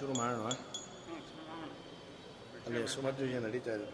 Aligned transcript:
ಶುರು 0.00 0.14
ಮಾಡೋಣ 0.18 0.48
ಅಲ್ಲಿ 2.66 2.80
ಸುಮಧ್ವಿಜಯ 2.88 3.38
ನಡೀತಾ 3.38 3.74
ಇದೆ 3.74 3.86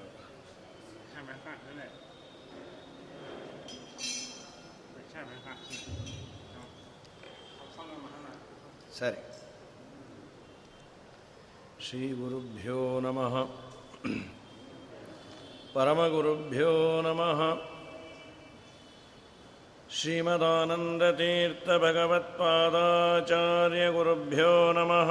ಸರಿ 8.98 9.20
ಶ್ರೀ 11.84 12.02
ಗುರುಭ್ಯೋ 12.12 12.78
ನಮಃ 13.00 13.34
ಪರಮಗುರುಭ್ಯೋ 15.74 16.72
ನಮಃ 17.02 17.40
श्रीमदानन्दतीर्थभगवत्पादाचार्यगुरुभ्यो 23.52 24.52
नमः 24.72 25.10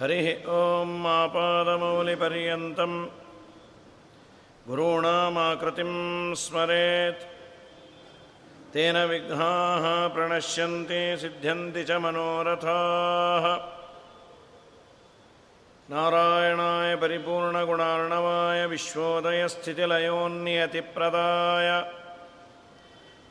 हरिः 0.00 0.26
ॐ 0.54 0.90
आपादमौलिपर्यन्तं 1.18 2.92
गुरूणामाकृतिं 4.68 5.92
स्मरेत् 6.42 7.22
तेन 8.74 8.96
विघ्नाः 9.10 9.84
प्रणश्यन्ति 10.14 11.00
सिद्ध्यन्ति 11.22 11.82
च 11.88 11.90
मनोरथाः 12.04 13.44
नारायणाय 15.92 16.90
परिपूर्णगुणार्णवाय 17.02 18.60
विश्वोदयस्थितिलयोन्नियतिप्रदाय 18.72 21.68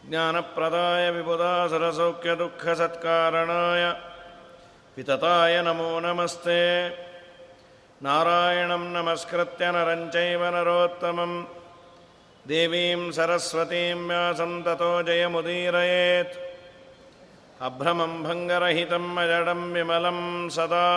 ज्ञानप्रदाय 0.10 1.04
विबुधासुरसौख्यदुःखसत्कारणाय 1.18 3.84
वितताय 4.98 5.56
नमो 5.66 5.90
नमस्ते 6.06 6.62
नारायणं 8.06 8.84
नमस्कृत्य 8.94 9.66
नरञ्चैव 9.76 10.42
नरोत्तमं 10.56 11.34
देवीं 12.46 13.02
सरस्वतीं 13.18 14.00
व्यासं 14.08 14.54
ततो 14.66 14.92
जयमुदीरयेत् 15.08 16.36
अभ्रमं 17.68 18.14
भङ्गरहितम् 18.24 19.20
अजडं 19.24 19.62
विमलं 19.74 20.20
सदा 20.56 20.88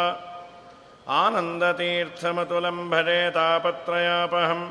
आनन्दतीर्थमतुलं 1.23 2.79
भजे 2.91 3.21
तापत्रयापहम् 3.37 4.67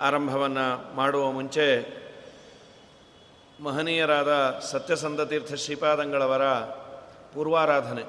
ಆರಂಭವನ್ನು 0.00 0.96
ಮಾಡುವ 0.96 1.30
ಮುಂಚೆ 1.30 1.66
ಮಹನೀಯರಾದ 3.62 4.60
ಸತ್ಯಸಂಧತೀರ್ಥ 4.60 5.54
ಶ್ರೀಪಾದಂಗಳವರ 5.54 6.44
ಪೂರ್ವಾರಾಧನೆ, 7.34 8.04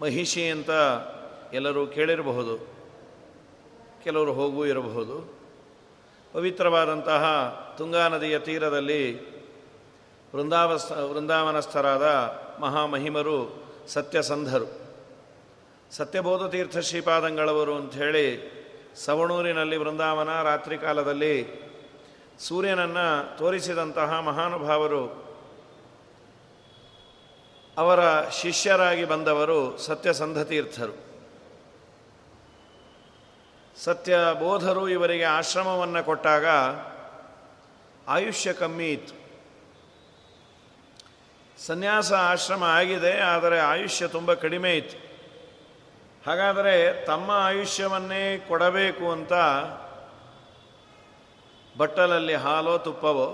ಮಹಿಷಿ 0.00 0.50
ಅಂತ 0.50 0.70
ಎಲ್ಲರೂ 1.52 1.86
ಕೇಳಿರಬಹುದು. 1.86 2.75
ಕೆಲವರು 4.06 4.32
ಹೋಗೂ 4.32 4.66
ಇರಬಹುದು. 4.66 5.34
ಪವಿತ್ರವಾದಂತಹ 6.32 7.24
ತುಂಗಾ 7.78 8.08
ನದಿಯ 8.08 8.38
ತೀರದಲ್ಲಿ 8.38 9.30
ವೃಂದಾವಸ್, 10.34 10.92
ವೃಂದಾವನಸ್ಥರಾದ 10.92 12.02
ಮಹಾಮಹಿಮರು 12.60 13.66
ಸತ್ಯಸಂಧರು. 13.88 14.86
ಸತ್ಯಬೋಧ 15.90 16.50
ತೀರ್ಥ 16.50 16.78
ಶ್ರೀಪಾದಂಗಳವರು 16.78 17.74
ಅಂಥೇಳಿ 17.74 18.26
ಸವಣೂರಿನಲ್ಲಿ 18.96 19.76
ವೃಂದಾವನ 19.76 20.42
ರಾತ್ರಿ 20.42 20.78
ಕಾಲದಲ್ಲಿ 20.78 21.66
ಸೂರ್ಯನನ್ನು 22.38 23.38
ತೋರಿಸಿದಂತಹ 23.38 24.20
ಮಹಾನುಭಾವರು 24.20 25.26
ಅವರ 27.78 28.28
ಶಿಷ್ಯರಾಗಿ 28.28 29.04
ಬಂದವರು 29.04 29.78
ಸತ್ಯಸಂಧತೀರ್ಥರು 29.78 31.05
ಸತ್ಯ 33.84 34.16
ಬೋಧರು 34.40 34.82
ಇವರಿಗೆ 34.88 35.24
ಆಶ್ರಮವನ್ನು 35.38 36.00
ಕೊಟ್ಟಾಗ 36.04 36.46
ಆಯುಷ್ಯ 38.08 38.52
ಕಮ್ಮಿ 38.52 38.88
ಇತ್ತು. 38.92 39.14
ಸನ್ಯಾಸ 41.58 42.10
ಆಶ್ರಮ 42.32 42.62
ಆಗಿದೆ, 42.78 43.12
ಆದರೆ 43.32 43.58
ಆಯುಷ್ಯ 43.72 44.06
ತುಂಬ 44.14 44.32
ಕಡಿಮೆ 44.44 44.70
ಇತ್ತು. 44.76 44.96
ಹಾಗಾದರೆ 46.26 46.74
ತಮ್ಮ 47.06 47.30
ಆಯುಷ್ಯವನ್ನೇ 47.30 48.22
ಕೊಡಬೇಕು 48.48 49.06
ಅಂತ 49.12 49.32
ಬಟ್ಟಲಲ್ಲಿ 51.78 52.36
ಹಾಲೋ 52.44 52.74
ತುಪ್ಪವೋ 52.78 53.28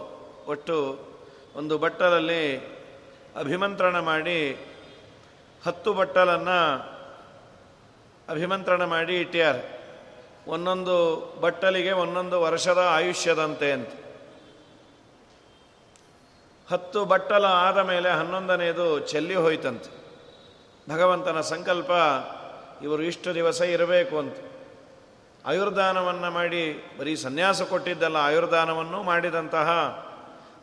ಒಟ್ಟು 0.52 0.76
ಒಂದು 1.56 1.74
ಬಟ್ಟಲಲ್ಲಿ 1.78 2.44
ಅಭಿಮಂತ್ರಣ 3.36 3.96
ಮಾಡಿ 4.10 4.38
ಹತ್ತು 5.64 5.90
ಬಟ್ಟಲನ್ನು 6.00 6.58
ಅಭಿಮಂತ್ರಣ 8.28 8.82
ಮಾಡಿ 8.94 9.14
ಇಟ್ಟ್ಯಾರ 9.20 9.56
ಒಂದೊಂದು 10.46 11.26
ಬಟ್ಟಲಿಗೆ 11.40 11.92
ಒಂದೊಂದು 11.92 12.40
ವರ್ಷದ 12.40 12.88
ಆಯುಷ್ಯದಂತೆ 12.90 13.72
ಅಂತ. 13.72 13.88
ಹತ್ತು 16.72 17.04
ಬಟ್ಟಲ 17.04 17.44
ಆದ 17.44 17.78
ಮೇಲೆ 17.78 18.10
ಹನ್ನೊಂದನೆಯದು 18.10 18.98
ಚೆಲ್ಲಿ 18.98 19.34
ಹೋಯ್ತಂತೆ. 19.34 20.02
ಭಗವಂತನ 20.92 21.40
ಸಂಕಲ್ಪ, 21.40 21.90
ಇವರು 22.82 23.02
ಇಷ್ಟು 23.02 23.34
ದಿವಸ 23.34 23.60
ಇರಬೇಕು 23.60 24.18
ಅಂತ. 24.18 24.36
ಆಯುರ್ದಾನವನ್ನು 25.46 26.30
ಮಾಡಿ, 26.30 26.94
ಬರೀ 26.98 27.16
ಸನ್ಯಾಸ 27.16 27.62
ಕೊಟ್ಟಿದ್ದಲ್ಲ, 27.62 28.16
ಆಯುರ್ದಾನವನ್ನು 28.16 29.02
ಮಾಡಿದಂತಹ 29.02 29.68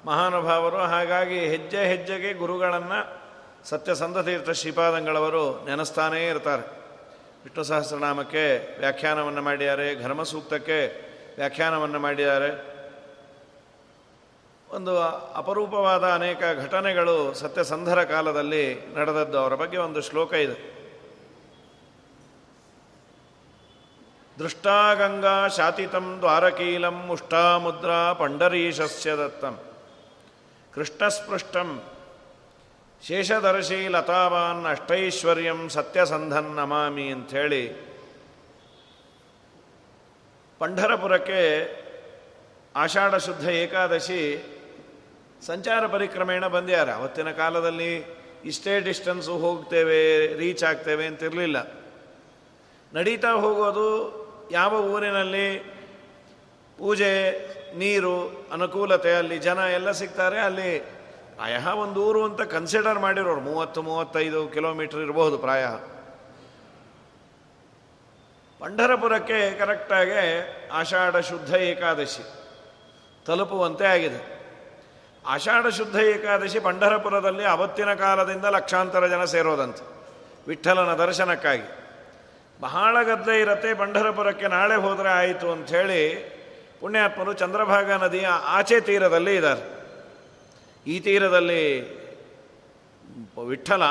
ಮಹಾನುಭಾವರು, 0.05 0.77
ಹಾಗಾಗಿ 0.77 1.39
ಹೆಜ್ಜೆ 1.39 1.85
ಹೆಜ್ಜೆಗೆ 1.85 2.33
ಗುರುಗಳನ್ನು 2.33 3.19
ಸತ್ಯಸಂಧತೀರ್ಥ 3.67 4.49
ಶ್ರೀಪಾದಂಗಳವರು 4.49 5.65
ನೆನೆಸ್ತಾನೇ 5.65 6.27
ಇರ್ತಾರೆ. 6.27 6.78
ವಿಷ್ಣು 7.44 7.63
ಸಹಸ್ರನಾಮಕ್ಕೆ 7.63 8.44
ವ್ಯಾಖ್ಯಾನವನ್ನು 8.80 9.41
ಮಾಡಿದ್ದಾರೆ, 9.41 9.95
ಘರ್ಮಸೂಕ್ತಕ್ಕೆ 9.95 10.80
ವ್ಯಾಖ್ಯಾನವನ್ನು 11.36 12.00
ಮಾಡಿದ್ದಾರೆ. 12.00 12.50
ಒಂದು 14.69 14.94
ಅಪರೂಪವಾದ 15.33 16.03
ಅನೇಕ 16.03 16.41
ಘಟನೆಗಳು 16.63 17.33
ಸತ್ಯಸಂಧರ 17.33 18.03
ಕಾಲದಲ್ಲಿ 18.03 18.65
ನಡೆದದ್ದು, 18.75 19.38
ಅವರ 19.39 19.56
ಬಗ್ಗೆ 19.56 19.77
ಒಂದು 19.77 20.01
ಶ್ಲೋಕ 20.01 20.33
ಇದೆ. 20.33 20.57
ದೃಷ್ಟಾಗಂಗಾ 24.39 25.47
ಶಾತಿತಂ 25.47 26.18
ದ್ವಾರಕೀಲಂ 26.19 26.97
ಮುಷ್ಟಾಮುದ್ರಾ 27.07 28.13
ಪಂಡರೀಶಸ್ಯ 28.13 29.15
ದತ್ತಂ 29.15 29.56
ಕೃಷ್ಣಸ್ಪೃಷ್ಟಂ 30.75 31.69
ಶೇಷದರ್ಶಿ 33.03 33.87
ಲತಾವಾನ್ 33.87 34.65
ಅಷ್ಟೈಶ್ವರ್ಯಂ 34.65 35.69
ಸತ್ಯಸಂಧನ್ 35.69 36.49
ನಮಾಮಿ 36.55 37.05
ಅಂಥೇಳಿ 37.11 37.63
ಪಂಢರಪುರಕ್ಕೆ 40.59 41.41
ಆಷಾಢ 42.75 43.15
ಶುದ್ಧ 43.15 43.45
ಏಕಾದಶಿ 43.49 44.21
ಸಂಚಾರ 45.45 45.87
ಪರಿಕ್ರಮೇಣ 45.87 46.47
ಬಂದ್ಯಾರ. 46.47 46.89
ಅವತ್ತಿನ 46.91 47.31
ಕಾಲದಲ್ಲಿ 47.31 47.91
ಇಷ್ಟೇ 48.45 48.79
ಡಿಸ್ಟೆನ್ಸು 48.79 49.37
ಹೋಗ್ತೇವೆ, 49.37 50.01
ರೀಚ್ 50.35 50.63
ಆಗ್ತೇವೆ 50.63 51.05
ಅಂತಿರಲಿಲ್ಲ. 51.05 51.57
ನಡೀತಾ 52.93 53.31
ಹೋಗೋದು 53.33 53.87
ಯಾವ 54.51 54.73
ಊರಿನಲ್ಲಿ? 54.93 55.47
ಪೂಜೆ, 56.77 57.13
ನೀರು, 57.77 58.15
ಅನುಕೂಲತೆ, 58.53 59.11
ಅಲ್ಲಿ 59.13 59.37
ಜನ 59.37 59.57
ಎಲ್ಲ 59.57 59.91
ಸಿಗ್ತಾರೆ, 59.91 60.39
ಅಲ್ಲಿ 60.39 60.71
ಪ್ರಾಯ 61.39 61.71
ಒಂದು 61.71 62.03
ಊರು 62.03 62.24
ಅಂತ 62.24 62.41
ಕನ್ಸಿಡರ್ 62.41 63.00
ಮಾಡಿರೋರು, 63.00 63.41
ಮೂವತ್ತು, 63.41 63.81
ಮೂವತ್ತೈದು 63.81 64.47
ಕಿಲೋಮೀಟರ್ 64.47 65.00
ಇರಬಹುದು 65.00 65.38
ಪ್ರಾಯ. 65.38 65.65
ಪಂಢರಪುರಕ್ಕೆ 68.59 69.59
ಕರೆಕ್ಟಾಗಿ 69.59 70.69
ಆಷಾಢ 70.74 71.18
ಶುದ್ಧ 71.18 71.56
ಏಕಾದಶಿ 71.56 72.24
ತಲುಪುವಂತೆ 73.25 73.86
ಆಗಿದೆ. 73.86 74.39
ಆಷಾಢ 75.25 75.68
ಶುದ್ಧ 75.68 75.95
ಏಕಾದಶಿ 75.95 76.59
ಪಂಢರಪುರದಲ್ಲಿ 76.59 77.45
ಅವತ್ತಿನ 77.45 77.94
ಕಾಲದಿಂದ 77.94 78.45
ಲಕ್ಷಾಂತರ 78.45 79.07
ಜನ 79.07 79.25
ಸೇರೋದಂತೆ 79.25 79.85
ವಿಠಲನ 80.47 80.94
ದರ್ಶನಕ್ಕಾಗಿ. 80.94 81.68
ಬಹಳ 82.62 83.03
ಗದ್ದೆ 83.03 83.42
ಇರತ್ತೆ 83.42 83.74
ಪಂಢರಪುರಕ್ಕೆ 83.74 84.47
ನಾಳೆ 84.47 84.75
ಹೋದರೆ 84.75 85.09
ಆಯಿತು 85.09 85.51
ಅಂಥೇಳಿ 85.51 86.01
ಪುಣ್ಯಾತ್ಮರು 86.80 87.33
ಚಂದ್ರಭಾಗ 87.33 87.92
ನದಿಯ 87.92 88.27
ಆಚೆ 88.27 88.81
ತೀರದಲ್ಲಿ 88.81 89.35
ಇದ್ದಾರೆ. 89.35 89.78
ಈ 90.89 91.00
ತೀರದಲ್ಲಿ 91.00 91.63
ವಿಠಲ, 93.47 93.83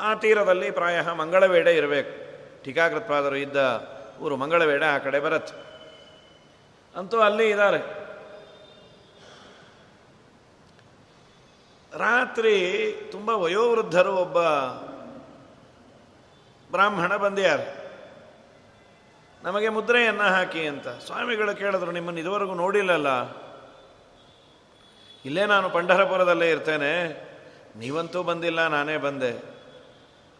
ಆ 0.00 0.10
ತೀರದಲ್ಲಿ 0.14 0.68
ಪ್ರಾಯ 0.70 0.96
ಮಂಗಳವೇಡೆ 1.00 1.72
ಇರಬೇಕು. 1.76 2.12
ಟೀಕಾಕೃತ್ಪಾದರು 2.64 3.36
ಇದ್ದ 3.36 3.58
ಊರು 4.22 4.36
ಮಂಗಳವೇಡೆ 4.36 4.86
ಆ 4.86 4.98
ಕಡೆ 4.98 5.18
ಬರತ್ತೆ. 5.20 5.54
ಅಂತೂ 6.98 7.16
ಅಲ್ಲಿ 7.20 7.46
ಇದ್ದಾರೆ. 7.50 7.80
ರಾತ್ರಿ 11.98 12.54
ತುಂಬ 13.12 13.28
ವಯೋವೃದ್ಧರು 13.30 14.12
ಒಬ್ಬ 14.16 14.38
ಬ್ರಾಹ್ಮಣ 16.70 17.12
ಬಂದಿಯಾರ 17.16 17.60
ನಮಗೆ 19.42 19.68
ಮುದ್ರೆಯನ್ನು 19.68 20.22
ಹಾಕಿ 20.22 20.62
ಅಂತ 20.66 20.88
ಸ್ವಾಮಿಗಳು 20.88 21.52
ಕೇಳಿದ್ರು, 21.56 21.90
ನಿಮ್ಮನ್ನು 21.90 22.20
ಇದುವರೆಗೂ 22.20 22.54
ನೋಡಿಲ್ಲಲ್ಲ? 22.54 23.10
ಇಲ್ಲೇ 25.28 25.46
ನಾನು 25.46 25.66
ಪಂಢರಪುರದಲ್ಲೇ 25.70 26.50
ಇರ್ತೇನೆ. 26.50 26.92
ನೀವಂತೂ 27.76 28.22
ಬಂದಿಲ್ಲ, 28.22 28.60
ನಾನೇ 28.66 28.96
ಬಂದೆ. 28.96 29.32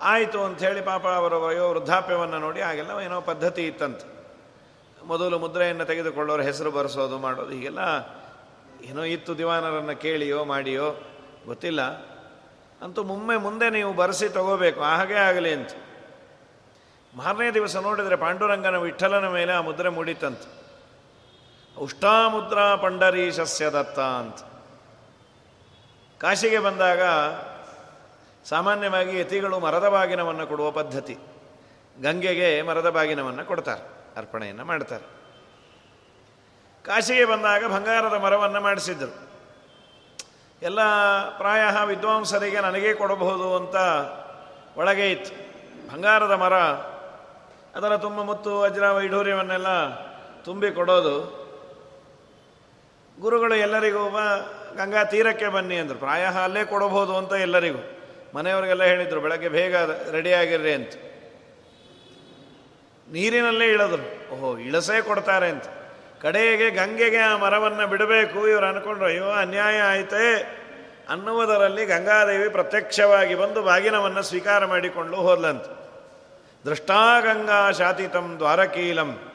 ಆಯಿತು 0.00 0.38
ಅಂಥೇಳಿ 0.44 0.82
ಪಾಪ 0.82 1.06
ಅವರ 1.20 1.34
ವಯೋ 1.34 1.64
ವೃದ್ಧಾಪ್ಯವನ್ನು 1.72 2.38
ನೋಡಿ 2.38 2.60
ಹಾಗೆಲ್ಲ 2.60 2.92
ಏನೋ 3.04 3.20
ಪದ್ಧತಿ 3.20 3.62
ಇತ್ತಂತೆ. 3.66 4.06
ಮೊದಲು 5.04 5.36
ಮುದ್ರೆಯನ್ನು 5.38 5.84
ತೆಗೆದುಕೊಳ್ಳೋರು, 5.84 6.42
ಹೆಸರು 6.42 6.70
ಬರೆಸೋದು, 6.70 7.18
ಮಾಡೋದು, 7.18 7.50
ಹೀಗೆಲ್ಲ 7.50 7.82
ಏನೋ 8.82 9.02
ಇತ್ತು 9.02 9.32
ದಿವಾನರನ್ನು 9.38 9.94
ಕೇಳಿಯೋ, 10.00 10.44
ಮಾಡಿಯೋ, 10.44 10.88
ಗೊತ್ತಿಲ್ಲ. 11.46 11.82
ಅಂತೂ 12.82 13.02
ಮುಮ್ಮೆ 13.02 13.36
ಮುಂದೆ 13.36 13.70
ನೀವು 13.70 13.92
ಬರೆಸಿ 13.92 14.28
ತಗೋಬೇಕು 14.28 14.80
ಹಾಗೆ 14.80 15.18
ಆಗಲಿ 15.28 15.52
ಅಂತ. 15.52 15.72
ಮಾರನೇ 17.14 17.48
ದಿವಸ 17.50 17.76
ನೋಡಿದರೆ 17.76 18.16
ಪಾಂಡುರಂಗನ 18.16 18.76
ವಿಠಲನ 18.76 19.28
ಮೇಲೆ 19.28 19.52
ಆ 19.52 19.60
ಮುದ್ರೆ 19.60 19.88
ಮೂಡಿತಂತ 19.88 20.44
ಉಷ್ಟಾಮುದ್ರಾ 21.78 22.66
ಪಂಡರೀಶಸ್ಯ 22.76 23.66
ದತ್ತ 23.70 23.98
ಅಂತ. 24.20 24.40
ಕಾಶಿಗೆ 26.20 26.58
ಬಂದಾಗ 26.58 27.02
ಸಾಮಾನ್ಯವಾಗಿ 28.44 29.20
ಯತಿಗಳು 29.20 29.60
ಮರದ 29.60 29.88
ಬಾಗಿನವನ್ನು 29.88 30.46
ಕೊಡುವ 30.46 30.70
ಪದ್ಧತಿ. 30.70 31.16
ಗಂಗೆಗೆ 32.02 32.62
ಮರದ 32.62 32.90
ಬಾಗಿನವನ್ನು 32.90 33.44
ಕೊಡ್ತಾರೆ, 33.44 33.84
ಅರ್ಪಣೆಯನ್ನು 34.16 34.64
ಮಾಡ್ತಾರೆ. 34.64 35.06
ಕಾಶಿಗೆ 36.84 37.24
ಬಂದಾಗ 37.24 37.64
ಬಂಗಾರದ 37.64 38.16
ಮರವನ್ನು 38.18 38.60
ಮಾಡಿಸಿದ್ದರು 38.60 39.14
ಎಲ್ಲ 40.62 40.80
ಪ್ರಾಯ 41.36 41.62
ವಿದ್ವಾಂಸರಿಗೆ 41.84 42.60
ನನಗೇ 42.60 42.94
ಕೊಡಬಹುದು 42.94 43.56
ಅಂತ 43.56 43.76
ಒಳಗೆ 44.78 45.10
ಇತ್ತು. 45.10 45.34
ಬಂಗಾರದ 45.92 46.32
ಮರ, 46.32 46.54
ಅದರ 47.76 47.96
ತುಂಬ 47.96 48.22
ಮುತ್ತು, 48.22 48.52
ವಜ್ರ, 48.60 48.90
ವೈಢೂರ್ಯವನ್ನೆಲ್ಲ 48.90 49.70
ತುಂಬಿ 50.42 50.70
ಕೊಡೋದು. 50.70 51.16
ಗುರುಗಳು 53.20 53.54
ಎಲ್ಲರಿಗೂ 53.54 54.02
ಗಂಗಾ 54.76 55.04
ತೀರಕ್ಕೆ 55.04 55.48
ಬನ್ನಿ 55.48 55.76
ಅಂದರು. 55.76 55.98
ಪ್ರಾಯ 55.98 56.24
ಅಲ್ಲೇ 56.24 56.64
ಕೊಡಬಹುದು 56.64 57.16
ಅಂತ 57.16 57.32
ಎಲ್ಲರಿಗೂ. 57.32 57.78
ಮನೆಯವರಿಗೆಲ್ಲ 58.34 58.84
ಹೇಳಿದರು, 58.84 59.20
ಬೆಳಗ್ಗೆ 59.20 59.48
ಬೇಗ 59.48 59.76
ರೆಡಿಯಾಗಿರ್ರಿ 60.10 60.74
ಅಂತ. 60.74 60.92
ನೀರಿನಲ್ಲೇ 63.12 63.64
ಇಳಿದ್ರು. 63.64 64.34
ಓಹೋ, 64.34 64.58
ಇಳಸೇ 64.58 65.02
ಕೊಡ್ತಾರೆ 65.02 65.48
ಅಂತ. 65.48 65.64
ಕಡೆಗೆ 66.22 66.70
ಗಂಗೆಗೆ 66.70 67.18
ಆ 67.18 67.36
ಮರವನ್ನು 67.36 67.86
ಬಿಡಬೇಕು. 67.86 68.48
ಇವರು 68.48 68.66
ಅನ್ಕೊಂಡ್ರು, 68.66 69.06
ಅಯ್ಯೋ, 69.06 69.30
ಅನ್ಯಾಯ 69.30 69.80
ಆಯ್ತೇ. 69.80 70.54
ಅನ್ನುವುದರಲ್ಲಿ 71.08 71.84
ಗಂಗಾದೇವಿ 71.84 72.48
ಪ್ರತ್ಯಕ್ಷವಾಗಿ 72.48 73.34
ಬಂದು 73.34 73.62
ಬಾಗಿನವನ್ನು 73.62 74.22
ಸ್ವೀಕಾರ 74.22 74.66
ಮಾಡಿಕೊಂಡು 74.66 75.16
ಹೋದ್ಲಂತ. 75.16 75.62
ದೃಷ್ಟಾ 76.66 77.20
ಗಂಗಾ 77.20 77.70
ಶಾತಿತಂ 77.70 78.34
ದ್ವಾರಕೀಲಂ. 78.38 79.32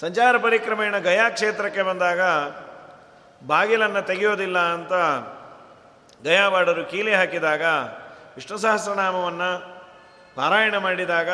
ಸಂಚಾರ 0.00 0.36
ಪರಿಕ್ರಮೇಣ 0.36 0.98
ಗಯಾ 0.98 1.30
ಕ್ಷೇತ್ರಕ್ಕೆ 1.30 1.82
ಬಂದಾಗ 1.82 2.20
ಬಾಗಿಲನ್ನು 3.46 4.02
ತೆಗೆಯೋದಿಲ್ಲ 4.02 4.58
ಅಂತ 4.58 4.92
ಗಯಾವಾಡರು 6.24 6.84
ಕೀಲಿ 6.84 7.14
ಹಾಕಿದಾಗ, 7.14 7.62
ವಿಷ್ಣು 8.34 8.58
ಸಹಸ್ರನಾಮವನ್ನು 8.58 9.82
ಪಾರಾಯಣ 10.34 10.76
ಮಾಡಿದಾಗ 10.76 11.28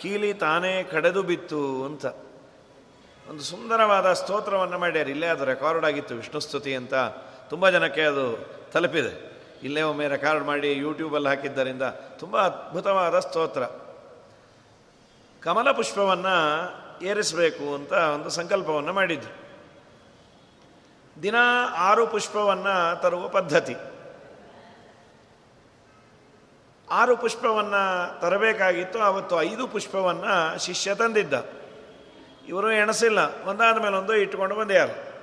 ಕೀಲಿ 0.00 0.34
ತಾನೇ 0.34 0.82
ಕಡೆದು 0.82 1.22
ಬಿತ್ತು 1.22 1.84
ಅಂತ. 1.84 2.06
ಒಂದು 3.30 3.42
ಸುಂದರವಾದ 3.42 4.12
ಸ್ತೋತ್ರವನ್ನು 4.12 4.78
ಮಾಡ್ಯಾರ. 4.78 5.08
ಇಲ್ಲೇ 5.08 5.26
ಅದು 5.26 5.44
ರೆಕಾರ್ಡ್ 5.44 5.84
ಆಗಿತ್ತು, 5.84 6.14
ವಿಷ್ಣು 6.14 6.40
ಸ್ತುತಿ 6.40 6.74
ಅಂತ. 6.74 6.94
ತುಂಬ 7.48 7.68
ಜನಕ್ಕೆ 7.68 8.02
ಅದು 8.02 8.54
ತಲುಪಿದೆ. 8.72 9.34
ಇಲ್ಲೇ 9.62 9.82
ಒಮ್ಮೆ 9.82 10.08
ರೆಕಾರ್ಡ್ 10.08 10.44
ಮಾಡಿ 10.44 10.72
ಯೂಟ್ಯೂಬಲ್ಲಿ 10.72 11.28
ಹಾಕಿದ್ದರಿಂದ 11.28 11.82
ತುಂಬ 12.18 12.40
ಅದ್ಭುತವಾದ 12.40 13.18
ಸ್ತೋತ್ರ. 13.18 13.62
ಕಮಲ 15.42 15.70
ಪುಷ್ಪವನ್ನು 15.70 16.36
ಏರಿಸಬೇಕು 17.04 17.74
ಅಂತ 17.74 17.92
ಒಂದು 17.92 18.30
ಸಂಕಲ್ಪವನ್ನು 18.30 18.92
ಮಾಡಿದ್ದು 18.92 19.43
ದಿನ 21.22 21.34
ಆರು 21.76 22.06
ಪುಷ್ಪವನ್ನು 22.06 23.02
ತರುವ 23.02 23.28
ಪದ್ಧತಿ. 23.28 23.76
ಆರು 26.90 27.16
ಪುಷ್ಪವನ್ನು 27.16 28.20
ತರಬೇಕಾಗಿತ್ತು, 28.20 28.98
ಆವತ್ತು 28.98 29.42
ಐದು 29.42 29.68
ಪುಷ್ಪವನ್ನು 29.68 30.64
ಶಿಷ್ಯ 30.64 30.94
ತಂದಿದ್ದ. 30.94 31.34
ಇವರು 32.48 32.72
ಎಣಸಿಲ್ಲ, 32.72 33.18
ಒಂದಾದ 33.48 33.78
ಮೇಲೆ 33.78 33.96
ಒಂದು 33.96 34.14
ಇಟ್ಟುಕೊಂಡು 34.14 34.54
ಬಂದ್ಯಾರು 34.54 35.14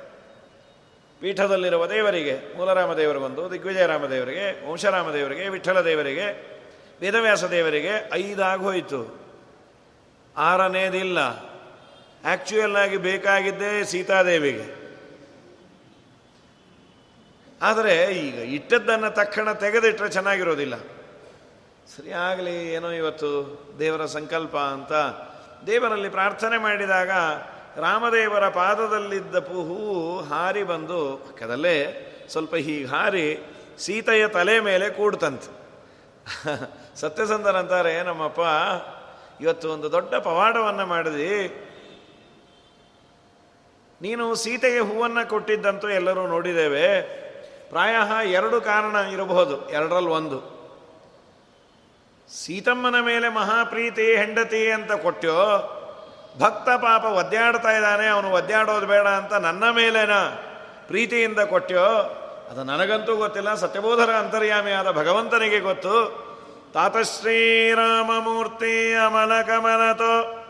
ಪೀಠದಲ್ಲಿರುವ 1.21 1.87
ದೇವರಿಗೆ, 1.87 2.57
ಮೂಲರಾಮ 2.57 2.93
ದೇವರಿಗೊಂದು, 2.93 3.51
ದಿಗ್ವಿಜಯರಾಮ 3.51 4.05
ದೇವರಿಗೆ, 4.05 4.71
ವಂಶರಾಮ 4.71 5.11
ದೇವರಿಗೆ, 5.11 5.49
ವಿಠಲ 5.49 5.81
ದೇವರಿಗೆ, 5.81 6.51
ವೇದವ್ಯಾಸ 7.01 7.43
ದೇವರಿಗೆ 7.43 8.09
ಐದಾಗಿ 8.13 8.61
ಹೋಯಿತು. 8.61 9.21
ಆರನೇದಿಲ್ಲ. 10.37 11.19
ಆ್ಯಕ್ಚುಯಲ್ 11.19 12.75
ಆಗಿ 12.75 12.97
ಬೇಕಾಗಿದ್ದೇ 12.97 13.83
ಸೀತಾದೇವಿಗೆ. 13.83 14.80
ಆದರೆ 17.61 18.05
ಈಗ 18.05 18.35
ಇಟ್ಟದ್ದನ್ನು 18.35 19.15
ತಕ್ಷಣ 19.15 19.53
ತೆಗೆದಿಟ್ಟರೆ 19.53 20.09
ಚೆನ್ನಾಗಿರೋದಿಲ್ಲ. 20.09 20.75
ಸರಿ 21.95 22.11
ಆಗಲಿ, 22.11 22.73
ಏನೋ 22.73 22.89
ಇವತ್ತು 22.91 23.29
ದೇವರ 23.79 24.05
ಸಂಕಲ್ಪ 24.05 24.57
ಅಂತ 24.57 24.91
ದೇವರಲ್ಲಿ 25.67 26.09
ಪ್ರಾರ್ಥನೆ 26.09 26.57
ಮಾಡಿದಾಗ 26.57 27.09
ರಾಮದೇವರ 27.79 28.49
ಪಾದದಲ್ಲಿದ್ದ 28.49 29.35
ಹೂವು 29.35 30.21
ಹಾರಿ 30.21 30.63
ಬಂದು 30.63 31.17
ಪಕ್ಕದಲ್ಲೇ 31.17 31.77
ಸ್ವಲ್ಪ 32.31 32.55
ಹೀಗೆ 32.55 32.85
ಹಾರಿ 32.85 33.27
ಸೀತೆಯ 33.79 34.27
ತಲೆ 34.27 34.59
ಮೇಲೆ 34.59 34.89
ಕೂಡ್ತಂತೆ. 34.89 35.49
ಸತ್ಯಸಂಧರಂತಾರೆ 36.95 38.03
ನಮ್ಮಪ್ಪ 38.03 38.39
ಇವತ್ತು 39.41 39.69
ಒಂದು 39.69 39.91
ದೊಡ್ಡ 39.91 40.15
ಪವಾಡವನ್ನು 40.15 40.85
ಮಾಡಿದಿ 40.85 41.29
ನೀನು 44.01 44.35
ಸೀತೆಗೆ 44.35 44.79
ಹೂವನ್ನು 44.79 45.29
ಕೊಟ್ಟಿದ್ದಂತೂ 45.29 45.89
ಎಲ್ಲರೂ 45.89 46.27
ನೋಡಿದ್ದೇವೆ. 46.27 47.20
ಪ್ರಾಯ 47.71 48.31
ಎರಡು 48.31 48.61
ಕಾರಣ 48.61 49.13
ಇರಬಹುದು, 49.13 49.69
ಎರಡರಲ್ಲಿ 49.69 50.09
ಒಂದು. 50.09 50.61
ಸೀತಮ್ಮನ 52.29 52.99
ಮೇಲೆ 52.99 53.29
ಮಹಾಪ್ರೀತಿ 53.29 54.15
ಹೆಂಡತಿ 54.15 54.71
ಅಂತ 54.71 54.91
ಕೊಟ್ಟೋ 54.91 55.77
ಭಕ್ತ 56.39 56.69
ಪಾಪ 56.69 57.05
ಒದ್ದಾಡ್ತಾ 57.05 57.71
ಇದ್ದಾನೆ, 57.71 58.07
ಅವನು 58.07 58.31
ಒದ್ದಾಡೋದು 58.31 58.85
ಬೇಡ 58.85 59.07
ಅಂತ 59.07 59.33
ನನ್ನ 59.33 59.69
ಮೇಲೇನ 59.69 60.11
ಪ್ರೀತಿಯಿಂದ 60.87 61.39
ಕೊಟ್ಟೋ 61.39 62.17
ಅದು 62.51 62.63
ನನಗಂತೂ 62.63 63.15
ಗೊತ್ತಿಲ್ಲ, 63.15 63.55
ಸತ್ಯಬೋಧರ 63.55 64.11
ಅಂತರ್ಯಾಮಿಯಾದ 64.11 64.91
ಭಗವಂತನಿಗೆ 64.91 65.59
ಗೊತ್ತು. 65.59 66.21
ತಾತಶ್ರೀರಾಮಮೂರ್ತಿ 66.73 68.95
ಅಮಲ 68.95 69.41
ಕಮಲತೋ 69.41 70.40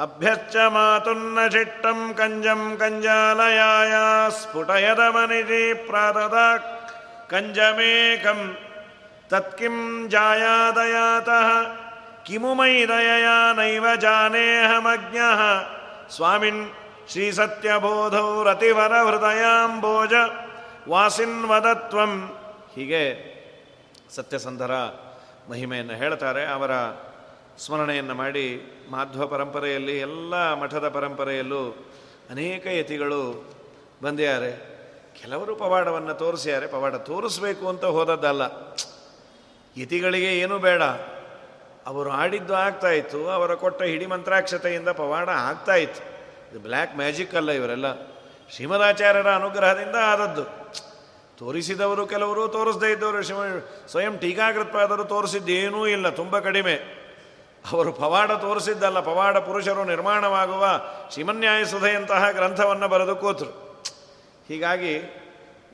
ಅಭ್ಯಚ್ಚ 0.00 0.56
ಮಾತುನ್ನ 0.56 1.38
ಚಿಟ್ಟಂ 1.46 2.14
ಕಂಜಂ 2.14 2.76
ಕಂಜಾಲಯಾಯ 2.80 3.92
ಸ್ಫುಟಯದ 4.30 4.98
ಮನಿಜಿ 4.98 5.74
ಪ್ರಾರದ 5.74 6.38
ಕಂಜಮೇಕಂ. 7.28 8.56
ತತ್ಕಿಂ 9.28 10.08
ಜಾಯಾದಯಾತಃ 10.08 11.48
ಕಿಮು 12.24 12.54
ಮೈ 12.54 12.86
ದಯಯ 12.86 13.26
ನೈವ 13.56 13.86
ಜಾನೇಹಮಜ್ಞ 13.96 15.18
ಸ್ವಾಮಿನ್ 16.16 16.70
ಶ್ರೀಸತ್ಯಬೋಧೌ 17.12 18.44
ರತಿವರ 18.44 18.94
ಹೃದಯಾಂಬೋಜ 19.08 20.12
ವಾಸಿನ್ವದತ್ವಂ 20.88 22.12
ಹೀಗೆ 22.74 23.04
ಸತ್ಯಸಂಧರ 24.16 24.74
ಮಹಿಮೆಯನ್ನು 25.50 25.94
ಹೇಳ್ತಾರೆ 25.94 26.46
ಅವರ 26.46 26.70
ಸ್ಮರಣೆಯನ್ನು 27.66 28.14
ಮಾಡಿ 28.14 28.62
ಮಾಧ್ವ 28.90 29.26
ಪರಂಪರೆಯಲ್ಲಿ 29.26 29.98
ಎಲ್ಲ 29.98 30.54
ಮಠದ 30.54 30.88
ಪರಂಪರೆಯಲ್ಲೂ 30.88 31.88
ಅನೇಕ 32.30 32.66
ಯತಿಗಳು 32.66 33.50
ಬಂದಿದ್ದಾರೆ. 34.02 34.70
ಕೆಲವರು 35.22 35.56
ಪವಾಡವನ್ನು 35.56 36.14
ತೋರಿಸಿದ್ದಾರೆ. 36.14 36.66
ಪವಾಡ 36.66 36.94
ತೋರಿಸ್ಬೇಕು 36.94 37.68
ಅಂತ 37.68 37.84
ಹೋದದ್ದಲ್ಲ. 37.84 38.42
ಯತಿಗಳಿಗೆ 39.76 40.38
ಏನೂ 40.38 40.58
ಬೇಡ. 40.58 40.82
ಅವರು 41.86 42.10
ಆಡಿದ್ದು 42.10 42.54
ಆಗ್ತಾಯಿತ್ತು 42.54 43.28
ಅವರ 43.28 43.54
ಕೊಟ್ಟ 43.54 43.82
ಹಿಡಿ 43.82 44.06
ಮಂತ್ರಾಕ್ಷತೆಯಿಂದ 44.06 44.88
ಪವಾಡ 44.88 45.28
ಆಗ್ತಾ 45.28 45.74
ಇತ್ತು. 45.74 46.10
ಇದು 46.50 46.60
ಬ್ಲ್ಯಾಕ್ 46.60 46.96
ಮ್ಯಾಜಿಕ್ 46.96 47.34
ಅಲ್ಲ 47.34 47.50
ಇವರೆಲ್ಲ. 47.50 47.86
ಶ್ರೀಮದಾಚಾರ್ಯರ 48.50 49.30
ಅನುಗ್ರಹದಿಂದ 49.30 49.96
ಆದದ್ದು. 49.96 50.44
ತೋರಿಸಿದವರು 51.38 52.06
ಕೆಲವರು, 52.06 52.48
ತೋರಿಸದೇ 52.48 52.92
ಇದ್ದವರು. 52.92 53.22
ಶಿವ 53.22 53.36
ಸ್ವಯಂ 53.88 54.18
ಟೀಕಾಕೃತ್ಪಾದರು 54.18 55.04
ತೋರಿಸಿದ್ದೇನೂ 55.04 55.86
ಇಲ್ಲ. 55.86 56.08
ತುಂಬ 56.08 56.38
ಕಡಿಮೆ. 56.38 56.99
ಅವರು 57.72 57.92
ಪವಾಡ 57.92 58.32
ತೋರಿಸಿದ್ದಲ್ಲ, 58.32 59.00
ಪವಾಡ 59.00 59.36
ಪುರುಷರು 59.36 59.84
ನಿರ್ಮಾಣವಾಗುವ 59.84 60.80
ಶ್ರೀಮನ್ಯಾಯ 61.12 61.64
ಸುಧೆಯಂತಹ 61.64 62.30
ಗ್ರಂಥವನ್ನು 62.30 62.88
ಬರೆದು 62.88 63.16
ಕೂತರು. 63.16 63.82
ಹೀಗಾಗಿ 64.48 64.98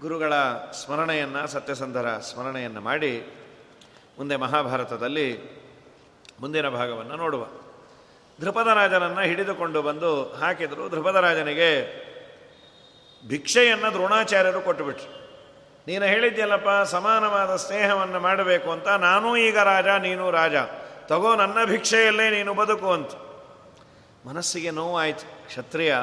ಗುರುಗಳ 0.01 0.33
ಸ್ಮರಣೆಯನ್ನು, 0.73 1.47
ಸತ್ಯಸಂಧರ 1.47 2.19
ಸ್ಮರಣೆಯನ್ನು 2.19 2.81
ಮಾಡಿ 2.81 3.13
ಮುಂದೆ 4.19 4.37
ಮಹಾಭಾರತದಲ್ಲಿ 4.37 5.57
ಮುಂದಿನ 6.41 6.69
ಭಾಗವನ್ನು 6.69 7.17
ನೋಡುವ. 7.17 7.47
ಧೃಪದರಾಜನನ್ನು 8.41 9.21
ಹಿಡಿದುಕೊಂಡು 9.21 9.83
ಬಂದು 9.83 10.25
ಹಾಕಿದರು. 10.25 10.89
ಧೃಪದರಾಜನಿಗೆ 10.89 11.71
ಭಿಕ್ಷೆಯನ್ನು 13.29 13.93
ದ್ರೋಣಾಚಾರ್ಯರು 13.93 14.61
ಕೊಟ್ಟುಬಿಟ್ರು. 14.61 15.27
ನೀನು 15.87 16.05
ಹೇಳಿದ್ಯಲ್ಲಪ್ಪ, 16.05 16.69
ಸಮಾನವಾದ 16.85 17.57
ಸ್ನೇಹವನ್ನು 17.57 18.21
ಮಾಡಬೇಕು 18.21 18.71
ಅಂತ. 18.71 18.89
ನಾನೂ 18.89 19.37
ಈಗ 19.37 19.59
ರಾಜ, 19.59 19.87
ನೀನು 19.87 20.31
ರಾಜ. 20.31 20.55
ತಗೋ 21.09 21.35
ನನ್ನ 21.35 21.65
ಭಿಕ್ಷೆಯಲ್ಲೇ 21.65 22.31
ನೀನು 22.31 22.55
ಬದುಕು 22.55 22.93
ಅಂತ. 22.93 23.11
ಮನಸ್ಸಿಗೆ 24.29 24.71
ನೋವಾಯಿತು 24.71 25.47
ಕ್ಷತ್ರಿಯ. 25.47 25.97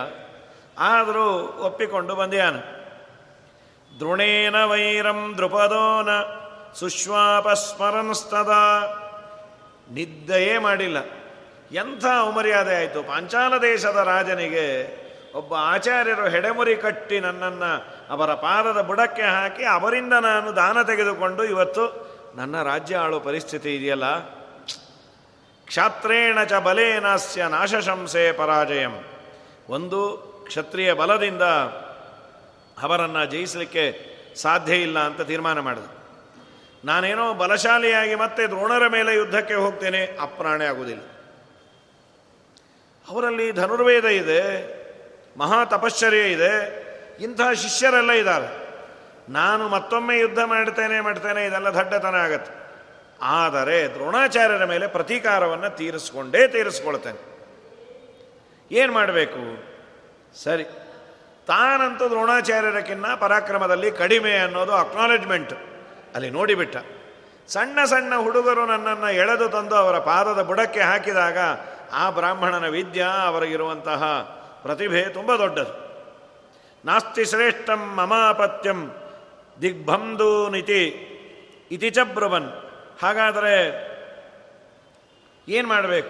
ಆದರೂ 0.80 1.48
ಒಪ್ಪಿಕೊಂಡು 1.60 2.16
ಬಂದ್ಯಾನ. 2.16 2.56
ದ್ರೋಣೇನ 4.00 4.66
ವೈರಂ 4.66 5.36
ದೃಪದೋನ 5.38 6.10
ಸುಶ್ವಾಪಸ್ಮರನ್ಸ್ತದ. 6.74 8.52
ನಿದ್ದೆಯೇ 9.92 10.58
ಮಾಡಿಲ್ಲ. 10.58 10.98
ಎಂಥ 11.72 12.06
ಅವಮರ್ಯಾದೆ 12.06 12.76
ಆಯಿತು. 12.76 13.04
ಪಾಂಚಾಲ 13.04 13.58
ದೇಶದ 13.58 13.96
ರಾಜನಿಗೆ 13.96 15.04
ಒಬ್ಬ 15.36 15.54
ಆಚಾರ್ಯರು 15.54 16.30
ಹೆಡೆಮುರಿ 16.30 16.76
ಕಟ್ಟಿ 16.76 17.20
ನನ್ನನ್ನು 17.20 17.86
ಅವರ 18.10 18.34
ಪಾದದ 18.34 18.82
ಬುಡಕ್ಕೆ 18.82 19.22
ಹಾಕಿ 19.22 19.64
ಅವರಿಂದ 19.64 20.14
ನಾನು 20.14 20.56
ದಾನ 20.56 20.82
ತೆಗೆದುಕೊಂಡು 20.82 21.44
ಇವತ್ತು 21.44 22.14
ನನ್ನ 22.36 22.64
ರಾಜ್ಯ 22.64 22.98
ಆಳೋ 22.98 23.20
ಪರಿಸ್ಥಿತಿ 23.20 23.76
ಇದೆಯಲ್ಲ? 23.76 24.43
ಕ್ಷಾತ್ರೇಣ 25.74 26.44
ಚ 26.44 26.53
ಬಲೇನಸ್ಯ 26.53 27.46
ನಾಶಶಂಸೆ 27.48 28.32
ಪರಾಜಯಂ. 28.32 28.92
ಒಂದು 29.70 30.00
ಕ್ಷತ್ರಿಯ 30.48 30.94
ಬಲದಿಂದ 30.94 31.42
ಅವರನ್ನು 32.82 33.25
ಜಯಿಸಲಿಕ್ಕೆ 33.25 33.86
ಸಾಧ್ಯ 34.36 34.75
ಇಲ್ಲ 34.75 35.00
ಅಂತ 35.00 35.22
ತೀರ್ಮಾನ 35.22 35.60
ಮಾಡಿದ. 35.60 35.84
ನಾನೇನೋ 36.86 37.34
ಬಲಶಾಲಿಯಾಗಿ 37.34 38.15
ಮತ್ತೆ 38.15 38.48
ದ್ರೋಣರ 38.48 38.88
ಮೇಲೆ 38.88 39.15
ಯುದ್ಧಕ್ಕೆ 39.15 39.53
ಹೋಗ್ತೇನೆ, 39.53 40.18
ಅಪ್ರಾಣೆ 40.22 40.65
ಆಗುವುದಿಲ್ಲ. 40.65 41.01
ಅವರಲ್ಲಿ 43.10 43.51
ಧನುರ್ವೇದ 43.51 44.06
ಇದೆ 44.06 44.42
ಮಹಾ 45.38 45.65
ತಪಶ್ಚರ್ಯ 45.65 46.18
ಇದೆ, 46.18 46.53
ಇಂಥ 47.24 47.42
ಶಿಷ್ಯರೆಲ್ಲ 47.53 48.12
ಇದ್ದಾರೆ. 48.12 48.50
ನಾನು 49.30 49.70
ಮತ್ತೊಮ್ಮೆ 49.70 50.20
ಯುದ್ಧ 50.20 50.39
ಮಾಡ್ತೇನೆ 50.39 51.01
ಮಾಡ್ತೇನೆ, 51.01 51.46
ಇದೆಲ್ಲ 51.46 51.70
ದಡ್ಡತನ 51.70 52.15
ಆಗತ್ತೆ. 52.15 52.62
ಆದರೆ 53.22 53.88
ದ್ರೋಣಾಚಾರ್ಯರ 53.88 54.65
ಮೇಲೆ 54.65 54.88
ಪ್ರತೀಕಾರವನ್ನು 54.88 55.77
ತೀರಿಸ್ಕೊಂಡೇ 55.77 56.48
ತೀರಿಸ್ಕೊಳ್ತೇನೆ. 56.48 57.34
ಏನು 58.72 58.93
ಮಾಡಬೇಕು? 58.93 59.41
ಸರಿ, 60.43 60.63
ತಾನಂತೂ 61.48 62.10
ದ್ರೋಣಾಚಾರ್ಯರಕ್ಕಿನ್ನ 62.10 63.05
ಪರಾಕ್ರಮದಲ್ಲಿ 63.15 63.91
ಕಡಿಮೆ 63.91 64.38
ಅನ್ನೋದು 64.38 64.72
ಅಕ್ನಾಲೆಜ್ಮೆಂಟ್ 64.72 65.53
ಅಲ್ಲಿ 66.15 66.29
ನೋಡಿಬಿಟ್ಟ. 66.29 66.77
ಸಣ್ಣ 67.48 67.86
ಸಣ್ಣ 67.86 68.15
ಹುಡುಗರು 68.15 68.65
ನನ್ನನ್ನು 68.65 69.13
ಎಳೆದು 69.13 69.50
ತಂದು 69.50 69.75
ಅವರ 69.75 70.00
ಪಾದದ 70.00 70.41
ಬುಡಕ್ಕೆ 70.41 70.79
ಹಾಕಿದಾಗ 70.79 71.38
ಆ 71.93 72.10
ಬ್ರಾಹ್ಮಣನ 72.10 72.67
ವಿದ್ಯಾ 72.67 73.08
ಅವರಿಗಿರುವಂತಹ 73.08 74.03
ಪ್ರತಿಭೆ 74.62 75.01
ತುಂಬ 75.01 75.36
ದೊಡ್ಡದು. 75.36 75.84
ನಾಸ್ತಿ 76.86 77.25
ಶ್ರೇಷ್ಠಂ 77.25 77.96
ಮಮಾಪತ್ಯಂ 77.96 78.91
ದಿಗ್ಭಂಧೂನಿತಿ 79.62 81.10
ಇತಿ 81.72 81.89
ಚ 81.89 82.00
ಹಾಗಾದರೆ 83.04 83.84
ಏನು 85.50 85.68
ಮಾಡಬೇಕು? 85.68 86.10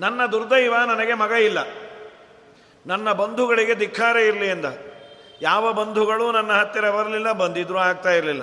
ನನ್ನ 0.00 0.26
ದುರ್ದೈವ 0.26 0.76
ನನಗೆ 0.76 1.14
ಮಗ 1.14 1.30
ಇಲ್ಲ. 1.30 1.58
ನನ್ನ 2.86 3.12
ಬಂಧುಗಳಿಗೆ 3.12 3.74
ಧಿಕ್ಕಾರ 3.74 4.16
ಇರಲಿ 4.16 4.46
ಎಂದ. 4.46 4.64
ಯಾವ 5.42 5.72
ಬಂಧುಗಳು 5.72 6.32
ನನ್ನ 6.32 6.52
ಹತ್ತಿರ 6.52 6.90
ಬರಲಿಲ್ಲ, 6.90 7.32
ಬಂದಿದ್ರೂ 7.32 7.78
ಆಗ್ತಾ 7.78 8.10
ಇರಲಿಲ್ಲ. 8.10 8.42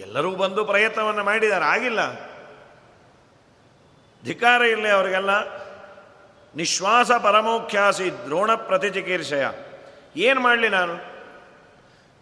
ಎಲ್ಲರೂ 0.00 0.30
ಬಂದು 0.30 0.64
ಪ್ರಯತ್ನವನ್ನು 0.64 1.24
ಮಾಡಿದ್ದಾರೆ, 1.24 1.64
ಆಗಿಲ್ಲ. 1.64 2.14
ಧಿಕಾರ 4.24 4.62
ಇರಲಿ 4.62 4.88
ಅವರಿಗೆಲ್ಲ. 4.88 5.30
ನಿಶ್ವಾಸ 6.56 7.12
ಪರಮೋಖ್ಯಾಸಿ 7.12 8.24
ದ್ರೋಣ 8.24 8.54
ಪ್ರತಿಚಿಕೀರ್ಷಯ 8.54 9.46
ಏನು 10.16 10.40
ಮಾಡಲಿ 10.40 10.68
ನಾನು? 10.68 10.94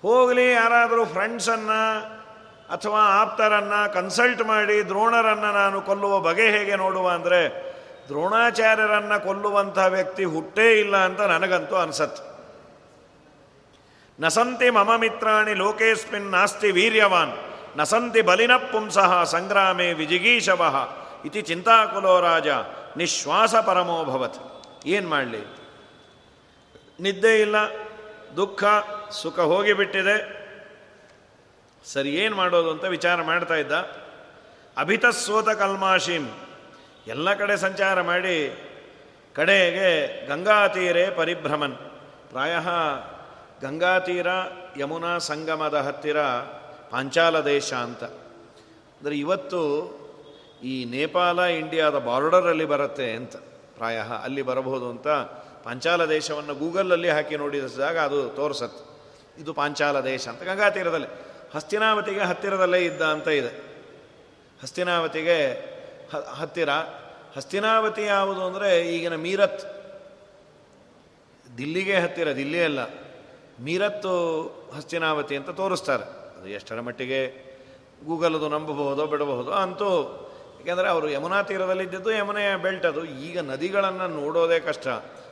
ಹೋಗಲಿ 0.02 0.52
ಯಾರಾದರೂ 0.52 1.04
ಫ್ರೆಂಡ್ಸನ್ನು 1.04 2.15
ಅಥವಾ 2.75 3.00
ಆಪ್ತರನ್ನು 3.20 3.80
ಕನ್ಸಲ್ಟ್ 3.94 4.42
ಮಾಡಿ 4.42 4.76
ದ್ರೋಣರನ್ನು 4.88 5.50
ನಾನು 5.52 5.78
ಕೊಲ್ಲುವ 5.88 6.14
ಬಗೆ 6.20 6.46
ಹೇಗೆ 6.50 6.76
ನೋಡುವ 6.76 7.06
ಅಂದರೆ, 7.08 7.40
ದ್ರೋಣಾಚಾರ್ಯರನ್ನು 8.08 9.25
ಕೊಲ್ಲುವಂಥ 9.25 9.78
ವ್ಯಕ್ತಿ 9.94 10.25
ಹುಟ್ಟೇ 10.25 10.66
ಇಲ್ಲ 10.80 10.96
ಅಂತ 10.96 11.20
ನನಗಂತೂ 11.20 11.76
ಅನಿಸತ್ತೆ. 11.76 12.23
ನಸಂತಿ 14.18 14.68
ಮಮ 14.70 14.90
ಮಿತ್ರಾಣಿ 14.96 15.54
ಲೋಕೇಸ್ಮಿನ್ 15.54 16.30
ನಾಸ್ತಿ 16.30 16.70
ವೀರ್ಯವಾನ್, 16.70 17.32
ನಸಂತಿ 17.76 18.20
ಬಲಿನ 18.23 18.54
ಪುಂಸಃ 18.73 19.12
ಸಂಗ್ರಾಮೇ 19.25 19.88
ವಿಜಿಗೀಶವಃ 19.92 20.76
ಇತಿ 21.25 21.42
ಚಿಂತಾಕುಲೋ 21.42 22.14
ರಾಜ, 22.20 22.49
ನಿಶ್ವಾಸ 22.96 23.54
ಪರಮೋಭವತ್ 23.68 24.38
ಏನು 24.87 25.08
ಮಾಡಲಿ? 25.08 25.42
ನಿದ್ದೆ 27.00 27.32
ಇಲ್ಲ, 27.40 27.56
ದುಃಖ, 28.37 28.64
ಸುಖ 29.11 29.38
ಹೋಗಿಬಿಟ್ಟಿದೆ. 29.52 30.16
ಸರಿ, 31.92 32.10
ಏನು 32.10 32.34
ಮಾಡೋದು 32.36 32.70
ಅಂತ 32.70 32.84
ವಿಚಾರ 32.84 33.18
ಮಾಡ್ತಾ 33.22 33.54
ಇದ್ದ. 33.54 33.72
ಅಭಿತಸ್ಸೋತ 34.76 35.48
ಕಲ್ಮಾಶೀಂ. 35.48 36.24
ಎಲ್ಲ 37.06 37.34
ಕಡೆ 37.34 37.54
ಸಂಚಾರ 37.56 38.00
ಮಾಡಿ 38.00 38.36
ಕಡೆಗೆ 39.34 39.90
ಗಂಗಾತೀರೆ 40.26 41.04
ಪರಿಭ್ರಮನ್. 41.10 41.76
ಪ್ರಾಯ 42.30 42.54
ಗಂಗಾತೀರ 43.62 44.26
ಯಮುನಾ 44.76 45.12
ಸಂಗಮದ 45.18 45.74
ಹತ್ತಿರ 45.74 46.20
ಪಾಂಚಾಲ 46.90 47.40
ದೇಶ 47.40 47.68
ಅಂತ. 47.86 48.04
ಅಂದರೆ 48.98 49.14
ಇವತ್ತು 49.18 49.60
ಈ 50.64 50.74
ನೇಪಾಳ 50.84 51.38
ಇಂಡಿಯಾದ 51.38 51.96
ಬಾರ್ಡರಲ್ಲಿ 51.98 52.64
ಬರುತ್ತೆ 52.64 53.06
ಅಂತ. 53.12 53.36
ಪ್ರಾಯ 53.76 53.98
ಅಲ್ಲಿ 54.22 54.42
ಬರಬಹುದು 54.42 54.86
ಅಂತ 54.90 55.08
ಪಾಂಚಾಲ 55.64 56.04
ದೇಶವನ್ನು 56.04 56.54
ಗೂಗಲಲ್ಲಿ 56.54 57.10
ಹಾಕಿ 57.10 57.36
ನೋಡಿದಾಗ 57.36 57.96
ಅದು 57.98 58.20
ತೋರಿಸತ್ತೆ. 58.30 58.82
ಇದು 59.42 59.52
ಪಾಂಚಾಲ 59.54 60.00
ದೇಶ 60.00 60.28
ಅಂತ, 60.28 60.42
ಗಂಗಾ 60.42 60.68
ತೀರದಲ್ಲಿ. 60.70 61.10
ಹಸ್ತಿನಾವತಿಗೆ 61.56 62.20
ಹತ್ತಿರದಲ್ಲೇ 62.20 62.84
ಇದ್ದ 62.84 63.02
ಅಂತ 63.02 63.28
ಇದೆ. 63.28 63.52
ಹಸ್ತಿನಾವತಿಗೆ 64.62 65.36
ಹತ್ತಿರ. 66.34 66.68
ಹಸ್ತಿನಾವತಿ 67.36 68.02
ಯಾವುದು 68.02 68.46
ಅಂದರೆ 68.46 68.94
ಈಗಿನ 68.94 69.14
ಮೀರತ್. 69.14 69.76
ದಿಲ್ಲಿಗೆ 71.58 71.96
ಹತ್ತಿರ, 71.96 72.36
ದಿಲ್ಲಿ 72.36 72.64
ಅಲ್ಲ. 72.64 72.78
ಮೀರತ್ತು 73.60 74.12
ಹಸ್ತಿನಾವತಿ 74.76 75.36
ಅಂತ 75.36 75.50
ತೋರಿಸ್ತಾರೆ. 75.50 76.02
ಅದು 76.38 76.48
ಎಷ್ಟರ 76.48 76.80
ಮಟ್ಟಿಗೆ 76.80 77.46
ಗೂಗಲ್ದು 78.06 78.48
ನಂಬಬಹುದೋ 78.48 79.06
ಬಿಡಬಹುದೋ 79.06 79.50
ಅಂತೂ 79.50 79.90
ಏಕೆಂದರೆ 80.60 80.88
ಅವರು 80.88 81.08
ಯಮುನಾ 81.10 81.42
ತೀರದಲ್ಲಿದ್ದದ್ದು 81.42 82.10
ಯಮುನೆಯ 82.10 82.56
ಬೆಲ್ಟ್ 82.56 82.86
ಅದು. 82.86 83.04
ಈಗ 83.04 83.40
ನದಿಗಳನ್ನು 83.40 84.08
ನೋಡೋದೇ 84.08 84.60
ಕಷ್ಟ. 84.60 84.86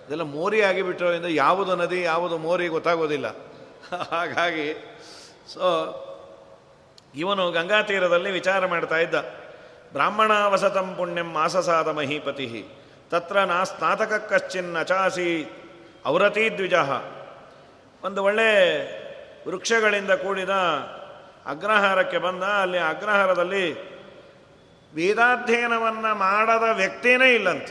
ಇದೆಲ್ಲ 0.07 0.23
ಮೋರಿ 0.23 0.63
ಆಗಿಬಿಟ್ಟಿರೋದ್ರಿಂದ 0.63 1.27
ಯಾವುದು 1.27 1.77
ನದಿ, 1.77 2.03
ಯಾವುದು 2.03 2.39
ಮೋರಿ 2.39 2.69
ಗೊತ್ತಾಗೋದಿಲ್ಲ. 2.69 3.37
ಹಾಗಾಗಿ 4.11 4.67
ಸೊ 5.53 5.65
ಇವನು 7.17 7.51
ಗಂಗಾ 7.51 7.83
ತೀರದಲ್ಲಿ 7.83 8.31
ವಿಚಾರ 8.31 8.67
ಮಾಡ್ತಾ 8.67 8.97
ಇದ್ದ. 8.97 9.15
ಬ್ರಾಹ್ಮಣ 9.93 10.33
ವಸತಂ 10.33 10.95
ಪುಣ್ಯಂ 10.97 11.33
ಮಾಸಸಾದ 11.33 11.89
ಮಹೀಪತಿ. 11.89 12.69
ತತ್ರ 13.11 13.41
ನಾ 13.41 13.65
ಸ್ನಾತಕ 13.65 14.33
ಕಶ್ಚಿನ್ 14.33 14.77
ಅಚಾಸಿ 14.77 15.51
ಔರತಿ 16.07 16.57
ದ್ವಿಜ. 16.57 16.75
ಒಂದು 18.05 18.25
ಒಳ್ಳೆ 18.25 18.51
ವೃಕ್ಷಗಳಿಂದ 19.49 20.11
ಕೂಡಿದ 20.11 20.51
ಅಗ್ರಹಾರಕ್ಕೆ 21.47 22.19
ಬಂದ. 22.19 22.43
ಅಲ್ಲಿ 22.43 22.79
ಅಗ್ರಹಾರದಲ್ಲಿ 22.79 23.73
ವೇದಾಧ್ಯಯನವನ್ನು 24.95 26.15
ಮಾಡದ 26.15 26.63
ವ್ಯಕ್ತಿಯೇ 26.73 27.35
ಇಲ್ಲಂತ. 27.35 27.69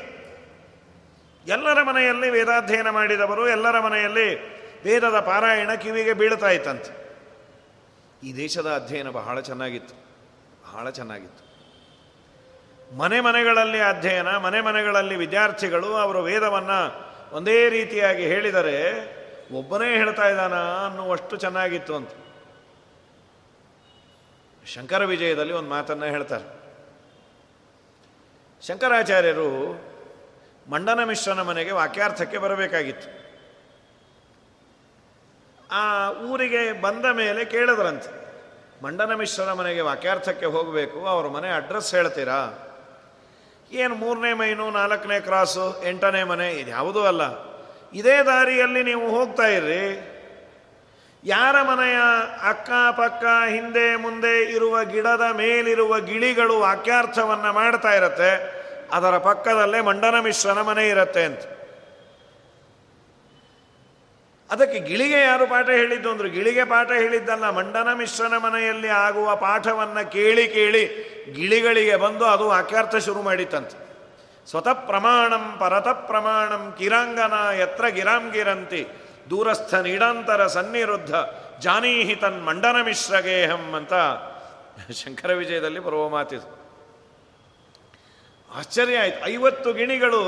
ಎಲ್ಲರ 1.47 1.83
ಮನೆಯಲ್ಲಿ 1.83 2.29
ವೇದಾಧ್ಯಯನ 2.29 2.89
ಮಾಡಿದವರು 2.89 3.50
ಎಲ್ಲರ 3.50 3.79
ಮನೆಯಲ್ಲಿ 3.79 4.53
ವೇದದ 4.83 5.19
ಪಾರಾಯಣ 5.19 5.73
ಕಿವಿಗೆ 5.73 6.13
ಬೀಳ್ತಾ 6.13 6.50
ಇತ್ತಂತೆ. 6.50 7.02
ಈ 8.24 8.36
ದೇಶದ 8.36 8.72
ಅಧ್ಯಯನ 8.75 9.10
ಬಹಳ 9.10 9.39
ಚೆನ್ನಾಗಿತ್ತು. 9.39 9.96
ಬಹಳ 10.74 10.89
ಚೆನ್ನಾಗಿತ್ತು. 10.89 11.44
ಮನೆ 12.98 13.22
ಮನೆಗಳಲ್ಲಿ 13.22 13.80
ಅಧ್ಯಯನ, 13.80 14.27
ಮನೆ 14.27 14.62
ಮನೆಗಳಲ್ಲಿ 14.62 15.15
ವಿದ್ಯಾರ್ಥಿಗಳು 15.15 15.94
ಅವರು 15.96 16.24
ವೇದವನ್ನು 16.24 17.13
ಒಂದೇ 17.36 17.70
ರೀತಿಯಾಗಿ 17.70 18.24
ಹೇಳಿದರೆ 18.24 18.77
ಒಬ್ಬನೇ 19.58 19.96
ಹೇಳ್ತಾ 19.96 20.30
ಇದ್ದಾನ 20.30 20.53
ಅನ್ನುವಷ್ಟು 20.53 21.38
ಚೆನ್ನಾಗಿತ್ತು 21.38 21.96
ಅಂತ. 21.96 22.10
ಶಂಕರ 24.65 25.06
ವಿಜಯದಲ್ಲಿ 25.06 25.53
ಒಂದು 25.53 25.70
ಮಾತನ್ನು 25.70 26.06
ಹೇಳ್ತಾರೆ. 26.06 26.63
ಶಂಕರಾಚಾರ್ಯರು 28.68 29.82
ಮಂಡನ 30.72 31.03
ಮಿಶ್ರನ 31.03 31.42
ಮನೆಗೆ 31.42 31.72
ವಾಕ್ಯಾರ್ಥಕ್ಕೆ 31.72 32.38
ಬರಬೇಕಾಗಿತ್ತು. 32.38 33.12
ಆ 35.72 36.10
ಊರಿಗೆ 36.12 36.82
ಬಂದ 36.82 37.05
ಮೇಲೆ 37.05 37.46
ಕೇಳಿದ್ರಂತೆ. 37.46 38.24
ಮಂಡನ 38.84 39.13
ಮಿಶ್ರನ 39.13 39.51
ಮನೆಗೆ 39.51 39.82
ವಾಕ್ಯಾರ್ಥಕ್ಕೆ 39.82 40.46
ಹೋಗಬೇಕು, 40.46 41.08
ಅವ್ರ 41.08 41.27
ಮನೆ 41.27 41.50
ಅಡ್ರೆಸ್ 41.50 41.96
ಹೇಳ್ತೀರಾ? 41.96 42.70
ಏನು 43.72 43.96
ಮೂರನೇ 43.96 44.34
ಮೈನು, 44.34 44.70
ನಾಲ್ಕನೇ 44.70 45.20
ಕ್ರಾಸು, 45.20 45.84
ಎಂಟನೇ 45.84 46.24
ಮನೆ, 46.24 46.51
ಇದು 46.51 46.70
ಯಾವುದೂ 46.70 47.03
ಅಲ್ಲ. 47.03 47.22
ಇದೇ 47.93 48.24
ದಾರಿಯಲ್ಲಿ 48.24 48.84
ನೀವು 48.84 49.10
ಹೋಗ್ತಾ 49.10 49.43
ಇರ್ರಿ. 49.43 50.10
ಯಾರ 51.25 51.62
ಮನೆಯ 51.62 51.98
ಅಕ್ಕ 52.50 52.70
ಪಕ್ಕ, 52.98 53.24
ಹಿಂದೆ 53.50 53.96
ಮುಂದೆ 53.96 54.41
ಇರುವ 54.43 54.84
ಗಿಡದ 54.84 55.22
ಮೇಲಿರುವ 55.32 56.00
ಗಿಳಿಗಳು 56.00 56.60
ವಾಕ್ಯಾರ್ಥವನ್ನು 56.60 57.53
ಮಾಡ್ತಾ 57.53 57.91
ಇರತ್ತೆ. 57.93 58.63
ಅದರ 58.91 59.17
ಪಕ್ಕದಲ್ಲೇ 59.17 59.82
ಮಂಡನ 59.82 60.20
ಮಿಶ್ರನ 60.20 60.62
ಮನೆ 60.62 60.88
ಇರತ್ತೆ 60.88 61.24
ಅಂತ. 61.24 61.39
ಅದಕ್ಕೆ 64.53 64.79
ಗಿಳಿಗೆ 64.79 65.19
ಯಾರು 65.22 65.45
ಪಾಠ 65.48 65.69
ಹೇಳಿದ್ದು 65.69 66.10
ಅಂದ್ರೆ 66.12 66.29
ಗಿಳಿಗೆ 66.29 66.63
ಪಾಠ 66.63 66.91
ಹೇಳಿದ್ದಲ್ಲ 66.91 67.50
ಮಂಡನ 67.50 67.93
ಮಿಶ್ರನ 67.93 68.38
ಮನೆಯಲ್ಲಿ 68.38 68.89
ಆಗುವ 69.05 69.36
ಪಾಠವನ್ನು 69.36 70.12
ಕೇಳಿ 70.12 70.48
ಕೇಳಿ 70.48 70.83
ಗಿಳಿಗಳಿಗೆ 71.33 71.95
ಬಂದು 71.95 72.25
ಅದು 72.25 72.48
ವಾಕ್ಯಾರ್ಥ 72.48 72.95
ಶುರು 72.95 73.22
ಮಾಡಿತಂತೆ 73.22 73.77
ಸ್ವತಃ 74.50 74.74
ಪ್ರಮಾಣಂ 74.74 75.45
ಪರತ 75.60 75.88
ಪ್ರಮಾಣಂ 75.88 76.75
ಕಿರಾಂಗನ 76.77 77.36
ಎತ್ರ 77.55 77.88
ಗಿರಾಂಗಿರಂತಿ 77.88 78.81
ದೂರಸ್ಥ 79.29 79.74
ನೀಡಾಂತರ 79.74 80.48
ಸನ್ನಿರುದ್ಧ 80.48 81.13
ಜಾನೀಹಿ 81.60 82.15
ತನ್ 82.15 82.45
ಮಂಡನ 82.45 82.77
ಮಿಶ್ರಗೇಹಂ 82.81 83.63
ಅಂತ 83.74 83.93
ಶಂಕರ 84.91 85.33
ವಿಜಯದಲ್ಲಿ 85.33 85.79
ಬರುವ 85.79 86.10
ಮಾತಿದು. 86.10 86.50
ಆಶ್ಚರ್ಯ 88.60 88.98
ಆಯ್ತು. 88.98 89.19
ಐವತ್ತು 89.29 89.69
ಗಿಣಿಗಳು 89.74 90.22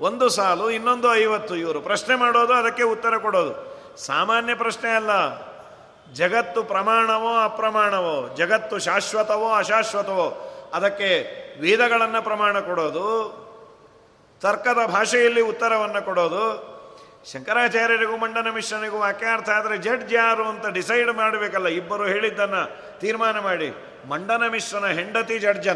ಒಂದು 0.00 0.28
ಸಾಲು, 0.28 0.70
ಇನ್ನೊಂದು 0.70 1.14
ಐವತ್ತು, 1.14 1.56
ಇವರು 1.56 1.80
ಪ್ರಶ್ನೆ 1.80 2.14
ಮಾಡೋದು, 2.14 2.52
ಅದಕ್ಕೆ 2.52 2.82
ಉತ್ತರ 2.82 3.18
ಕೊಡೋದು. 3.18 3.74
ಸಾಮಾನ್ಯ 3.96 4.54
ಪ್ರಶ್ನೆ 4.54 4.90
ಅಲ್ಲ. 4.90 5.10
ಜಗತ್ತು 6.12 6.62
ಪ್ರಮಾಣವೋ 6.62 7.38
ಅಪ್ರಮಾಣವೋ, 7.44 8.36
ಜಗತ್ತು 8.36 8.78
ಶಾಶ್ವತವೋ 8.78 9.52
ಅಶಾಶ್ವತವೋ, 9.52 10.52
ಅದಕ್ಕೆ 10.74 11.26
ವೇದಗಳನ್ನು 11.60 12.22
ಪ್ರಮಾಣ 12.22 12.58
ಕೊಡೋದು, 12.58 13.44
ತರ್ಕದ 14.40 14.86
ಭಾಷೆಯಲ್ಲಿ 14.86 15.40
ಉತ್ತರವನ್ನು 15.40 16.04
ಕೊಡೋದು. 16.04 16.74
ಶಂಕರಾಚಾರ್ಯರಿಗೂ, 17.32 18.16
ಮಂಡನ 18.16 18.50
ಮಿಶ್ರನಿಗೂ 18.50 18.98
ವಾಕ್ಯಾರ್ಥ 18.98 19.50
ಆದರೆ 19.50 19.78
ಜಡ್ಜ್ 19.78 20.14
ಯಾರು 20.14 20.44
ಅಂತ 20.44 20.66
ಡಿಸೈಡ್ 20.66 21.10
ಮಾಡಬೇಕಲ್ಲ, 21.10 21.66
ಇಬ್ಬರು 21.66 22.04
ಹೇಳಿದ್ದನ್ನು 22.04 22.78
ತೀರ್ಮಾನ 23.00 23.38
ಮಾಡಿ. 23.38 23.70
ಮಂಡನ 24.08 24.42
ಮಿಶ್ರನ 24.50 24.86
ಹೆಂಡತಿ 24.86 25.38
ಜಡ್ಜ್ 25.38 25.68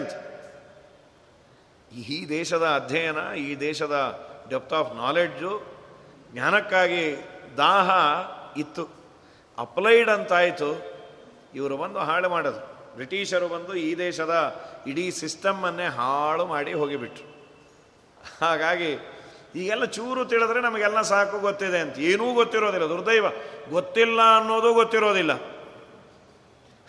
ಈ 1.99 2.28
ದೇಶದ 2.28 2.62
ಅಧ್ಯಯನ, 2.62 3.21
ಈ 3.35 3.55
ದೇಶದ 3.55 3.97
ಡೆಪ್ತ್ 4.50 4.75
ಆಫ್ 4.75 4.97
ನಾಲೆಡ್ಜು 4.97 5.62
ಜ್ಞಾನಕ್ಕಾಗಿ 6.33 7.17
ದಾಹ 7.57 7.90
ಇತ್ತು. 8.57 8.85
ಅಪ್ಲೈಡ್ 9.59 10.11
ಅಂತಾಯಿತು. 10.11 10.71
ಇವರು 11.54 11.76
ಬಂದು 11.76 11.99
ಹಾಳು 11.99 12.28
ಮಾಡೋದು 12.28 12.61
ಬ್ರಿಟಿಷರು 12.95 13.49
ಬಂದು 13.49 13.75
ಈ 13.75 13.95
ದೇಶದ 13.99 14.34
ಇಡೀ 14.87 15.11
ಸಿಸ್ಟಮ್ಮನ್ನೇ 15.11 15.87
ಹಾಳು 15.87 16.47
ಮಾಡಿ 16.47 16.73
ಹೋಗಿಬಿಟ್ರು. 16.73 17.26
ಹಾಗಾಗಿ 18.41 18.91
ಈಗೆಲ್ಲ 19.56 19.84
ಚೂರು 19.84 20.25
ತಿಳಿದ್ರೆ 20.25 20.61
ನಮಗೆಲ್ಲ 20.61 21.02
ಸಾಕು 21.02 21.39
ಗೊತ್ತಿದೆ 21.39 21.78
ಅಂತ. 21.78 21.99
ಏನೂ 21.99 22.34
ಗೊತ್ತಿರೋದಿಲ್ಲ, 22.34 22.89
ದುರ್ದೈವ. 22.89 23.26
ಗೊತ್ತಿಲ್ಲ 23.71 24.21
ಅನ್ನೋದು 24.39 24.75
ಗೊತ್ತಿರೋದಿಲ್ಲ. 24.75 25.32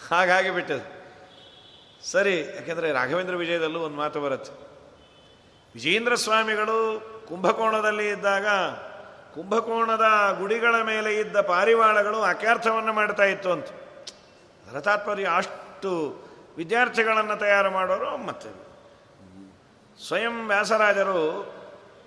ಹಾಗಾಗಿ 0.09 0.49
ಬಿಟ್ಟದು 0.49 0.85
ಸರಿ, 2.11 2.39
ಯಾಕೆಂದರೆ 2.39 2.91
ರಾಘವೇಂದ್ರ 2.91 3.35
ವಿಜಯದಲ್ಲೂ 3.35 3.79
ಒಂದು 3.79 3.97
ಮಾತು 3.97 4.21
ಬರುತ್ತೆ. 4.21 4.68
ವಿಜೇಂದ್ರ 5.73 6.15
ಸ್ವಾಮಿಗಳು 6.15 6.77
ಕುಂಭಕೋಣದಲ್ಲಿ 7.27 8.09
ಇದ್ದಾಗ 8.09 8.47
ಕುಂಭಕೋಣದ 9.35 10.05
ಗುಡಿಗಳ 10.39 10.81
ಮೇಲೆ 10.81 11.15
ಇದ್ದ 11.15 11.41
ಪಾರಿವಾಳಗಳು 11.41 12.21
ಅಕ್ಯಾರ್ಥವನ್ನು 12.21 12.93
ಮಾಡ್ತಾ 12.93 13.23
ಇತ್ತು 13.23 13.51
ಅಂತ. 13.51 13.67
ಅದರ 14.67 14.89
ಅಷ್ಟು 15.35 15.91
ವಿದ್ಯಾರ್ಥಿಗಳನ್ನು 16.57 17.39
ತಯಾರು 17.39 17.71
ಮಾಡೋರು 17.71 18.17
ಮತ್ತೆ 18.17 18.69
ಸ್ವಯಂ 20.07 20.47
ವ್ಯಾಸರಾಜರು 20.47 21.19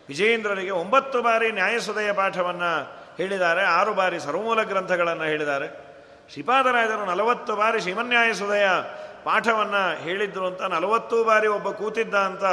ವಿಜಯೇಂದ್ರರಿಗೆ 0.09 0.71
ಒಂಬತ್ತು 0.71 1.23
ಬಾರಿ 1.23 1.53
ನ್ಯಾಯಸುದಯ 1.53 2.13
ಪಾಠವನ್ನು 2.13 3.03
ಹೇಳಿದ್ದಾರೆ, 3.17 3.65
ಆರು 3.65 3.95
ಬಾರಿ 3.95 4.21
ಸರ್ವಮೂಲ 4.21 4.63
ಗ್ರಂಥಗಳನ್ನು 4.63 5.25
ಹೇಳಿದ್ದಾರೆ. 5.25 5.93
ಶ್ರೀಪಾದರಾಜರು 6.33 7.05
ನಲವತ್ತು 7.05 7.57
ಬಾರಿ 7.57 7.81
ಶ್ರೀಮನ್ಯಾಯಸುದಯ 7.81 8.67
ಪಾಠವನ್ನು 9.25 10.03
ಹೇಳಿದ್ರು 10.03 10.47
ಅಂತ 10.47 10.63
ನಲವತ್ತು 10.63 11.25
ಬಾರಿ 11.25 11.49
ಒಬ್ಬ 11.49 11.71
ಕೂತಿದ್ದ 11.71 12.15
ಅಂತ 12.15 12.45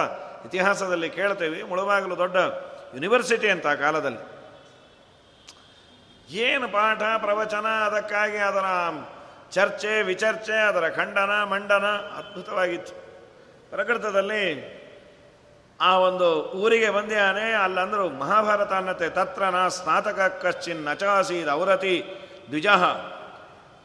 ಇತಿಹಾಸದಲ್ಲಿ 0.45 1.09
ಕೇಳ್ತೇವೆ, 1.09 1.63
ಮುಳುಬಾಗಲು 1.63 2.17
ದೊಡ್ಡ 2.17 2.35
ಯೂನಿವರ್ಸಿಟಿ 2.93 3.49
ಅಂತ 3.49 3.67
ಆ 3.67 3.73
ಕಾಲದಲ್ಲಿ. 3.73 4.39
ಏನು 6.35 6.67
ಪಾಠ, 6.67 7.01
ಪ್ರವಚನ, 7.01 7.65
ಅದಕ್ಕಾಗಿ 7.67 8.37
ಅದರ 8.37 8.65
ಚರ್ಚೆ, 9.51 10.01
ವಿಚರ್ಚೆ, 10.01 10.67
ಅದರ 10.67 10.89
ಖಂಡನ, 10.89 11.43
ಮಂಡನ 11.43 11.85
ಅದ್ಭುತವಾಗಿತ್ತು. 12.17 12.93
ಪ್ರಕೃತದಲ್ಲಿ 13.69 14.79
ಆ 15.81 15.97
ಒಂದು 15.97 16.41
ಊರಿಗೆ 16.41 16.89
ಬಂದ್ಯಾನೆ, 16.89 17.51
ಅಲ್ಲಂದ್ರು 17.51 18.09
ಮಹಾಭಾರತ 18.09 18.73
ಅನ್ನತೆ 18.73 19.09
ತತ್ರ 19.09 19.49
ನಾ 19.49 19.67
ಸ್ನಾತಕ 19.67 20.19
ಕಶ್ಚಿನ್ 20.41 20.85
ನಚಾಸೀದ್ 20.85 21.49
ಔರತಿ 21.49 22.03
ದ್ವಿಜಃ. 22.49 22.83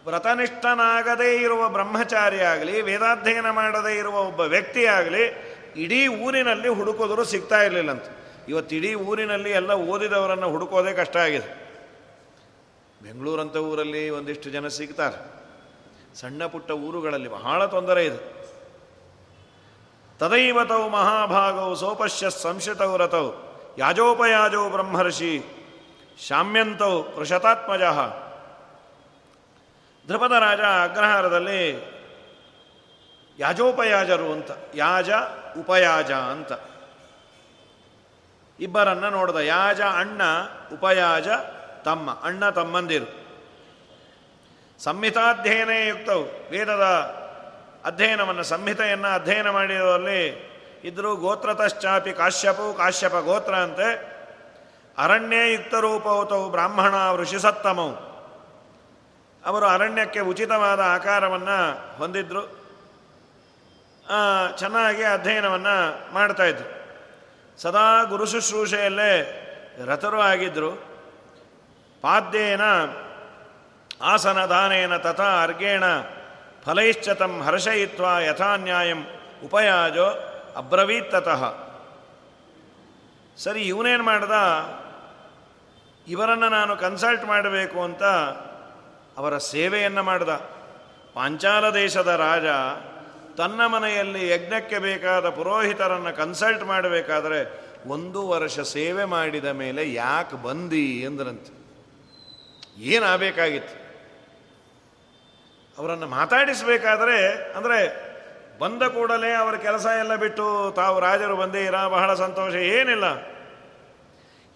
ವ್ರತನಿಷ್ಠನಾಗದೇ 0.06 1.36
ಇರುವ 1.36 1.68
ಬ್ರಹ್ಮಚಾರಿ 1.68 2.40
ಆಗಲಿ 2.40 2.82
ವೇದಾಧ್ಯಯನ 2.82 3.50
ಮಾಡದೇ 3.50 3.98
ಇರುವ 3.98 4.16
ಒಬ್ಬ 4.18 4.40
ವ್ಯಕ್ತಿ 4.40 4.86
ಆಗಲಿ 4.86 5.43
ಇಡೀ 5.76 6.06
ಊರಿನಲ್ಲಿ 6.06 6.68
ಹುಡುಕೋದ್ರು 6.68 7.24
ಸಿಗ್ತಾ 7.24 7.62
ಇರಲಿಲ್ಲಂತ. 7.62 8.02
ಇವತ್ತು 8.48 8.76
ಇಡೀ 8.76 8.94
ಊರಿನಲ್ಲಿ 8.94 9.50
ಎಲ್ಲ 9.50 9.72
ಓದಿದವರನ್ನು 9.72 10.50
ಹುಡುಕೋದೇ 10.50 10.92
ಕಷ್ಟ 10.92 11.16
ಆಗಿದೆ. 11.16 11.64
ಬೆಂಗಳೂರಂಥ 13.02 13.56
ಊರಲ್ಲಿ 13.56 14.10
ಒಂದಿಷ್ಟು 14.10 14.50
ಜನ 14.50 14.68
ಸಿಗ್ತಾರೆ. 14.68 15.18
ಸಣ್ಣ 16.20 16.46
ಪುಟ್ಟ 16.46 16.70
ಊರುಗಳಲ್ಲಿ 16.70 17.28
ಬಹಳ 17.28 17.66
ತೊಂದರೆ 17.66 18.04
ಇದೆ. 18.06 18.34
ತದೈವತವು 20.18 20.88
ಮಹಾಭಾಗವು 20.88 21.74
ಸೋಪಶ್ಯ 21.74 22.30
ಸಂಶಿತವು 22.30 22.96
ರಥವು 22.96 23.30
ಯಾಜೋಪಯಾಜೋ 23.78 24.70
ಬ್ರಹ್ಮರ್ಷಿ 24.70 25.42
ಶಾಮ್ಯಂತವು 26.26 27.16
ಪೃಷತಾತ್ಮಜ 27.16 27.82
ಧ್ರುಪದ 30.06 30.32
ರಾಜ 30.32 30.60
ಅಗ್ರಹಾರದಲ್ಲಿ 30.60 31.60
ಯಾಜೋಪಯಾಜರು 33.38 34.32
ಅಂತ, 34.32 34.50
ಯಾಜ 34.74 35.10
ಉಪಯಾಜ 35.60 36.12
ಅಂತ. 36.12 36.52
ಇಬ್ಬರನ್ನ 38.60 39.08
ನೋಡಿದ, 39.08 39.36
ಯಾಜ, 39.36 39.80
ಅಣ್ಣ, 39.80 40.22
ಉಪಯಾಜ, 40.72 41.28
ತಮ್ಮ, 41.84 42.10
ಅಣ್ಣ, 42.10 42.50
ತಮ್ಮಂದಿರು. 42.50 43.24
ಸಂಹಿತಾಧ್ಯಯನೇ 44.82 45.88
ಯುಕ್ತವು. 45.88 46.50
ವೇದದ 46.50 46.82
ಅಧ್ಯಯನವನ್ನು, 47.84 48.42
ಸಂಹಿತೆಯನ್ನು 48.42 49.14
ಅಧ್ಯಯನ 49.14 49.50
ಮಾಡಿರುವಲ್ಲಿ 49.50 50.54
ಇದ್ದರೂ 50.84 51.16
ಗೋತ್ರತಶ್ಚಾಪಿ 51.16 52.12
ಕಾಶ್ಯಪವು 52.12 52.74
ಕಾಶ್ಯಪ 52.74 53.14
ಗೋತ್ರ 53.14 53.54
ಅಂತೆ. 53.54 54.14
ಅರಣ್ಯೇ 54.98 55.52
ಯುಕ್ತರೂಪೌತವು 55.52 56.50
ಬ್ರಾಹ್ಮಣ 56.50 57.16
ಋಷಿಸತ್ತಮವು 57.16 58.14
ಅವರು 59.44 59.66
ಅರಣ್ಯಕ್ಕೆ 59.66 60.20
ಉಚಿತವಾದ 60.20 60.80
ಆಕಾರವನ್ನು 60.80 61.96
ಹೊಂದಿದ್ರು. 61.98 62.63
ಚೆನ್ನಾಗಿ 64.56 65.02
ಅಧ್ಯಯನವನ್ನು 65.02 66.14
ಮಾಡ್ತಾಯಿದ್ರು 66.14 66.84
ಸದಾ 67.62 68.02
ಗುರು 68.02 68.26
ಶುಶ್ರೂಷೆಯಲ್ಲೇ 68.26 69.40
ರಥರು 69.84 70.20
ಆಗಿದ್ದರು 70.20 70.70
ಪಾದ್ಯೇನ 72.00 72.60
ಆಸನದಾನೇನ 74.02 74.96
ತಥಾ 74.96 75.42
ಅರ್ಗೇಣ 75.42 75.84
ಫಲೈಶ್ಚತಂ 76.64 77.42
ಹರ್ಷಯಿತ್ವ 77.42 78.04
ಯಥಾನ್ಯಾಯಂ 78.18 79.06
ಉಪಯಾಜೋ 79.44 80.06
ಅಬ್ರವೀತ್ತತಃ. 80.56 81.42
ಸರಿ, 83.36 83.62
ಇವನೇನು 83.62 84.04
ಮಾಡ್ದ? 84.04 84.32
ಇವರನ್ನು 86.08 86.48
ನಾನು 86.48 86.76
ಕನ್ಸಲ್ಟ್ 86.76 87.24
ಮಾಡಬೇಕು 87.24 87.82
ಅಂತ 87.82 88.02
ಅವರ 89.16 89.38
ಸೇವೆಯನ್ನು 89.38 90.02
ಮಾಡ್ದ. 90.02 90.28
ಪಾಂಚಾಲ 91.14 91.70
ದೇಶದ 91.70 92.06
ರಾಜ 92.06 92.46
ತನ್ನ 93.36 93.66
ಮನೆಯಲ್ಲಿ 93.66 94.28
ಯಜ್ಞಕ್ಕೆ 94.28 94.78
ಬೇಕಾದ 94.78 95.28
ಪುರೋಹಿತರನ್ನು 95.28 96.16
ಕನ್ಸಲ್ಟ್ 96.16 96.64
ಮಾಡಬೇಕಾದ್ರೆ 96.64 97.64
ಒಂದು 97.86 98.28
ವರ್ಷ 98.28 98.60
ಸೇವೆ 98.60 99.04
ಮಾಡಿದ 99.04 99.44
ಮೇಲೆ 99.44 99.92
ಯಾಕೆ 99.92 100.42
ಬಂದಿ 100.42 101.00
ಎಂದ್ರಂತೆ 101.00 101.64
ಏನಾಗಬೇಕಾಗಿತ್ತು? 102.78 103.84
ಅವರನ್ನು 105.78 106.06
ಮಾತಾಡಿಸಬೇಕಾದ್ರೆ, 106.06 107.52
ಅಂದರೆ 107.52 108.14
ಬಂದ 108.58 108.82
ಕೂಡಲೇ 108.82 109.32
ಅವರ 109.32 109.54
ಕೆಲಸ 109.54 109.86
ಎಲ್ಲ 109.98 110.16
ಬಿಟ್ಟು 110.16 110.72
ತಾವು 110.76 111.00
ರಾಜರು 111.00 111.36
ಬಂದೀರಾ 111.36 111.88
ಬಹಳ 111.88 112.14
ಸಂತೋಷ, 112.14 112.54
ಏನಿಲ್ಲ. 112.54 113.04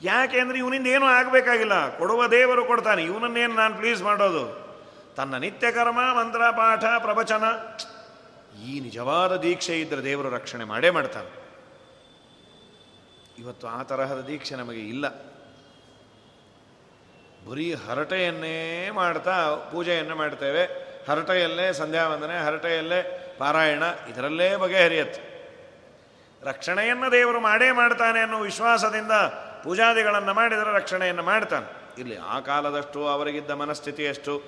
ಯಾಕೆಂದ್ರೆ 0.02 0.58
ಇವನಿಂದ 0.58 0.86
ಏನೂ 0.86 1.06
ಆಗಬೇಕಾಗಿಲ್ಲ. 1.06 1.98
ಕೊಡುವ 1.98 2.26
ದೇವರು 2.26 2.64
ಕೊಡ್ತಾನೆ. 2.64 3.04
ಇವನನ್ನೇನು 3.04 3.54
ನಾನು 3.54 3.74
ಪ್ಲೀಸ್ 3.74 4.02
ಮಾಡೋದು? 4.02 4.68
ತನ್ನ 5.16 5.36
ನಿತ್ಯ 5.36 5.72
ಕರ್ಮ, 5.72 6.00
ಮಂತ್ರ, 6.00 6.38
ಪಾಠ, 6.38 6.84
ಪ್ರವಚನ. 6.84 7.44
ಈ 8.66 8.80
ನಿಜವಾದ 8.80 9.36
ದೀಕ್ಷೆ 9.36 9.80
ಇದ್ದರೆ 9.80 10.04
ದೇವರು 10.04 10.30
ರಕ್ಷಣೆ 10.30 10.64
ಮಾಡೇ 10.64 10.90
ಮಾಡ್ತಾನೆ. 10.90 11.48
ಇವತ್ತು 13.38 13.68
ಆ 13.68 13.82
ತರಹದ 13.82 14.20
ದೀಕ್ಷೆ 14.20 14.54
ನಮಗೆ 14.54 14.80
ಇಲ್ಲ. 14.80 15.08
ಬರೀ 17.50 17.74
ಹರಟೆಯನ್ನೇ 17.74 18.90
ಮಾಡ್ತಾ 18.90 19.54
ಪೂಜೆಯನ್ನು 19.54 20.16
ಮಾಡ್ತೇವೆ. 20.16 20.88
ಹರಟೆಯಲ್ಲೇ 21.08 21.72
ಸಂಧ್ಯಾವಂದನೆ, 21.72 22.44
ಹರಟೆಯಲ್ಲೇ 22.44 23.34
ಪಾರಾಯಣ, 23.38 23.82
ಇದರಲ್ಲೇ 24.10 24.56
ಬಗೆಹರಿಯತ್ತೆ 24.56 25.28
ರಕ್ಷಣೆಯನ್ನು 26.42 27.12
ದೇವರು 27.12 27.40
ಮಾಡೇ 27.40 27.70
ಮಾಡ್ತಾನೆ 27.70 28.20
ಅನ್ನೋ 28.20 28.38
ವಿಶ್ವಾಸದಿಂದ 28.38 29.12
ಪೂಜಾದಿಗಳನ್ನು 29.64 30.34
ಮಾಡಿದರೆ 30.34 30.76
ರಕ್ಷಣೆಯನ್ನು 30.76 31.22
ಮಾಡ್ತಾನೆ. 31.22 32.00
ಇಲ್ಲಿ 32.00 32.16
ಆ 32.16 32.40
ಕಾಲದಷ್ಟು, 32.40 33.08
ಅವರಿಗಿದ್ದ 33.08 33.50
ಮನಸ್ಥಿತಿಯಷ್ಟು 33.50 34.42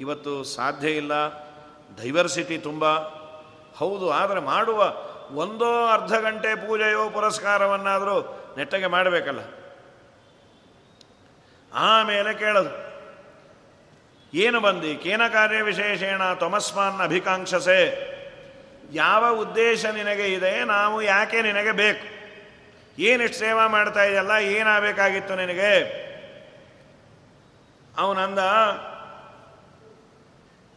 ಇವತ್ತು 0.00 0.44
ಸಾಧ್ಯ 0.44 0.88
ಇಲ್ಲ. 0.88 1.28
ಡೈವರ್ಸಿಟಿ 2.02 2.58
ತುಂಬ 2.58 2.98
ಹೌದು, 3.78 4.10
ಆದರೆ 4.10 4.40
ಮಾಡುವ 4.40 4.80
ಒಂದೋ 5.34 5.86
ಅರ್ಧ 5.86 6.14
ಗಂಟೆ 6.14 6.50
ಪೂಜೆಯೋ 6.54 7.10
ಪುರಸ್ಕಾರವನ್ನಾದರೂ 7.10 8.16
ನೆಟ್ಟಗೆ 8.56 8.86
ಮಾಡಬೇಕಲ್ಲ. 8.86 9.40
ಆಮೇಲೆ 11.74 12.34
ಕೇಳದು. 12.34 12.72
ಏನು 14.34 14.60
ಬಂದಿ, 14.60 14.96
ಕೇನ 14.96 15.22
ಕಾರ್ಯ 15.28 15.62
ವಿಶೇಷೇಣ 15.62 16.32
ತೊಮಸ್ಮಾನ್ 16.32 17.00
ಅಭಿಕಾಂಕ್ಷಸೆ? 17.00 17.80
ಯಾವ 18.92 19.30
ಉದ್ದೇಶ 19.40 19.84
ನಿನಗೆ 19.86 20.26
ಇದೆ, 20.32 20.64
ನಾವು 20.64 21.02
ಯಾಕೆ 21.02 21.42
ನಿನಗೆ 21.42 21.72
ಬೇಕು? 21.72 22.04
ಏನಿಷ್ಟು 22.98 23.38
ಸೇವಾ 23.38 23.66
ಮಾಡ್ತಾ 23.66 24.02
ಇದೆಯಲ್ಲ, 24.04 24.30
ಏನಾಗಬೇಕಾಗಿತ್ತು 24.30 25.34
ನಿನಗೆ? 25.34 25.72
ಅವನಂದ 27.98 28.38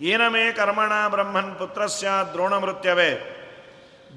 ಏನಮೇ 0.02 0.52
ಕರ್ಮಣ 0.52 1.08
ಬ್ರಹ್ಮನ್ 1.08 1.56
ಪುತ್ರಸ್ಯ 1.56 2.10
ದ್ರೋಣಮೃತ್ಯವೇ. 2.34 3.36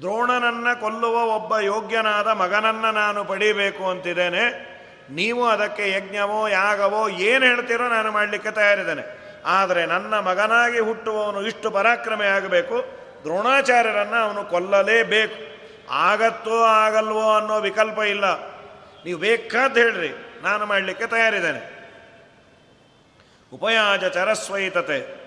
ದ್ರೋಣನನ್ನ 0.01 0.67
ಕೊಲ್ಲುವ 0.79 1.15
ಒಬ್ಬ 1.23 1.57
ಯೋಗ್ಯನಾದ 1.59 2.27
ಮಗನನ್ನ 2.27 2.89
ನಾನು 2.89 3.25
ಪಡೀಬೇಕು 3.25 3.89
ಅಂತಿದ್ದೇನೆ. 3.89 4.73
ನೀವು 5.09 5.47
ಅದಕ್ಕೆ 5.47 5.91
ಯಜ್ಞವೋ, 5.91 6.47
ಯಾಗವೋ 6.47 7.09
ಏನು 7.09 7.45
ಹೇಳ್ತೀರೋ 7.45 7.87
ನಾನು 7.87 8.11
ಮಾಡಲಿಕ್ಕೆ 8.11 8.51
ತಯಾರಿದ್ದೇನೆ. 8.51 9.23
ಆದರೆ 9.45 9.85
ನನ್ನ 9.85 10.19
ಮಗನಾಗಿ 10.19 10.79
ಹುಟ್ಟುವವನು 10.79 11.41
ಇಷ್ಟು 11.41 11.71
ಪರಾಕ್ರಮೆ 11.71 12.27
ಆಗಬೇಕು, 12.27 12.85
ದ್ರೋಣಾಚಾರ್ಯರನ್ನು 13.23 14.15
ಅವನು 14.15 14.43
ಕೊಲ್ಲಲೇಬೇಕು. 14.43 15.57
ಆಗತ್ತೋ, 15.91 16.63
ಆಗಲ್ವೋ 16.63 17.33
ಅನ್ನೋ 17.33 17.59
ವಿಕಲ್ಪ 17.59 17.99
ಇಲ್ಲ. 17.99 18.25
ನೀವು 19.05 19.19
ಬೇಕಾದ 19.19 19.77
ಹೇಳ್ರಿ, 19.77 20.41
ನಾನು 20.43 20.65
ಮಾಡಲಿಕ್ಕೆ 20.65 21.07
ತಯಾರಿದ್ದೇನೆ. 21.07 21.61
ಉಪಯಾಜ 23.53 24.05
ಚರಸ್ವೈತತೆ. 24.05 25.22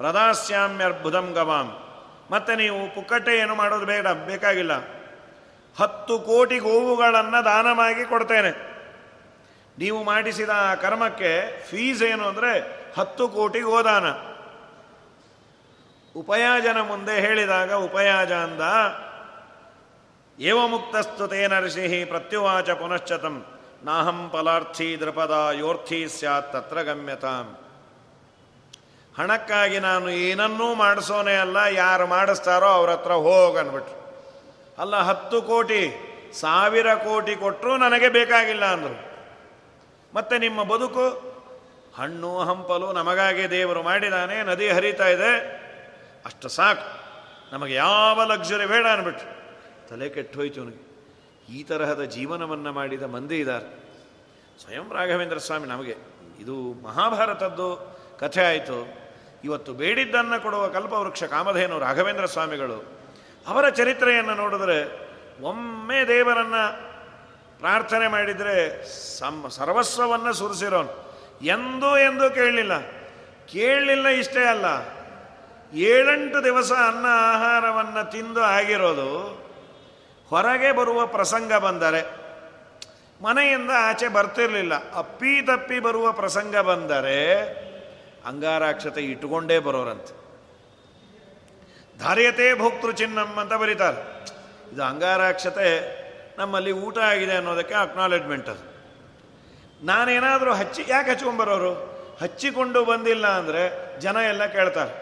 ಪ್ರದಾಸ್ಯಾಮ್ಯರ್ಬುಧಂ 0.00 1.26
ಗವಾಂ. 1.32 1.68
ಮತ್ತೆ 2.30 2.52
ನೀವು 2.56 2.80
ಪುಕ್ಕಟ್ಟೆ 2.94 3.32
ಏನು 3.38 3.54
ಮಾಡೋದು 3.54 3.86
ಬೇಡ, 3.86 4.06
ಬೇಕಾಗಿಲ್ಲ. 4.28 4.74
ಹತ್ತು 5.76 6.14
ಕೋಟಿ 6.18 6.58
ಗೋವುಗಳನ್ನು 6.58 7.44
ದಾನವಾಗಿ 7.44 8.04
ಕೊಡ್ತೇನೆ. 8.04 8.52
ನೀವು 9.78 9.98
ಮಾಡಿಸಿದ 10.04 10.52
ಆ 10.54 10.74
ಕರ್ಮಕ್ಕೆ 10.74 11.30
ಫೀಸ್ 11.68 12.02
ಏನು 12.02 12.24
ಅಂದರೆ 12.28 12.52
ಹತ್ತು 12.96 13.24
ಕೋಟಿ 13.28 13.60
ಗೋದಾನ. 13.60 14.06
ಉಪಯಾಜನ 16.14 16.78
ಮುಂದೆ 16.80 17.14
ಹೇಳಿದಾಗ 17.20 17.72
ಉಪಯಾಜ 17.72 18.32
ಅಂದ 18.46 18.64
ಏವ 20.38 20.60
ಮುಕ್ತಸ್ತು 20.66 21.26
ನರಸಿಹಿ 21.48 22.04
ಪ್ರತ್ಯುವಾಚ 22.04 22.70
ಪುನಶ್ಚತಂ, 22.70 23.36
ನಾಹಂ 23.84 24.20
ಫಲಾರ್ಥಿ 24.32 24.88
ದೃಪದ 25.00 25.34
ಯೋರ್ಥಿ 25.58 26.00
ಸ್ಯಾತ್ 26.08 26.52
ತತ್ರ 26.52 26.82
ಗಮ್ಯತಾಂ. 26.82 27.46
ಹಣಕ್ಕಾಗಿ 29.20 29.78
ನಾನು 29.78 30.08
ಏನನ್ನೂ 30.08 30.74
ಮಾಡಿಸೋನೇ 30.74 31.34
ಅಲ್ಲ, 31.36 31.56
ಯಾರು 31.70 32.06
ಮಾಡಿಸ್ತಾರೋ 32.06 32.66
ಅವ್ರ 32.66 32.90
ಹತ್ರ 32.90 33.12
ಹೋಗನ್ಬಿಟ್ರು 33.12 33.96
ಅಲ್ಲ, 34.78 34.96
ಹತ್ತು 34.96 35.42
ಕೋಟಿ, 35.42 35.82
ಸಾವಿರ 36.40 36.94
ಕೋಟಿ 36.94 37.36
ಕೊಟ್ಟರು 37.36 37.76
ನನಗೆ 37.76 38.08
ಬೇಕಾಗಿಲ್ಲ 38.08 38.64
ಅಂದರು. 38.64 39.10
ಮತ್ತೆ 40.14 40.38
ನಿಮ್ಮ 40.38 40.62
ಬದುಕು? 40.62 41.06
ಹಣ್ಣು, 41.96 42.40
ಹಂಪಲು 42.40 42.92
ನಮಗಾಗಿ 42.92 43.50
ದೇವರು 43.50 43.82
ಮಾಡಿದಾನೆ, 43.82 44.42
ನದಿ 44.42 44.68
ಹರಿತಾ 44.68 45.08
ಇದೆ. 45.08 45.60
ಅಷ್ಟು 46.24 46.48
ಸಾಕು. 46.48 47.00
ನಮಗೆ 47.52 47.74
ಯಾವ 47.74 48.24
ಲಕ್ಸುರಿ 48.24 48.66
ಬೇಡ 48.66 48.86
ಅಂದ್ಬಿಟ್ರು. 48.86 49.28
ತಲೆ 49.88 50.08
ಕೆಟ್ಟೋಯ್ತು 50.08 50.60
ನನಗೆ 50.60 50.90
ಈ 51.54 51.62
ತರಹದ 51.62 52.02
ಜೀವನವನ್ನು 52.02 52.72
ಮಾಡಿದ 52.72 53.02
ಮಂದಿ 53.02 53.40
ಇದ್ದಾರೆ. 53.40 53.68
ಸ್ವಯಂ 54.62 54.92
ರಾಘವೇಂದ್ರ 54.92 55.38
ಸ್ವಾಮಿ 55.38 55.68
ನಮಗೆ, 55.68 55.96
ಇದು 56.40 56.82
ಮಹಾಭಾರತದ್ದು 56.82 58.00
ಕಥೆ 58.18 58.44
ಆಯಿತು. 58.44 58.99
ಇವತ್ತು 59.44 59.72
ಬೇಡಿದ್ದನ್ನು 59.72 60.42
ಕೊಡುವ 60.42 60.68
ಕಲ್ಪವೃಕ್ಷ 60.68 61.24
ಕಾಮಧೇನು 61.24 61.78
ರಾಘವೇಂದ್ರ 61.78 62.26
ಸ್ವಾಮಿಗಳು, 62.26 62.78
ಅವರ 63.46 63.68
ಚರಿತ್ರೆಯನ್ನು 63.68 64.34
ನೋಡಿದರೆ 64.34 65.10
ಒಮ್ಮೆ 65.42 66.08
ದೇವರನ್ನು 66.08 66.90
ಪ್ರಾರ್ಥನೆ 67.58 68.08
ಮಾಡಿದರೆ 68.08 68.84
ಸಮ್, 69.18 69.50
ಸರ್ವಸ್ವವನ್ನು 69.50 70.32
ಸುರಿಸಿರೋನು. 70.32 71.10
ಎಂದೂ 71.42 71.96
ಎಂದೂ 71.96 72.30
ಕೇಳಲಿಲ್ಲ. 72.30 72.80
ಕೇಳಲಿಲ್ಲ 73.46 74.08
ಇಷ್ಟೇ 74.08 74.44
ಅಲ್ಲ. 74.44 74.66
ಏಳೆಂಟು 75.76 76.44
ದಿವಸ 76.44 76.72
ಅನ್ನ 76.72 77.06
ಆಹಾರವನ್ನು 77.08 78.10
ತಿಂದು 78.10 78.42
ಆಗಿರೋದು, 78.42 79.10
ಹೊರಗೆ 80.28 80.72
ಬರುವ 80.72 81.06
ಪ್ರಸಂಗ 81.06 81.54
ಬಂದರೆ, 81.54 82.02
ಮನೆಯಿಂದ 83.22 83.70
ಆಚೆ 83.78 84.08
ಬರ್ತಿರಲಿಲ್ಲ. 84.08 84.74
ಅಪ್ಪಿ 84.94 85.42
ತಪ್ಪಿ 85.42 85.78
ಬರುವ 85.78 86.12
ಪ್ರಸಂಗ 86.12 86.56
ಬಂದರೆ 86.56 87.69
ಅಂಗಾರಾಕ್ಷತೆ 88.26 89.00
ಇಟ್ಟುಕೊಂಡೇ 89.00 89.58
ಬರೋರಂತೆ. 89.58 90.20
ಧಾರ್ಯತೆ 91.98 92.58
ಭೋಕ್ತೃ 92.58 92.92
ಚಿನ್ನಂ 92.92 93.36
ಅಂತ 93.36 93.52
ಬರೀತಾರೆ. 93.52 94.24
ಇದು 94.72 94.82
ಅಂಗಾರಾಕ್ಷತೆ 94.82 96.00
ನಮ್ಮಲ್ಲಿ 96.38 96.72
ಊಟ 96.72 96.98
ಆಗಿದೆ 96.98 97.34
ಅನ್ನೋದಕ್ಕೆ 97.34 97.74
ಅಕ್ನಾಲೆಜ್ಮೆಂಟ್ 97.74 98.48
ಅದು. 98.48 98.70
ನಾನೇನಾದರೂ 99.86 100.52
ಹಚ್ಚಿ, 100.52 100.84
ಯಾಕೆ 100.88 101.10
ಹಚ್ಕೊಂಬರೋರು 101.10 101.72
ಹಚ್ಚಿಕೊಂಡು 102.20 102.84
ಬಂದಿಲ್ಲ 102.84 103.26
ಅಂದರೆ 103.26 103.62
ಜನ 104.00 104.16
ಎಲ್ಲ 104.16 104.46
ಕೇಳ್ತಾರೆ, 104.46 104.92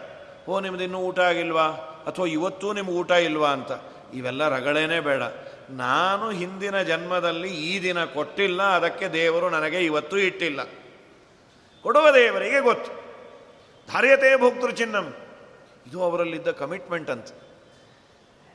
ಓ, 0.49 0.59
ನಿಮ್ದು 0.59 0.83
ಇನ್ನೂ 0.83 0.99
ಊಟ 0.99 1.19
ಆಗಿಲ್ವಾ? 1.19 1.67
ಅಥವಾ 2.07 2.25
ಇವತ್ತೂ 2.25 2.73
ನಿಮ್ಗೆ 2.73 2.93
ಊಟ 2.93 3.11
ಇಲ್ವಾ? 3.11 3.49
ಅಂತ. 3.49 3.71
ಇವೆಲ್ಲ 4.13 4.47
ರಗಳೇನೇ 4.47 4.99
ಬೇಡ. 4.99 5.23
ನಾನು 5.69 6.31
ಹಿಂದಿನ 6.31 6.81
ಜನ್ಮದಲ್ಲಿ 6.81 7.47
ಈ 7.47 7.83
ದಿನ 7.83 8.05
ಕೊಟ್ಟಿಲ್ಲ, 8.05 8.63
ಅದಕ್ಕೆ 8.63 9.07
ದೇವರು 9.07 9.49
ನನಗೆ 9.49 9.79
ಇವತ್ತು 9.85 10.17
ಇಟ್ಟಿಲ್ಲ. 10.17 10.63
ಕೊಡುವ 11.83 12.11
ದೇವರಿಗೆ 12.11 12.59
ಗೊತ್ತು. 12.59 12.98
ಧಾರ್ಯತೆ 13.91 14.29
ಭೋಕ್ತೃ 14.35 14.71
ಚಿನ್ನಂ. 14.71 15.07
ಇದು 15.87 16.03
ಅವರಲ್ಲಿದ್ದ 16.03 16.51
ಕಮಿಟ್ಮೆಂಟ್ 16.51 17.09
ಅಂತ. 17.09 17.29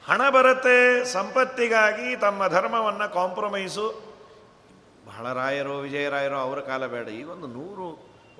ಹಣ 0.09 0.31
ಬರುತ್ತೆ, 0.31 1.05
ಸಂಪತ್ತಿಗಾಗಿ 1.13 2.17
ತಮ್ಮ 2.17 2.49
ಧರ್ಮವನ್ನು 2.49 3.13
ಕಾಂಪ್ರಮೈಸು 3.13 3.87
ಬಹಳ 5.07 5.33
ರಾಯರೋ, 5.33 5.79
ವಿಜಯರಾಯರು, 5.79 6.37
ಅವರ 6.37 6.61
ಕಾಲ 6.61 6.87
ಬೇಡ. 6.87 7.09
ಈ 7.09 7.23
ಒಂದು 7.23 7.47
ನೂರು 7.47 7.87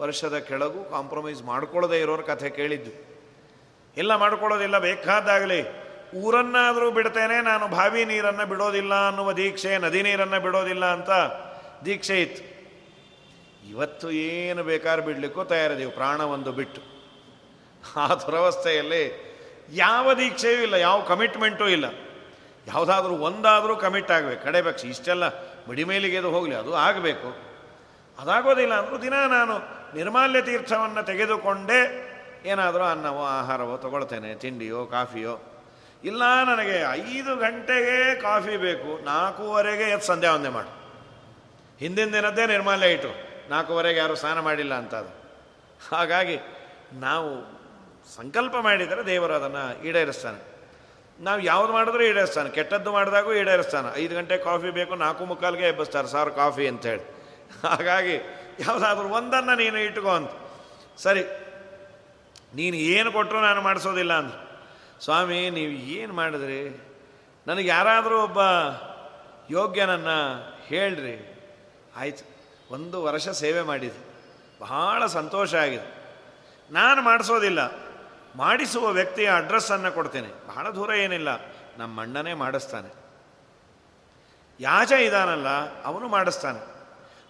ವರ್ಷದ 0.01 0.39
ಕೆಳಗೂ 0.39 0.85
ಕಾಂಪ್ರಮೈಸ್ 0.85 1.43
ಮಾಡ್ಕೊಳ್ಳದೆ 1.43 2.01
ಇರೋರ 2.01 2.21
ಕಥೆ 2.21 2.51
ಕೇಳಿದ್ದು. 2.51 2.93
ಇಲ್ಲ 3.97 4.17
ಮಾಡ್ಕೊಳ್ಳೋದಿಲ್ಲ 4.17 4.79
ಬೇಕಾದಾಗಲಿ 4.79 5.61
ಊರನ್ನಾದರೂ 6.23 6.91
ಬಿಡ್ತೇನೆ, 6.91 7.41
ನಾನು 7.41 7.69
ಬಾವಿ 7.69 8.05
ನೀರನ್ನು 8.05 8.47
ಬಿಡೋದಿಲ್ಲ 8.47 8.95
ಅನ್ನುವ 9.09 9.33
ದೀಕ್ಷೆ, 9.33 9.79
ನದಿ 9.79 10.03
ನೀರನ್ನು 10.03 10.41
ಬಿಡೋದಿಲ್ಲ 10.41 10.85
ಅಂತ 10.85 11.11
ದೀಕ್ಷೆ 11.85 12.23
ಇತ್ತು. 12.23 12.54
ಇವತ್ತು 13.71 14.11
ಏನು 14.11 14.63
ಬೇಕಾದ್ರೂ 14.63 15.03
ಬಿಡಲಿಕ್ಕೂ 15.03 15.45
ತಯಾರಿದ್ದೀವಿ 15.45 15.91
ಪ್ರಾಣ 15.91 16.21
ಒಂದು 16.21 16.53
ಬಿಟ್ಟು. 16.53 16.81
ಆ 17.97 18.15
ದುರವಸ್ಥೆಯಲ್ಲಿ 18.15 19.05
ಯಾವ 19.73 20.15
ದೀಕ್ಷೆಯೂ 20.15 20.63
ಇಲ್ಲ, 20.63 20.75
ಯಾವ 20.75 21.03
ಕಮಿಟ್ಮೆಂಟೂ 21.03 21.69
ಇಲ್ಲ. 21.69 21.85
ಯಾವುದಾದ್ರೂ 22.67 23.15
ಒಂದಾದರೂ 23.15 23.77
ಕಮಿಟ್ 23.77 24.11
ಆಗಬೇಕು 24.11 24.45
ಕಡೆಪಕ್ಷ 24.45 24.85
ಇಷ್ಟೆಲ್ಲ 24.85 25.25
ಮೇಲಿಗೆ 25.85 26.17
ಅದು 26.19 26.31
ಹೋಗಲಿ, 26.31 26.55
ಅದು 26.55 26.75
ಆಗಬೇಕು. 26.75 27.29
ಅದಾಗೋದಿಲ್ಲ 28.19 28.75
ಅಂದರೂ 28.75 29.03
ದಿನ 29.03 29.13
ನಾನು 29.13 29.55
ನಿರ್ಮಾಲ್ಯ 29.97 30.43
ತೀರ್ಥವನ್ನು 30.43 31.03
ತೆಗೆದುಕೊಂಡೇ 31.07 31.81
ಏನಾದರೂ 32.45 32.85
ಅನ್ನವೋ, 32.85 33.25
ಆಹಾರವೋ 33.27 33.77
ತಗೊಳ್ತೇನೆ, 33.77 34.35
ತಿಂಡಿಯೋ, 34.35 34.87
ಕಾಫಿಯೋ. 34.87 35.35
ಇಲ್ಲ 36.05 36.23
ನನಗೆ 36.45 36.77
ಐದು 36.93 37.37
ಗಂಟೆಗೆ 37.37 38.21
ಕಾಫಿ 38.21 38.57
ಬೇಕು, 38.57 39.05
ನಾಲ್ಕೂವರೆಗೆ 39.05 39.83
ಎದ್ದು 39.83 40.07
ಸಂಧ್ಯಾ 40.07 40.33
ಒಂದೇ 40.35 40.49
ಮಾಡು. 40.49 40.73
ಹಿಂದಿನ 41.79 42.13
ದಿನದ್ದೇ 42.13 42.47
ನಿರ್ಮಾಲ್ಯ 42.47 42.87
ಇಟ್ಟು 42.87 43.34
ನಾಲ್ಕೂವರೆಗೆ 43.51 43.99
ಯಾರು 43.99 44.15
ಸ್ನಾನ 44.15 44.41
ಮಾಡಿಲ್ಲ 44.41 44.75
ಅಂತ 44.75 44.95
ಅದು 44.95 45.13
ಹಾಗಾಗಿ 45.93 46.39
ನಾವು 46.93 47.55
ಸಂಕಲ್ಪ 48.17 48.57
ಮಾಡಿದರೆ 48.57 49.07
ದೇವರು 49.07 49.33
ಅದನ್ನು 49.33 49.85
ಈಡೇರಿಸ್ತಾನೆ. 49.85 50.55
ನಾವು 51.21 51.41
ಯಾವ್ದು 51.41 51.73
ಮಾಡಿದ್ರೂ 51.73 52.03
ಈಡೇರಿಸ್ತಾನೆ. 52.03 52.51
ಕೆಟ್ಟದ್ದು 52.51 52.93
ಮಾಡಿದಾಗೂ 52.93 53.35
ಈಡೇರಿಸ್ತಾನೆ. 53.35 53.99
ಐದು 53.99 54.15
ಗಂಟೆ 54.15 54.39
ಕಾಫಿ 54.39 54.71
ಬೇಕು, 54.71 54.95
ನಾಲ್ಕು 54.95 55.25
ಮುಕ್ಕಾಲ್ಗೆ 55.25 55.69
ಎಬ್ಬಿಸ್ತಾರೆ, 55.69 56.09
ಸಾರು, 56.09 56.33
ಕಾಫಿ 56.33 56.69
ಅಂತೇಳಿ 56.69 57.03
ಹಾಗಾಗಿ 57.63 58.15
ಯಾವುದಾದ್ರೂ 58.61 59.09
ಒಂದನ್ನು 59.09 59.55
ನೀನು 59.55 59.79
ಇಟ್ಕೋ 59.79 60.11
ಅಂತ. 60.11 60.31
ಸರಿ, 60.97 61.23
ನೀನು 62.55 62.77
ಏನು 62.77 63.13
ಕೊಟ್ಟರು 63.13 63.41
ನಾನು 63.41 63.61
ಮಾಡಿಸೋದಿಲ್ಲ 63.63 64.13
ಅಂದ್ರೆ. 64.13 64.45
ಸ್ವಾಮಿ, 65.05 65.51
ನೀವು 65.51 65.73
ಏನು 65.73 66.13
ಮಾಡಿದ್ರಿ? 66.13 66.85
ನನಗೆ 67.47 67.69
ಯಾರಾದರೂ 67.69 68.23
ಒಬ್ಬ 68.23 68.39
ಯೋಗ್ಯನನ್ನು 69.51 70.19
ಹೇಳ್ರಿ. 70.67 71.43
ಆಯ್ತು. 71.97 72.34
ಒಂದು 72.71 73.03
ವರ್ಷ 73.03 73.29
ಸೇವೆ 73.29 73.63
ಮಾಡಿದೆ. 73.63 74.15
ಬಹಳ 74.61 75.07
ಸಂತೋಷ 75.07 75.55
ಆಗಿದೆ. 75.55 76.05
ನಾನು 76.71 77.03
ಮಾಡಿಸೋದಿಲ್ಲ. 77.03 77.73
ಮಾಡಿಸುವ 78.37 78.89
ವ್ಯಕ್ತಿಯ 78.89 79.31
ಅಡ್ರೆಸ್ಸನ್ನು 79.37 79.93
ಕೊಡ್ತೇನೆ. 79.93 80.49
ಬಹಳ 80.49 80.71
ದೂರ 80.71 80.91
ಏನಿಲ್ಲ. 80.91 81.29
ನಮ್ಮ 81.79 82.03
ಅಣ್ಣನೇ 82.03 82.35
ಮಾಡಿಸ್ತಾನೆ. 82.35 82.95
ಯಾಜ 84.61 84.93
ಇದಾನಲ್ಲ, 84.93 85.49
ಅವನು 85.85 86.09
ಮಾಡಿಸ್ತಾನೆ. 86.09 86.75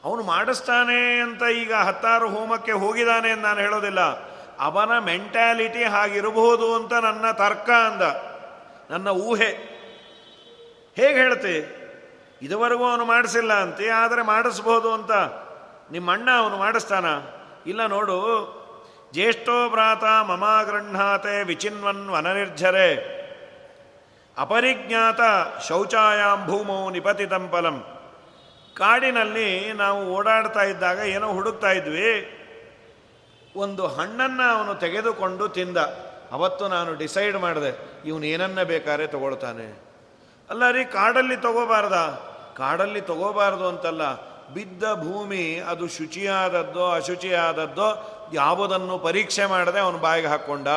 ಅವನು 0.05 0.23
ಮಾಡಿಸ್ತಾನೆ 0.23 1.21
ಅಂತ 1.21 1.43
ಈಗ 1.43 1.75
ಹತ್ತಾರು 1.75 2.29
ಹೋಮಕ್ಕೆ 2.29 2.73
ಹೋಗಿದ್ದಾನೆ 2.73 3.31
ಅಂತ 3.31 3.43
ನಾನು 3.43 3.61
ಹೇಳೋದಿಲ್ಲ. 3.61 4.01
ಅವನ 4.59 4.99
ಮೆಂಟ್ಯಾಲಿಟಿ 4.99 5.85
ಹಾಗಿರಬಹುದು 5.85 6.75
ಅಂತ 6.75 6.93
ನನ್ನ 6.93 7.31
ತರ್ಕ 7.31 7.71
ಅಂದ. 7.71 8.03
ನನ್ನ 8.93 9.09
ಊಹೆ. 9.09 9.75
ಹೇಗೆ 10.97 11.15
ಹೇಳ್ತೆ 11.15 11.84
ಇದುವರೆಗೂ 12.45 12.85
ಅವನು 12.91 13.05
ಮಾಡಿಸಿಲ್ಲ 13.05 13.53
ಅಂತೆ, 13.53 13.89
ಆದರೆ 13.89 14.23
ಮಾಡಿಸ್ಬೋದು 14.23 14.93
ಅಂತ. 14.93 15.13
ನಿಮ್ಮ 15.93 16.13
ಅಣ್ಣ 16.13 16.29
ಅವನು 16.39 16.57
ಮಾಡಿಸ್ತಾನ? 16.57 17.07
ಇಲ್ಲ, 17.67 17.87
ನೋಡು. 17.87 18.19
ಜ್ಯೇಷ್ಠೋ 19.13 19.71
ಭ್ರಾತ 19.71 20.05
ಮಮ 20.05 20.45
ಗೃಹಾತೆ 20.67 21.45
ವಿಚಿನ್ವನ್ 21.45 22.09
ವನನಿರ್ಜರೆ. 22.09 23.15
ಅಪರಿಜ್ಞಾತ 24.39 25.21
ಶೌಚಾಯಾಂ 25.69 26.47
ಭೂಮೌ 26.47 26.91
ನಿಪತಿತಂ 26.91 27.49
ಫಲಂ. 27.53 27.77
ಕಾಡಿನಲ್ಲಿ 28.77 29.73
ನಾವು 29.73 30.15
ಓಡಾಡ್ತಾ 30.15 30.63
ಇದ್ದಾಗ 30.63 30.99
ಏನೋ 30.99 31.29
ಹುಡುಕ್ತಾ 31.33 31.71
ಇದ್ವಿ. 31.71 32.11
ಒಂದು 33.57 33.87
ಹಣ್ಣನ್ನು 33.87 34.47
ಅವನು 34.57 34.75
ತೆಗೆದುಕೊಂಡು 34.75 35.49
ತಿಂದ. 35.49 35.79
ಅವತ್ತು 36.33 36.69
ನಾನು 36.69 36.95
ಡಿಸೈಡ್ 36.95 37.37
ಮಾಡಿದೆ 37.37 37.71
ಇವನು 38.07 38.27
ಏನನ್ನ 38.27 38.63
ಬೇಕಾದ್ರೆ 38.63 39.07
ತಗೊಳ್ತಾನೆ. 39.07 39.67
ಅಲ್ಲ 40.51 40.71
ರೀ, 40.71 40.85
ಕಾಡಲ್ಲಿ 40.85 41.37
ತಗೋಬಾರ್ದ? 41.37 41.97
ಕಾಡಲ್ಲಿ 42.57 43.01
ತಗೋಬಾರ್ದು 43.01 43.69
ಅಂತಲ್ಲ. 43.69 44.35
ಬಿದ್ದ 44.55 44.83
ಭೂಮಿ 44.83 45.57
ಅದು 45.57 45.89
ಶುಚಿಯಾದದ್ದೋ 45.89 46.91
ಅಶುಚಿಯಾದದ್ದೋ 46.91 47.89
ಯಾವುದನ್ನು 48.35 48.99
ಪರೀಕ್ಷೆ 48.99 49.47
ಮಾಡದೆ 49.47 49.81
ಅವನು 49.81 49.99
ಬಾಯಿಗೆ 49.99 50.29
ಹಾಕ್ಕೊಂಡ. 50.29 50.69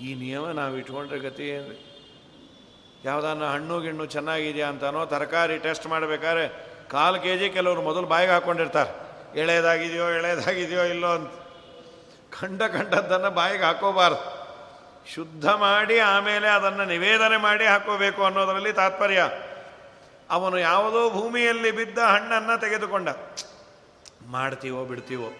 ಈ 0.00 0.14
ನಿಯಮ 0.14 0.46
ನಾವು 0.46 0.76
ಇಟ್ಕೊಂಡ್ರೆ 0.76 1.18
ಗತಿ 1.18 1.48
ಏನು 1.48 1.92
ಯಾವುದನ್ನು 3.04 3.44
ಹಣ್ಣು 3.44 3.80
ಗಿಣ್ಣು 3.80 4.06
ಚೆನ್ನಾಗಿದೆಯಾ 4.06 4.68
ಅಂತಾನೋ 4.68 5.06
ತರಕಾರಿ 5.06 5.58
ಟೆಸ್ಟ್ 5.58 5.86
ಮಾಡಬೇಕಾದ್ರೆ 5.86 6.44
ಕಾಲು 6.90 7.20
ಕೆ 7.20 7.38
ಜಿ 7.38 7.50
ಕೆಲವರು 7.50 7.82
ಮೊದಲು 7.82 8.06
ಬಾಯಿಗೆ 8.06 8.32
ಹಾಕ್ಕೊಂಡಿರ್ತಾರೆ 8.32 8.92
ಎಳೆಯದಾಗಿದೆಯೋ 9.40 10.10
ಎಳೆಯದಾಗಿದೆಯೋ 10.10 10.82
ಇಲ್ಲೋ 10.82 11.08
ಅಂತ. 11.08 11.30
ಕಂಡ 12.40 12.62
ಕಂಡದ್ದನ್ನು 12.62 13.30
ಬಾಯಿಗೆ 13.30 13.64
ಹಾಕೋಬಾರ್ದು. 13.64 14.42
ಶುದ್ಧ 15.14 15.46
ಮಾಡಿ 15.50 15.98
ಆಮೇಲೆ 15.98 16.48
ಅದನ್ನು 16.48 16.84
ನಿವೇದನೆ 16.84 17.36
ಮಾಡಿ 17.36 17.66
ಹಾಕೋಬೇಕು 17.66 18.24
ಅನ್ನೋದರಲ್ಲಿ 18.24 18.72
ತಾತ್ಪರ್ಯ. 18.72 19.24
ಅವನು 20.32 20.58
ಯಾವುದೋ 20.58 21.10
ಭೂಮಿಯಲ್ಲಿ 21.10 21.70
ಬಿದ್ದ 21.70 21.98
ಹಣ್ಣನ್ನು 21.98 22.60
ತೆಗೆದುಕೊಂಡ. 22.60 23.08
ಮಾಡ್ತೀವೋ 24.26 24.84
ಬಿಡ್ತೀವೋ? 24.84 25.30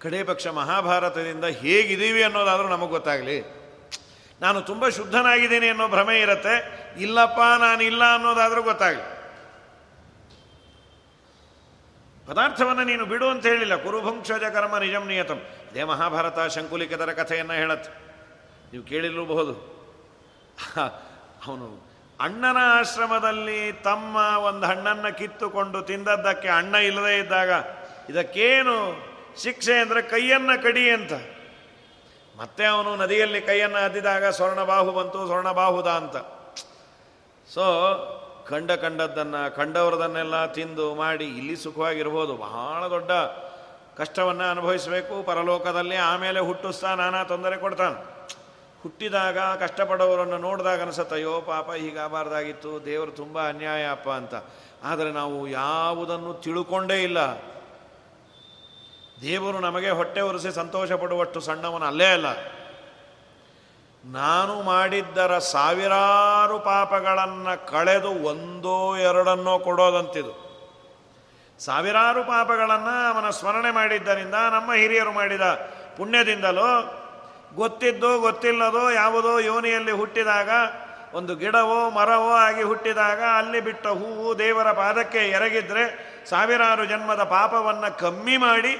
ಕಡೇ 0.00 0.22
ಪಕ್ಷ 0.22 0.46
ಮಹಾಭಾರತದಿಂದ 0.46 1.44
ಹೇಗಿದ್ದೀವಿ 1.44 2.22
ಅನ್ನೋದಾದರೂ 2.22 2.68
ನಮಗೆ 2.68 2.90
ಗೊತ್ತಾಗಲಿ. 2.90 3.58
ನಾನು 4.40 4.60
ತುಂಬ 4.60 4.88
ಶುದ್ಧನಾಗಿದ್ದೀನಿ 4.88 5.68
ಅನ್ನೋ 5.68 5.88
ಭ್ರಮೆ 5.88 6.20
ಇರುತ್ತೆ. 6.20 6.54
ಇಲ್ಲಪ್ಪ 6.98 7.40
ನಾನು 7.40 7.82
ಇಲ್ಲ 7.82 8.14
ಅನ್ನೋದಾದರೂ 8.14 8.62
ಗೊತ್ತಾಗಲಿ. 8.62 9.18
ಪದಾರ್ಥವನ್ನು 12.26 12.84
ನೀನು 12.84 13.06
ಬಿಡು 13.06 13.28
ಅಂತ 13.28 13.46
ಹೇಳಿಲ್ಲ. 13.46 13.76
ಕುರುಭುಂಕ್ಷಜ 13.76 14.44
ಕರ್ಮ 14.44 14.78
ನಿಜಂ 14.78 15.08
ನಿಯತಂ. 15.08 15.40
ಇದೇ 15.70 15.84
ಮಹಾಭಾರತ 15.84 16.38
ಶಂಕುಲಿಕದರ 16.54 17.12
ಕಥೆಯನ್ನು 17.12 17.52
ಹೇಳತ್ತೆ. 17.52 17.90
ನೀವು 18.72 18.84
ಕೇಳಿರಬಹುದು 18.84 19.54
ಅವನು 21.46 21.87
ಅಣ್ಣನ 22.20 22.56
ಆಶ್ರಮದಲ್ಲಿ 22.80 23.72
ತಮ್ಮ 23.72 24.16
ಒಂದು 24.44 24.66
ಹಣ್ಣನ್ನು 24.66 25.18
ಕಿತ್ತುಕೊಂಡು 25.18 25.82
ತಿಂದದ್ದಕ್ಕೆ 25.82 26.48
ಅಣ್ಣ 26.48 26.74
ಇಲ್ಲದೇ 26.74 27.18
ಇದ್ದಾಗ 27.18 27.50
ಇದಕ್ಕೇನು 28.10 28.76
ಶಿಕ್ಷೆ 29.42 29.74
ಅಂದರೆ 29.78 30.02
ಕೈಯನ್ನು 30.02 30.62
ಕಡಿ 30.62 30.90
ಅಂತ. 30.90 31.12
ಮತ್ತೆ 32.38 32.64
ಅವನು 32.64 32.96
ನದಿಯಲ್ಲಿ 32.96 33.40
ಕೈಯನ್ನು 33.40 33.84
ಅದ್ದಿದಾಗ 33.84 34.26
ಸ್ವರ್ಣಬಾಹು 34.26 34.92
ಬಂತು, 34.92 35.26
ಸ್ವರ್ಣಬಾಹುದ 35.26 35.86
ಅಂತ. 35.86 36.16
ಸೊ 37.54 37.64
ಕಂಡ 38.48 38.70
ಕಂಡದ್ದನ್ನು, 38.72 39.56
ಕಂಡವರದನ್ನೆಲ್ಲ 39.56 40.46
ತಿಂದು 40.46 40.94
ಮಾಡಿ 40.94 41.24
ಇಲ್ಲಿ 41.24 41.56
ಸುಖವಾಗಿರ್ಬೋದು. 41.56 42.36
ಬಹಳ 42.36 42.88
ದೊಡ್ಡ 42.88 43.10
ಕಷ್ಟವನ್ನು 44.00 44.50
ಅನುಭವಿಸಬೇಕು. 44.50 45.22
ಪರಲೋಕದಲ್ಲಿ 45.22 45.96
ಆಮೇಲೆ 45.96 46.40
ಹುಟ್ಟಿಸ್ತಾ 46.40 46.94
ನಾನಾ 46.94 47.24
ತೊಂದರೆ 47.24 47.56
ಕೊಡ್ತಾನೆ. 47.56 48.17
ಹುಟ್ಟಿದಾಗ, 48.82 49.38
ಕಷ್ಟಪಡೋರನ್ನು 49.38 50.38
ನೋಡಿದಾಗ 50.38 50.82
ಅನಿಸುತ್ತೆ, 50.82 51.14
ಅಯ್ಯೋ 51.14 51.40
ಪಾಪ 51.40 51.72
ಹೀಗಾಗಬಾರ್ದಾಗಿತ್ತು 51.72 52.84
ದೇವರು 52.84 53.10
ತುಂಬ 53.10 53.48
ಅನ್ಯಾಯ 53.48 53.90
ಅಪ್ಪ 53.90 54.08
ಅಂತ. 54.08 54.34
ಆದರೆ 54.84 55.12
ನಾವು 55.12 55.48
ಯಾವುದನ್ನು 55.48 56.34
ತಿಳ್ಕೊಂಡೇ 56.34 57.02
ಇಲ್ಲ. 57.02 57.18
ದೇವರು 59.22 59.60
ನಮಗೆ 59.60 59.90
ಹೊಟ್ಟೆ 59.90 60.20
ಉರಿಸಿ 60.20 60.52
ಸಂತೋಷ 60.52 60.92
ಪಡುವಷ್ಟು 60.92 61.40
ಸಣ್ಣವನು 61.40 61.86
ಅಲ್ಲೇ 61.86 62.06
ಅಲ್ಲ. 62.06 62.26
ನಾನು 64.04 64.62
ಮಾಡಿದ್ದರ 64.62 65.38
ಸಾವಿರಾರು 65.38 66.58
ಪಾಪಗಳನ್ನು 66.58 67.66
ಕಳೆದು 67.66 68.10
ಒಂದೋ 68.10 68.96
ಎರಡನ್ನೋ 68.96 69.58
ಕೊಡೋದಂತಿದು. 69.58 70.48
ಸಾವಿರಾರು 71.58 72.24
ಪಾಪಗಳನ್ನು 72.24 73.14
ಅವನ 73.14 73.30
ಸ್ಮರಣೆ 73.30 73.70
ಮಾಡಿದ್ದರಿಂದ, 73.70 74.34
ನಮ್ಮ 74.34 74.72
ಹಿರಿಯರು 74.72 75.12
ಮಾಡಿದ 75.12 75.40
ಪುಣ್ಯದಿಂದಲೋ 75.96 76.97
ಗೊತ್ತಿದ್ದೋ 77.54 78.18
ಗೊತ್ತಿಲ್ಲದೋ 78.18 78.90
ಯಾವುದೋ 78.90 79.38
ಯೋನಿಯಲ್ಲಿ 79.38 79.90
ಹುಟ್ಟಿದಾಗ, 79.90 80.50
ಒಂದು 81.12 81.36
ಗಿಡವೋ 81.36 81.90
ಮರವೋ 81.90 82.30
ಆಗಿ 82.30 82.62
ಹುಟ್ಟಿದಾಗ, 82.62 83.22
ಅಲ್ಲಿ 83.22 83.60
ಬಿಟ್ಟ 83.60 83.86
ಹೂವು 83.86 84.38
ದೇವರ 84.38 84.72
ಪಾದಕ್ಕೆ 84.72 85.18
ಎರಗಿದ್ರೆ 85.18 85.84
ಸಾವಿರಾರು 86.28 86.84
ಜನ್ಮದ 86.84 87.22
ಪಾಪವನ್ನು 87.22 87.98
ಕಮ್ಮಿ 87.98 88.36
ಮಾಡಿ 88.36 88.78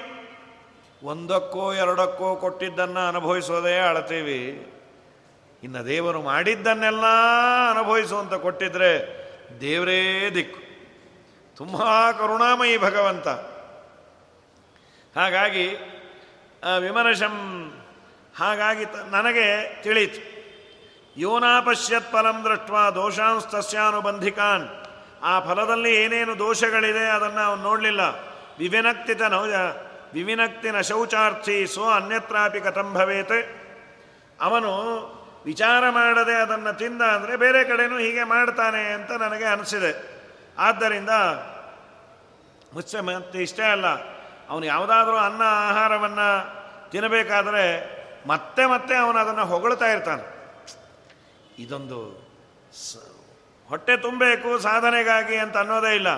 ಒಂದಕ್ಕೋ 1.02 1.74
ಎರಡಕ್ಕೋ 1.74 2.37
ಕೊಟ್ಟಿದ್ದನ್ನು 2.37 3.09
ಅನುಭವಿಸೋದೇ 3.09 3.78
ಅಳತೀವಿ. 3.78 4.72
ಇನ್ನು 5.62 5.87
ದೇವರು 5.87 6.22
ಮಾಡಿದ್ದನ್ನೆಲ್ಲ 6.22 7.04
ಅನುಭವಿಸುವಂತ 7.70 8.35
ಕೊಟ್ಟಿದ್ರೆ 8.35 8.90
ದೇವರೇ 9.61 10.31
ದಿಕ್ಕು. 10.35 10.61
ತುಂಬ 11.57 11.83
ಕರುಣಾಮಯಿ 12.18 12.78
ಭಗವಂತ. 12.78 13.28
ಹಾಗಾಗಿ 15.18 15.66
ವಿಮನಶಂ 16.78 17.35
ಹಾಗಾಗಿ 18.38 18.85
ನನಗೆ 19.11 19.83
ತಿಳಿತು 19.83 20.38
ಯೋನಾಪಶ್ಯತ್ 21.20 22.12
ಫಲಂ 22.12 22.44
ದೃಷ್ಟ 22.44 22.70
ದೋಷಾಂಸ್ತಸ್ಯಾನುಬಂಧಿಕಾನ್. 22.70 24.68
ಆ 25.22 25.40
ಫಲದಲ್ಲಿ 25.40 25.96
ಏನೇನು 25.96 26.38
ದೋಷಗಳಿದೆ 26.38 27.07
ಅದನ್ನು 27.07 27.40
ಅವನು 27.40 27.62
ನೋಡಲಿಲ್ಲ. 27.62 28.01
ವಿವಿನಕ್ತಿತ 28.59 29.22
ನೌ 29.22 29.44
ವಿವಿನಕ್ತಿನ 30.14 30.81
ಶೌಚಾರ್ಥಿ 30.81 31.66
ಸೋ 31.66 31.90
ಅನ್ಯತ್ರಾಪಿ 31.90 32.61
ಕಥಂ 32.61 32.94
ಭವೇತ್. 32.94 33.57
ಅವನು 34.40 34.72
ವಿಚಾರ 35.44 35.90
ಮಾಡದೆ 35.90 36.35
ಅದನ್ನು 36.35 36.79
ತಿಂದ 36.79 37.03
ಅಂದರೆ 37.03 37.37
ಬೇರೆ 37.37 37.64
ಕಡೆನೂ 37.64 37.98
ಹೀಗೆ 37.98 38.24
ಮಾಡ್ತಾನೆ 38.24 38.92
ಅಂತ 38.92 39.12
ನನಗೆ 39.12 39.44
ಅನಿಸಿದೆ. 39.44 40.22
ಆದ್ದರಿಂದ 40.59 41.11
ಮುಚ್ಚ 42.74 42.96
ಮತ್ತೆ 42.96 43.38
ಇಷ್ಟೇ 43.38 43.62
ಅಲ್ಲ. 43.62 43.87
ಅವನು 44.51 44.66
ಯಾವುದಾದ್ರೂ 44.66 45.16
ಅನ್ನ 45.16 45.42
ಆಹಾರವನ್ನು 45.42 46.59
ತಿನ್ನಬೇಕಾದ್ರೆ 46.90 47.97
ಮತ್ತೆ 48.26 48.66
ಮತ್ತೆ 48.66 48.96
ಅವನು 48.96 49.18
ಅದನ್ನು 49.18 49.46
ಹೊಗಳ್ತಾ 49.46 49.87
ಇರ್ತಾನೆ. 49.87 50.24
ಇದೊಂದು 51.59 51.98
ಹೊಟ್ಟೆ 53.68 53.96
ತುಂಬಬೇಕು 53.96 54.59
ಸಾಧನೆಗಾಗಿ 54.59 55.37
ಅಂತ 55.37 55.57
ಅನ್ನೋದೇ 55.57 55.94
ಇಲ್ಲ. 55.94 56.09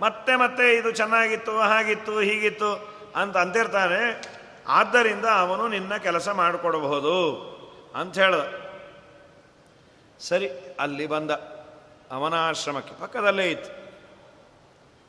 ಮತ್ತೆ 0.00 0.36
ಮತ್ತೆ 0.36 0.74
ಇದು 0.74 0.90
ಚೆನ್ನಾಗಿತ್ತು, 0.90 1.58
ಹಾಗಿತ್ತು, 1.58 2.20
ಹೀಗಿತ್ತು 2.20 2.94
ಅಂತ 3.16 3.36
ಅಂತಿರ್ತಾನೆ. 3.36 4.22
ಆದ್ದರಿಂದ 4.68 5.24
ಅವನು 5.24 5.68
ನಿನ್ನ 5.68 5.96
ಕೆಲಸ 5.96 6.28
ಮಾಡಿಕೊಡಬಹುದು 6.28 7.16
ಅಂತ 7.94 8.18
ಹೇಳ್ದ 8.18 8.70
ಸರಿ, 10.20 10.76
ಅಲ್ಲಿ 10.80 11.06
ಬಂದ. 11.06 11.30
ಅವನ 12.10 12.34
ಆಶ್ರಮಕ್ಕೆ 12.34 13.00
ಪಕ್ಕದಲ್ಲೇ 13.00 13.50
ಇತ್ತು. 13.50 13.80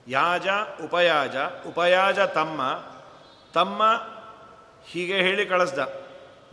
ಯಾಜ, 0.08 0.48
ಉಪಯಾಜ 0.84 1.36
ಉಪಯಾಜ 1.68 2.20
ತಮ್ಮ 2.20 2.62
ತಮ್ಮ 3.54 3.84
ಹೀಗೆ 4.86 5.16
ಹೇಳಿ 5.16 5.46
ಕಳಿಸ್ದ. 5.46 6.01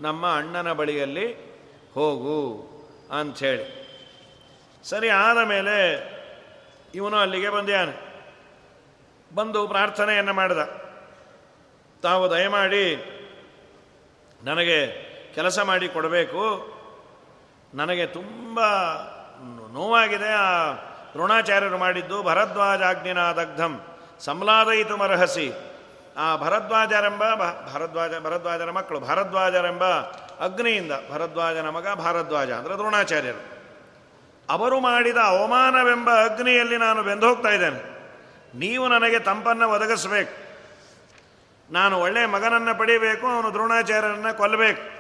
ನಮ್ಮ 0.00 0.37
ಅಣ್ಣನ 0.37 0.72
ಬಳಿಯಲ್ಲಿ 0.72 1.34
ಹೋಗು 1.94 2.68
ಅಂಥೇಳಿ. 3.18 3.78
ಸರಿ, 4.84 5.08
ಆದ 5.08 5.46
ಮೇಲೆ 5.46 6.08
ಇವನು 6.94 7.16
ಅಲ್ಲಿಗೆ 7.16 7.48
ಬಂದ್ಯಾನೆ. 7.48 8.08
ಬಂದು 9.34 9.68
ಪ್ರಾರ್ಥನೆಯನ್ನು 9.68 10.32
ಮಾಡಿದ. 10.32 10.58
ತಾವು 12.02 12.30
ದಯಮಾಡಿ 12.30 13.14
ನನಗೆ 14.44 15.08
ಕೆಲಸ 15.34 15.58
ಮಾಡಿ 15.58 15.88
ಕೊಡಬೇಕು. 15.88 16.72
ನನಗೆ 17.74 18.06
ತುಂಬ 18.06 18.61
ನೋವಾಗಿದೆ. 19.72 20.28
ಆ 20.28 20.72
ದ್ರೋಣಾಚಾರ್ಯರು 21.12 21.78
ಮಾಡಿದ್ದು 21.78 22.22
ಭರದ್ವಾಜಾಗ್ನಿನ 22.22 23.18
ದಗ್ಧಂ 23.18 23.80
ಸಂಲಾದಯಿತು 24.18 24.96
ಮರಹಸಿ. 24.96 25.52
ಆ 26.18 26.37
ಭರದ್ವಾಜರೆಂಬ 26.37 27.35
ಭರದ್ವಾಜ, 27.74 28.11
ಭರದ್ವಾಜರ 28.22 28.70
ಮಕ್ಕಳು, 28.70 29.00
ಭರದ್ವಾಜರೆಂಬ 29.00 29.85
ಅಗ್ನಿಯಿಂದ 30.40 30.92
ಭರದ್ವಾಜನ 31.11 31.68
ಮಗ 31.68 31.94
ಭಾರದ್ವಾಜ 31.94 32.50
ಅಂದರೆ 32.50 32.74
ದ್ರೋಣಾಚಾರ್ಯರು. 32.74 33.59
ಅವರು 34.50 34.81
ಮಾಡಿದ 34.81 35.16
ಅವಮಾನವೆಂಬ 35.16 36.11
ಅಗ್ನಿಯಲ್ಲಿ 36.11 36.76
ನಾನು 36.76 37.02
ಬೆಂದು 37.02 37.28
ಹೋಗ್ತಾ 37.28 37.48
ಇದ್ದೇನೆ. 37.48 37.98
ನೀವು 38.59 38.88
ನನಗೆ 38.88 39.18
ತಂಪನ್ನು 39.18 39.70
ಒದಗಿಸ್ಬೇಕು. 39.70 40.48
ನಾನು 41.72 42.00
ಒಳ್ಳೆಯ 42.00 42.26
ಮಗನನ್ನು 42.26 42.78
ಪಡಿಬೇಕು, 42.78 43.26
ಅವನು 43.26 43.52
ದ್ರೋಣಾಚಾರ್ಯರನ್ನು 43.52 44.37
ಕೊಲ್ಲಬೇಕು 44.37 44.98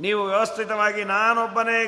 ನೀವು 0.00 0.24
ವ್ಯವಸ್ಥಿತವಾಗಿ 0.24 1.04
ನಾನೊಬ್ಬನೇ 1.04 1.78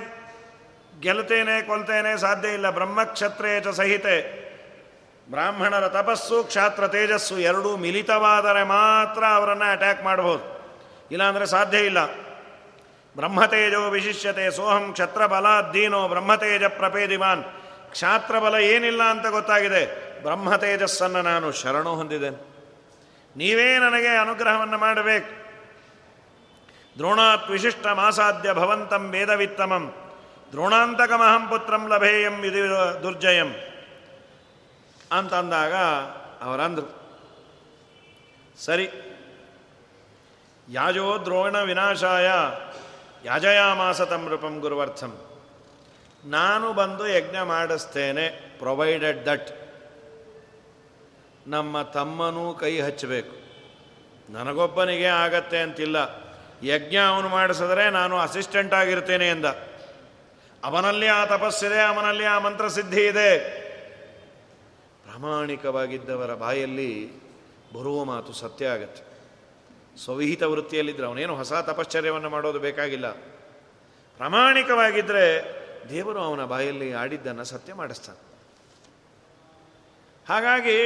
ಗೆಲ್ತೇನೆ, 1.00 1.62
ಕೊಲ್ತೇನೆ 1.62 2.16
ಸಾಧ್ಯ 2.16 2.48
ಇಲ್ಲ. 2.48 2.70
ಬ್ರಹ್ಮಕ್ಷತ್ರೇಯ 2.70 3.72
ಸಹಿತೆ. 3.72 4.49
ಬ್ರಾಹ್ಮಣರ 5.30 5.88
ತಪಸ್ಸು, 5.88 6.44
ಕ್ಷಾತ್ರ 6.44 6.88
ತೇಜಸ್ಸು 6.88 7.38
ಎರಡೂ 7.38 7.76
ಮಿಲಿತವಾದರೆ 7.76 8.64
ಮಾತ್ರ 8.64 9.24
ಅವರನ್ನು 9.24 9.72
ಅಟ್ಯಾಕ್ 9.72 10.04
ಮಾಡಬಹುದು. 10.04 10.60
ಇಲ್ಲಾಂದರೆ 11.10 11.46
ಸಾಧ್ಯ 11.46 11.78
ಇಲ್ಲ. 11.78 12.04
ಬ್ರಹ್ಮತೇಜೋ 13.16 13.90
ವಿಶಿಷ್ಯತೆ, 13.90 14.50
ಸೋಹಂ 14.50 14.92
ಕ್ಷತ್ರಬಲಾದ್ದೀನೋ 14.92 16.08
ಬ್ರಹ್ಮತೇಜ 16.08 16.64
ಪ್ರಪೇದಿಮಾನ್. 16.64 17.44
ಕ್ಷಾತ್ರಬಲ 17.90 18.54
ಏನಿಲ್ಲ 18.54 19.02
ಅಂತ 19.02 19.26
ಗೊತ್ತಾಗಿದೆ. 19.26 20.10
ಬ್ರಹ್ಮತೇಜಸ್ಸನ್ನು 20.22 21.22
ನಾನು 21.22 21.52
ಶರಣು 21.52 21.94
ಹೊಂದಿದ್ದೇನೆ. 21.94 22.36
ನೀವೇ 23.36 23.78
ನನಗೆ 23.78 24.08
ಅನುಗ್ರಹವನ್ನು 24.08 24.78
ಮಾಡಬೇಕು. 24.78 25.40
ದ್ರೋಣಾತ್ 26.98 27.50
ವಿಶಿಷ್ಟ 27.50 27.86
ಮಾಸಾಧ್ಯ 27.86 28.52
ಭವಂತಂ 28.52 29.10
ವೇದವಿತ್ತಮಂ. 29.10 29.94
ದ್ರೋಣಾಂತಕಮಹಂ 30.52 31.48
ಪುತ್ರಂ 31.48 31.88
ಲಭೇಯಂ 31.88 32.32
ಇದು 32.32 33.02
ದುರ್ಜಯಂ. 33.02 33.69
ಅಂತಂದಾಗ 35.12 35.74
ಅವರಂದ್ರು, 36.42 37.00
ಸರಿ, 38.64 38.88
ಯಾಜೋ 40.68 41.18
ದ್ರೋಣ 41.24 41.62
ವಿನಾಶಾಯ 41.62 42.30
ಯಾಜಯಾಮಾಸ 43.24 44.00
ತಂ 44.00 44.28
ರೂಪಂ 44.28 44.60
ಗುರುವರ್ಥಂ. 44.60 45.18
ನಾನು 46.24 46.72
ಬಂದು 46.72 47.08
ಯಜ್ಞ 47.08 47.36
ಮಾಡಿಸ್ತೇನೆ 47.38 48.28
ಪ್ರೊವೈಡೆಡ್ 48.58 49.26
ದಟ್ 49.26 49.50
ನಮ್ಮ 51.46 51.82
ತಮ್ಮನೂ 51.82 52.54
ಕೈ 52.54 52.80
ಹಚ್ಚಬೇಕು. 52.80 53.40
ನನಗೊಬ್ಬನಿಗೆ 54.32 55.06
ಆಗತ್ತೆ 55.06 55.58
ಅಂತಿಲ್ಲ. 55.58 55.96
ಯಜ್ಞ 56.62 56.96
ಅವನು 56.96 57.28
ಮಾಡಿಸಿದ್ರೆ 57.28 57.90
ನಾನು 57.90 58.18
ಅಸಿಸ್ಟೆಂಟ್ 58.18 58.74
ಆಗಿರ್ತೇನೆ 58.74 59.28
ಎಂದ. 59.28 59.44
ಅವನಲ್ಲಿ 60.64 61.08
ಆ 61.08 61.24
ತಪಸ್ಸಿದೆ, 61.24 61.82
ಅವನಲ್ಲಿ 61.82 62.24
ಆ 62.24 62.38
ಮಂತ್ರಸಿದ್ಧಿ 62.38 63.06
ಇದೆ. 63.06 63.69
ಪ್ರಾಮಾಣಿಕವಾಗಿದ್ದವರ 65.20 66.34
ಬಾಯಲ್ಲಿ 66.34 67.12
ಬರುವ 67.74 68.04
ಮಾತು 68.04 68.32
ಸತ್ಯ 68.32 68.66
ಆಗತ್ತೆ. 68.66 69.02
ಸ್ವವಿಹಿತ 70.04 70.42
ವೃತ್ತಿಯಲ್ಲಿದ್ದರೆ 70.42 71.06
ಅವನೇನು 71.06 71.36
ಹೊಸ 71.36 71.52
ತಪಶ್ಚರ್ಯವನ್ನು 71.52 72.30
ಮಾಡೋದು 72.30 72.58
ಬೇಕಾಗಿಲ್ಲ. 72.58 73.10
ಪ್ರಾಮಾಣಿಕವಾಗಿದ್ದರೆ 74.16 75.24
ದೇವರು 75.90 76.20
ಅವನ 76.20 76.44
ಬಾಯಲ್ಲಿ 76.44 76.92
ಆಡಿದ್ದನ್ನು 76.92 77.44
ಸತ್ಯ 77.44 77.74
ಮಾಡಿಸ್ತಾನೆ. 77.74 78.18
ಹಾಗಾಗಿ 80.28 80.78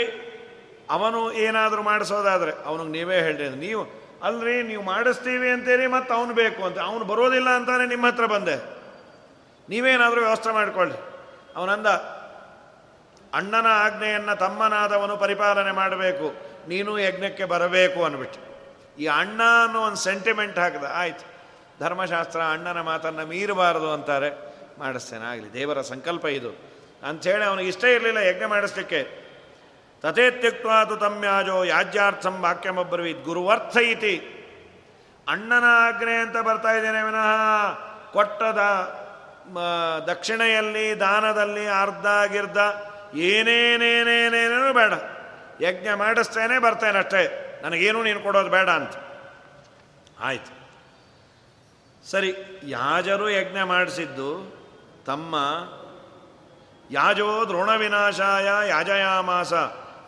ಅವನು 0.90 1.33
ಏನಾದರೂ 1.33 1.83
ಮಾಡಿಸೋದಾದರೆ 1.83 2.64
ಅವನಿಗೆ 2.64 2.90
ನೀವೇ 2.90 3.20
ಹೇಳ್ರಿ 3.20 3.49
ನೀವು 3.49 3.87
ಅಲ್ರಿ, 4.23 4.62
ನೀವು 4.62 4.83
ಮಾಡಿಸ್ತೀವಿ 4.83 5.51
ಅಂತೇಳಿ 5.51 5.87
ಮತ್ತು 5.87 6.14
ಅವನು 6.14 6.35
ಬೇಕು 6.35 6.64
ಅಂತ. 6.64 6.79
ಅವನು 6.79 7.05
ಬರೋದಿಲ್ಲ 7.05 7.51
ಅಂತಾನೆ 7.51 7.87
ನಿಮ್ಮ 7.87 8.07
ಹತ್ರ 8.07 8.27
ಬಂದೆ. 8.27 8.57
ನೀವೇನಾದರೂ 9.68 10.20
ವ್ಯವಸ್ಥೆ 10.20 10.51
ಮಾಡಿಕೊಳ್ಳಿ. 10.51 10.99
ಅವನಂದ 11.57 11.87
ಅಣ್ಣನ 13.35 13.66
ಆಜ್ಞೆಯನ್ನು 13.70 14.38
ತಮ್ಮನಾದವನು 14.38 15.16
ಪರಿಪಾಲನೆ 15.16 15.73
ಮಾಡಬೇಕು. 15.73 16.35
ನೀನು 16.68 16.99
ಯಜ್ಞಕ್ಕೆ 16.99 17.44
ಬರಬೇಕು 17.44 18.05
ಅನ್ಬಿಟ್ಟು 18.05 18.40
ಈ 18.99 19.07
ಅಣ್ಣ 19.07 19.40
ಅನ್ನೋ 19.64 19.81
ಒಂದು 19.81 19.97
ಸೆಂಟಿಮೆಂಟ್ 19.97 20.59
ಹಾಕಿದ. 20.59 20.85
ಆಯ್ತು. 20.92 21.25
ಧರ್ಮಶಾಸ್ತ್ರ 21.81 22.40
ಅಣ್ಣನ 22.40 22.81
ಮಾತನ್ನು 22.81 23.27
ಮೀರಬಾರದು 23.27 23.92
ಅಂತಾರೆ. 23.92 24.31
ಮಾಡಿಸ್ತೇನೆ, 24.79 25.25
ಆಗಲಿ, 25.25 25.53
ದೇವರ 25.53 25.81
ಸಂಕಲ್ಪ 25.81 26.27
ಇದು. 26.27 26.51
ಅಂಥೇಳಿ 27.09 27.44
ಅವನಿಗೆ 27.44 27.68
ಇಷ್ಟ 27.68 27.85
ಇರಲಿಲ್ಲ 27.85 28.18
ಯಜ್ಞ 28.18 28.44
ಮಾಡಿಸ್ಲಿಕ್ಕೆ. 28.44 29.25
ತಥೇತ್ಯಕ್ವಾತು 30.03 30.97
ತಮ್ಯಾಜೋ 30.97 31.64
ಯಾಜ್ಯಾರ್ಥಂ 31.64 32.40
ವಾಕ್ಯಮಬ್ರವೀತ್ 32.40 33.25
ಗುರುವರ್ಥ 33.25 33.77
ಇತಿ. 33.77 34.14
ಅಣ್ಣನ 35.29 35.64
ಆಜ್ಞೆ 35.68 36.14
ಅಂತ 36.14 36.37
ಬರ್ತಾ 36.37 36.73
ಇದ್ದೇನೆ 36.73 37.03
ವಿನಃ. 37.03 37.75
ಕೊಟ್ಟದ 38.12 38.59
ದಕ್ಷಿಣೆಯಲ್ಲಿ, 40.07 41.01
ದಾನದಲ್ಲಿ 41.01 41.66
ಅರ್ಧ 41.66 42.33
ಗಿರ್ಧ. 42.33 42.59
ಏನೇನೇನೇನೇನೇನು 43.14 44.74
ಬೇಡ. 44.74 44.92
ಯಜ್ಞ 45.62 45.88
ಮಾಡಿಸ್ತೇನೆ, 45.94 46.59
ಬರ್ತೇನೆ 46.59 46.98
ಅಷ್ಟೇ. 46.98 47.50
ನನಗೇನು 47.62 48.03
ನೀನು 48.03 48.20
ಕೊಡೋದು 48.20 48.48
ಬೇಡ 48.48 48.70
ಅಂತ. 48.70 48.92
ಆಯ್ತು. 50.20 50.64
ಸರಿ, 52.11 52.35
ಯಾಜರು 52.64 53.31
ಯಜ್ಞ 53.31 53.62
ಮಾಡಿಸಿದ್ದು, 53.62 54.57
ತಮ್ಮ 55.07 55.35
ಯಾಜೋ 56.90 57.44
ದ್ರೋಣ 57.48 57.77
ವಿನಾಶಾಯ 57.77 58.68
ಯಾಜಯಾಮಾಸ, 58.68 59.53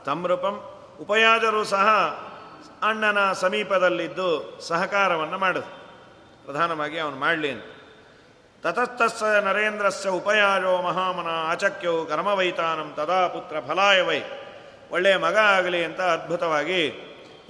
ತಮ್ರೂಪಂ 0.05 0.73
ಉಪಯಾಜರು 1.01 1.64
ಸಹ 1.64 1.88
ಅಣ್ಣನ 2.83 3.33
ಸಮೀಪದಲ್ಲಿದ್ದು 3.33 4.59
ಸಹಕಾರವನ್ನು 4.61 5.38
ಮಾಡಿದ 5.38 5.61
ಪ್ರಧಾನವಾಗಿ 6.45 6.99
ಅವನು 6.99 7.16
ಮಾಡಲಿ 7.16 7.51
ಅಂತ. 7.51 7.76
ತತಸ್ತಸ್ಸ 8.66 9.22
ನರೇಂದ್ರಸ್ಯ 9.22 10.09
ಉಪಯಾಜೋ 10.09 10.83
ಮಹಾಮನ 10.83 11.26
ಆಚಕ್ಯವು 11.26 12.07
ಕರ್ಮವೈತಾನಂ 12.07 12.92
ತದಾ 12.96 13.26
ಪುತ್ರ 13.26 13.57
ಫಲಾಯವೈ 13.61 14.20
ಒಳ್ಳೆಯ 14.90 15.16
ಮಗ 15.16 15.37
ಆಗಲಿ 15.37 15.85
ಅಂತ 15.85 16.00
ಅದ್ಭುತವಾಗಿ 16.00 16.92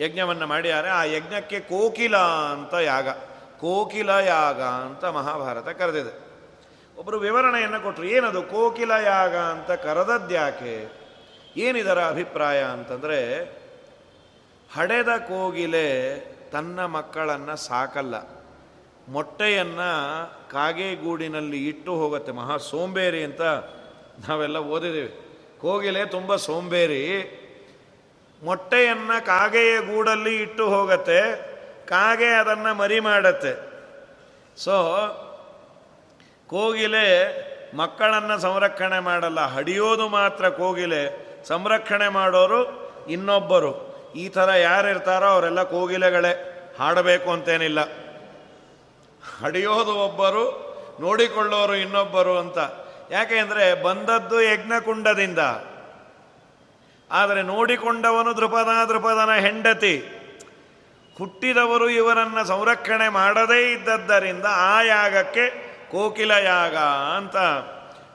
ಯಜ್ಞವನ್ನು 0.00 0.46
ಮಾಡಿದ್ದಾರೆ 0.46 0.88
ಆ 0.88 1.04
ಯಜ್ಞಕ್ಕೆ 1.04 1.60
ಕೋಕಿಲ 1.60 2.16
ಅಂತ 2.16 2.74
ಯಾಗ. 2.74 3.08
ಕೋಕಿಲ 3.60 4.10
ಯಾಗ 4.10 4.62
ಅಂತ 4.62 5.04
ಮಹಾಭಾರತ 5.04 5.68
ಕರೆದಿದೆ. 5.68 6.18
ಒಬ್ಬರು 6.98 7.18
ವಿವರಣೆಯನ್ನು 7.18 7.80
ಕೊಟ್ಟರು 7.80 8.06
ಏನದು 8.06 8.42
ಕೋಕಿಲ 8.42 8.90
ಯಾಗ 8.90 9.36
ಅಂತ 9.36 9.70
ಕರೆದದ್ಯಾಕೆ 9.70 10.88
ಏನಿದರ 11.56 11.98
ಅಭಿಪ್ರಾಯ 11.98 12.62
ಅಂತಂದರೆ, 12.62 13.44
ಹಡೆದ 14.74 15.08
ಕೋಗಿಲೆ 15.08 16.18
ತನ್ನ 16.52 16.84
ಮಕ್ಕಳನ್ನು 16.84 17.56
ಸಾಕಲ್ಲ. 17.56 18.35
ಮೊಟ್ಟೆಯನ್ನು 19.08 19.90
ಕಾಗೆಗೂಡಿನಲ್ಲಿ 20.50 21.68
ಇಟ್ಟು 21.68 21.94
ಹೋಗುತ್ತೆ, 21.94 22.32
ಮಹಾ 22.32 22.56
ಸೋಂಬೇರಿ 22.56 23.24
ಅಂತ 23.24 23.40
ನಾವೆಲ್ಲ 24.28 24.56
ಓದಿದ್ದೀವಿ. 24.56 25.20
ಕೋಗಿಲೆ 25.60 26.04
ತುಂಬ 26.04 26.36
ಸೋಂಬೇರಿ. 26.36 27.02
ಮೊಟ್ಟೆಯನ್ನು 28.42 29.26
ಕಾಗೆಯ 29.26 29.80
ಗೂಡಲ್ಲಿ 29.80 30.36
ಇಟ್ಟು 30.36 30.66
ಹೋಗತ್ತೆ, 30.66 31.20
ಕಾಗೆ 31.86 32.26
ಅದನ್ನು 32.26 32.74
ಮರಿ 32.74 33.00
ಮಾಡತ್ತೆ. 33.00 33.52
ಸೊ 34.56 34.74
ಕೋಗಿಲೆ 36.46 37.06
ಮಕ್ಕಳನ್ನು 37.76 38.38
ಸಂರಕ್ಷಣೆ 38.38 38.98
ಮಾಡಲ್ಲ, 38.98 39.40
ಹಡಿಯೋದು 39.40 40.08
ಮಾತ್ರ 40.08 40.48
ಕೋಗಿಲೆ. 40.48 41.26
ಸಂರಕ್ಷಣೆ 41.44 42.08
ಮಾಡೋರು 42.08 42.60
ಇನ್ನೊಬ್ಬರು. 43.08 43.72
ಈ 44.16 44.28
ಥರ 44.28 44.48
ಯಾರಿರ್ತಾರೋ 44.48 45.26
ಅವರೆಲ್ಲ 45.26 45.62
ಕೋಗಿಲೆಗಳೇ. 45.62 46.52
ಹಾಡಬೇಕು 46.78 47.30
ಅಂತೇನಿಲ್ಲ. 47.30 48.05
ಹಡಿಯೋದು 49.42 49.94
ಒಬ್ಬರು, 49.94 50.66
ನೋಡಿಕೊಳ್ಳೋರು 51.00 51.74
ಇನ್ನೊಬ್ಬರು 51.74 52.38
ಅಂತ. 52.38 52.58
ಯಾಕೆ 53.10 53.38
ಅಂದರೆ 53.38 53.82
ಬಂದದ್ದು 53.82 54.42
ಯಜ್ಞಕುಂಡದಿಂದ. 54.42 55.38
ಆದರೆ 57.10 57.42
ನೋಡಿಕೊಂಡವನು 57.42 58.36
ದೃಪದ 58.36 58.84
ದೃಪದನ 58.88 59.32
ಹೆಂಡತಿ. 59.32 60.04
ಹುಟ್ಟಿದವರು 61.18 61.88
ಇವರನ್ನು 61.88 62.44
ಸಂರಕ್ಷಣೆ 62.44 63.08
ಮಾಡದೇ 63.08 63.72
ಇದ್ದದ್ದರಿಂದ 63.72 64.46
ಆ 64.46 64.82
ಯಾಗಕ್ಕೆ 64.82 65.50
ಕೋಕಿಲ 65.90 66.30
ಯಾಗ 66.30 66.76
ಅಂತ 67.16 67.36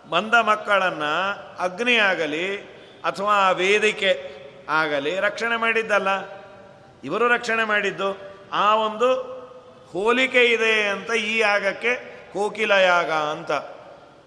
ಬಂದ 0.10 0.34
ಮಕ್ಕಳನ್ನು 0.34 1.12
ಅಗ್ನಿ 1.60 1.98
ಆಗಲಿ 1.98 2.58
ಅಥವಾ 3.04 3.52
ವೇದಿಕೆ 3.52 4.42
ಆಗಲಿ 4.70 5.20
ರಕ್ಷಣೆ 5.20 5.56
ಮಾಡಿದ್ದಲ್ಲ. 5.56 6.08
ಇವರು 7.04 7.28
ರಕ್ಷಣೆ 7.28 7.64
ಮಾಡಿದ್ದು. 7.64 8.18
ಆ 8.54 8.76
ಒಂದು 8.76 9.41
ಹೋಲಿಕೆ 9.94 10.44
ಇದೆ 10.56 10.74
ಅಂತ 10.94 11.12
ಈ 11.12 11.38
ಯಾಗಕ್ಕೆ 11.38 11.94
ಕೋಕಿಲ 12.34 12.72
ಯಾಗ 12.72 13.12
ಅಂತ. 13.12 13.52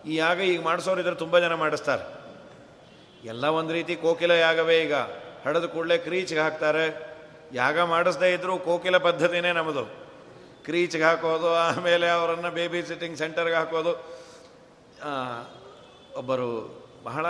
ಈ 0.07 0.15
ಯಾಗ 0.17 0.39
ಈಗ 0.53 0.61
ಮಾಡಿಸೋರಿದ್ರೆ 0.63 1.15
ತುಂಬ 1.15 1.39
ಜನ 1.39 1.55
ಮಾಡಿಸ್ತಾರೆ. 1.55 2.05
ಎಲ್ಲ 3.25 3.45
ಒಂದು 3.59 3.73
ರೀತಿ 3.73 3.97
ಕೋಕಿಲ 3.97 4.31
ಯಾಗವೇ 4.31 4.77
ಈಗ. 4.83 4.95
ಹಡದ 5.45 5.67
ಕೂಡಲೇ 5.75 5.97
ಕ್ರೀಚ್ಗೆ 5.99 6.41
ಹಾಕ್ತಾರೆ. 6.41 6.87
ಯಾಗ 7.53 7.81
ಮಾಡಿಸ್ದೇ 7.81 8.29
ಇದ್ದರೂ 8.33 8.55
ಕೋಕಿಲ 8.59 8.97
ಪದ್ಧತಿನೇ 8.97 9.53
ನಮ್ಮದು 9.53 9.85
ಕ್ರೀಚ್ಗೆ 10.67 11.03
ಹಾಕೋದು, 11.03 11.49
ಆಮೇಲೆ 11.55 12.07
ಅವರನ್ನು 12.09 12.51
ಬೇಬಿ 12.51 12.83
ಸಿಟ್ಟಿಂಗ್ 12.83 13.19
ಸೆಂಟರ್ಗೆ 13.19 13.55
ಹಾಕೋದು. 13.55 13.93
ಒಬ್ಬರು 16.21 16.49
ಬಹಳ 17.05 17.27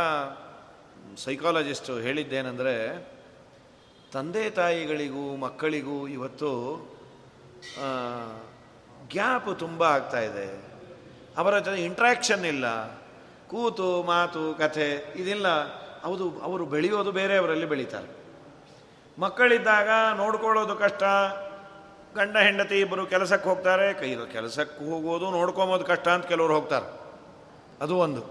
ಸೈಕಾಲಜಿಸ್ಟು 1.24 1.94
ಹೇಳಿದ್ದೇನೆಂದರೆ, 1.98 2.74
ತಂದೆ 4.12 4.44
ತಾಯಿಗಳಿಗೂ 4.50 5.24
ಮಕ್ಕಳಿಗೂ 5.36 5.96
ಇವತ್ತು 6.08 6.50
ಗ್ಯಾಪ್ 9.08 9.58
ತುಂಬ 9.58 9.82
ಆಗ್ತಾ 9.82 10.20
ಇದೆ. 10.20 10.64
ಅವರ 11.36 11.58
ಜೊತೆ 11.58 11.84
ಇಂಟ್ರ್ಯಾಕ್ಷನ್ 11.84 12.44
ಇಲ್ಲ. 12.44 12.86
ಕೂತು 13.48 14.02
ಮಾತು, 14.02 14.54
ಕಥೆ, 14.54 15.12
ಇದಿಲ್ಲ. 15.16 15.46
ಹೌದು, 16.02 16.40
ಅವರು 16.42 16.66
ಬೆಳೆಯೋದು 16.66 17.12
ಬೇರೆಯವರಲ್ಲಿ 17.12 17.66
ಬೆಳೀತಾರೆ. 17.66 18.24
ಮಕ್ಕಳಿದ್ದಾಗ 19.18 19.88
ನೋಡ್ಕೊಳ್ಳೋದು 20.16 20.76
ಕಷ್ಟ. 20.76 21.02
ಗಂಡ, 22.16 22.36
ಹೆಂಡತಿ 22.36 22.80
ಇಬ್ಬರು 22.80 23.06
ಕೆಲಸಕ್ಕೆ 23.06 23.48
ಹೋಗ್ತಾರೆ. 23.48 23.94
ಕೈ, 23.94 24.14
ಕೆಲಸಕ್ಕೆ 24.32 24.90
ಹೋಗೋದು, 24.90 25.30
ನೋಡ್ಕೊಂಬೋದು 25.30 25.84
ಕಷ್ಟ 25.84 26.08
ಅಂತ 26.08 26.26
ಕೆಲವರು 26.26 26.54
ಹೋಗ್ತಾರೆ. 26.54 27.00
ಅದು 27.80 27.96
ಒಂದು. 27.96 28.22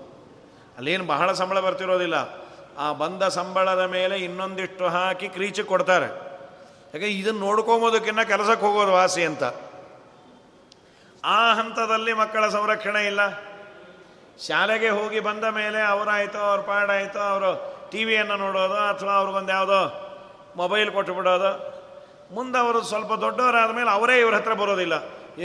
ಅಲ್ಲೇನು 0.77 1.05
ಬಹಳ 1.05 1.31
ಸಂಬಳ 1.31 1.59
ಬರ್ತಿರೋದಿಲ್ಲ. 1.59 2.43
ಆ 2.77 2.93
ಬಂದ 2.93 3.23
ಸಂಬಳದ 3.23 3.79
ಮೇಲೆ 3.79 4.17
ಇನ್ನೊಂದಿಷ್ಟು 4.17 4.87
ಹಾಕಿ 4.87 5.29
ಕ್ರೀಚಿ 5.29 5.63
ಕೊಡ್ತಾರೆ. 5.63 6.22
ಯಾಕೆ 6.93 7.07
ಇದನ್ನು 7.19 7.39
ನೋಡ್ಕೊಂಬೋದಕ್ಕಿನ್ನ 7.39 8.21
ಕೆಲಸಕ್ಕೆ 8.31 8.63
ಹೋಗೋದು 8.65 8.91
ವಾಸಿ 8.91 9.21
ಅಂತ. 9.29 9.43
ಆ 11.23 11.53
ಹಂತದಲ್ಲಿ 11.59 12.13
ಮಕ್ಕಳ 12.13 12.43
ಸಂರಕ್ಷಣೆ 12.55 13.01
ಇಲ್ಲ. 13.11 13.21
ಶಾಲೆಗೆ 14.47 14.89
ಹೋಗಿ 14.89 15.19
ಬಂದ 15.19 15.45
ಮೇಲೆ 15.59 15.79
ಅವರಾಯಿತೋ, 15.93 16.39
ಅವ್ರ 16.49 16.61
ಪಾಡಾಯಿತೋ, 16.69 17.19
ಅವರು 17.19 17.51
ಟಿ 17.91 18.01
ವಿಯನ್ನು 18.09 18.35
ನೋಡೋದು, 18.37 18.77
ಅಥವಾ 18.91 19.13
ಅವ್ರಿಗೊಂದು 19.13 19.51
ಯಾವುದೋ 19.51 19.79
ಮೊಬೈಲ್ 20.55 20.91
ಕೊಟ್ಟು 20.91 21.13
ಬಿಡೋದು, 21.13 21.51
ಮುಂದೆ 22.35 22.57
ಅವರು 22.57 22.81
ಸ್ವಲ್ಪ 22.81 23.13
ದೊಡ್ಡವರಾದ 23.13 23.71
ಮೇಲೆ 23.79 23.91
ಅವರೇ 23.97 24.19
ಇವ್ರ 24.19 24.35
ಹತ್ರ 24.35 24.53
ಬರೋದಿಲ್ಲ. 24.53 24.95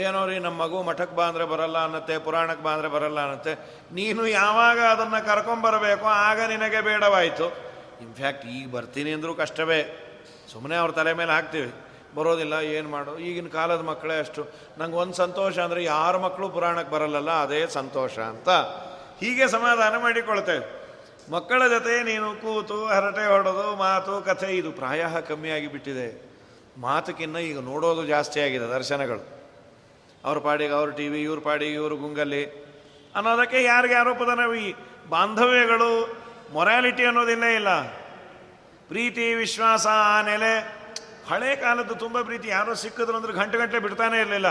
ಏನೋ 0.03 0.19
ರೀ 0.29 0.35
ನಮ್ಮ 0.39 0.57
ಮಗು 0.63 0.83
ಮಠಕ್ಕೆ 0.89 1.15
ಬಾ 1.15 1.25
ಅಂದರೆ 1.27 1.45
ಬರಲ್ಲ 1.45 1.77
ಅನ್ನತ್ತೆ 1.87 2.15
ಪುರಾಣಕ್ಕೆ 2.25 2.63
ಬಾ 2.63 2.71
ಅಂದರೆ 2.73 2.89
ಬರಲ್ಲ 2.95 3.19
ಅನ್ನತ್ತೆ. 3.25 3.53
ನೀನು 3.91 4.27
ಯಾವಾಗ 4.27 4.79
ಅದನ್ನು 4.93 5.25
ಕರ್ಕೊಂಬರಬೇಕೋ, 5.25 6.07
ಆಗ 6.27 6.39
ನಿನಗೆ 6.53 6.81
ಬೇಡವಾಯಿತು. 6.81 7.47
ಇನ್ಫ್ಯಾಕ್ಟ್ 8.05 8.45
ಈಗ 8.57 8.67
ಬರ್ತೀನಿ 8.75 9.13
ಅಂದರೂ 9.13 9.33
ಕಷ್ಟವೇ. 9.35 10.08
ಸುಮ್ಮನೆ 10.51 10.75
ಅವ್ರ 10.75 10.91
ತಲೆ 10.91 11.13
ಮೇಲೆ 11.13 11.31
ಹಾಕ್ತೀವಿ. 11.31 11.71
ಬರೋದಿಲ್ಲ, 12.17 12.55
ಏನು 12.75 12.89
ಮಾಡು, 12.89 13.11
ಈಗಿನ 13.17 13.47
ಕಾಲದ 13.47 13.81
ಮಕ್ಕಳೇ 13.81 14.19
ಅಷ್ಟು. 14.19 14.41
ನಂಗೆ 14.79 14.95
ಒಂದು 14.95 15.13
ಸಂತೋಷ 15.13 15.55
ಅಂದರೆ 15.59 15.81
ಯಾರ 15.83 16.17
ಮಕ್ಕಳು 16.17 16.49
ಪುರಾಣಕ್ಕೆ 16.49 16.91
ಬರಲ್ಲಲ್ಲ, 16.91 17.31
ಅದೇ 17.45 17.67
ಸಂತೋಷ 17.67 18.15
ಅಂತ. 18.19 18.49
ಹೀಗೆ 19.21 19.47
ಸಮಾಧಾನ 19.47 19.93
ಮಾಡಿಕೊಳ್ತೇವೆ. 19.97 20.65
ಮಕ್ಕಳ 21.31 21.61
ಜೊತೆ 21.67 22.03
ನೀನು 22.03 22.27
ಕೂತು, 22.41 22.77
ಹರಟೆ 22.85 23.25
ಹೊಡೆದು, 23.25 23.75
ಮಾತು, 23.75 24.21
ಕಥೆ, 24.21 24.49
ಇದು 24.57 24.71
ಪ್ರಾಯ 24.71 25.03
ಕಮ್ಮಿಯಾಗಿ 25.27 25.67
ಬಿಟ್ಟಿದೆ 25.67 26.07
ಮಾತುಕಿನ್ನ 26.77 27.37
ಈಗ 27.37 27.59
ನೋಡೋದು 27.59 28.05
ಜಾಸ್ತಿ 28.05 28.39
ಆಗಿದೆ 28.41 28.67
ದರ್ಶನಗಳು. 28.73 29.23
ಅವ್ರ 30.25 30.37
ಪಾಡಿಗೆ 30.39 30.73
ಅವ್ರ 30.73 30.89
ಟಿ 30.89 31.07
ವಿ, 31.07 31.19
ಇವ್ರ 31.21 31.39
ಪಾಡಿಗೆ 31.39 31.73
ಇವರು 31.73 31.97
ಗುಂಗಲ್ಲಿ. 31.97 32.43
ಅನ್ನೋದಕ್ಕೆ 33.15 33.63
ಯಾರಿಗೆ 33.63 33.95
ಆರೋಪದ 33.95 34.31
ನಾವು 34.39 34.55
ಈ 34.55 34.67
ಬಾಂಧವ್ಯಗಳು 35.09 35.89
ಮೊರ್ಯಾಲಿಟಿ 36.53 37.03
ಅನ್ನೋದಿಲ್ಲೇ 37.05 37.55
ಇಲ್ಲ. 37.55 37.71
ಪ್ರೀತಿ, 38.89 39.33
ವಿಶ್ವಾಸ, 39.33 39.87
ನೆಲೆ. 40.25 40.59
ಹಳೆ 41.29 41.55
ಕಾಲದ್ದು 41.55 41.95
ತುಂಬ 41.95 42.21
ಪ್ರೀತಿ. 42.21 42.47
ಯಾರೋ 42.47 42.73
ಸಿಕ್ಕಿದ್ರು 42.73 43.17
ಅಂದ್ರೆ 43.17 43.33
ಗಂಟೆ 43.33 43.57
ಗಂಟೆ 43.57 43.79
ಬಿಡ್ತಾನೆ 43.79 44.19
ಇರಲಿಲ್ಲ. 44.19 44.47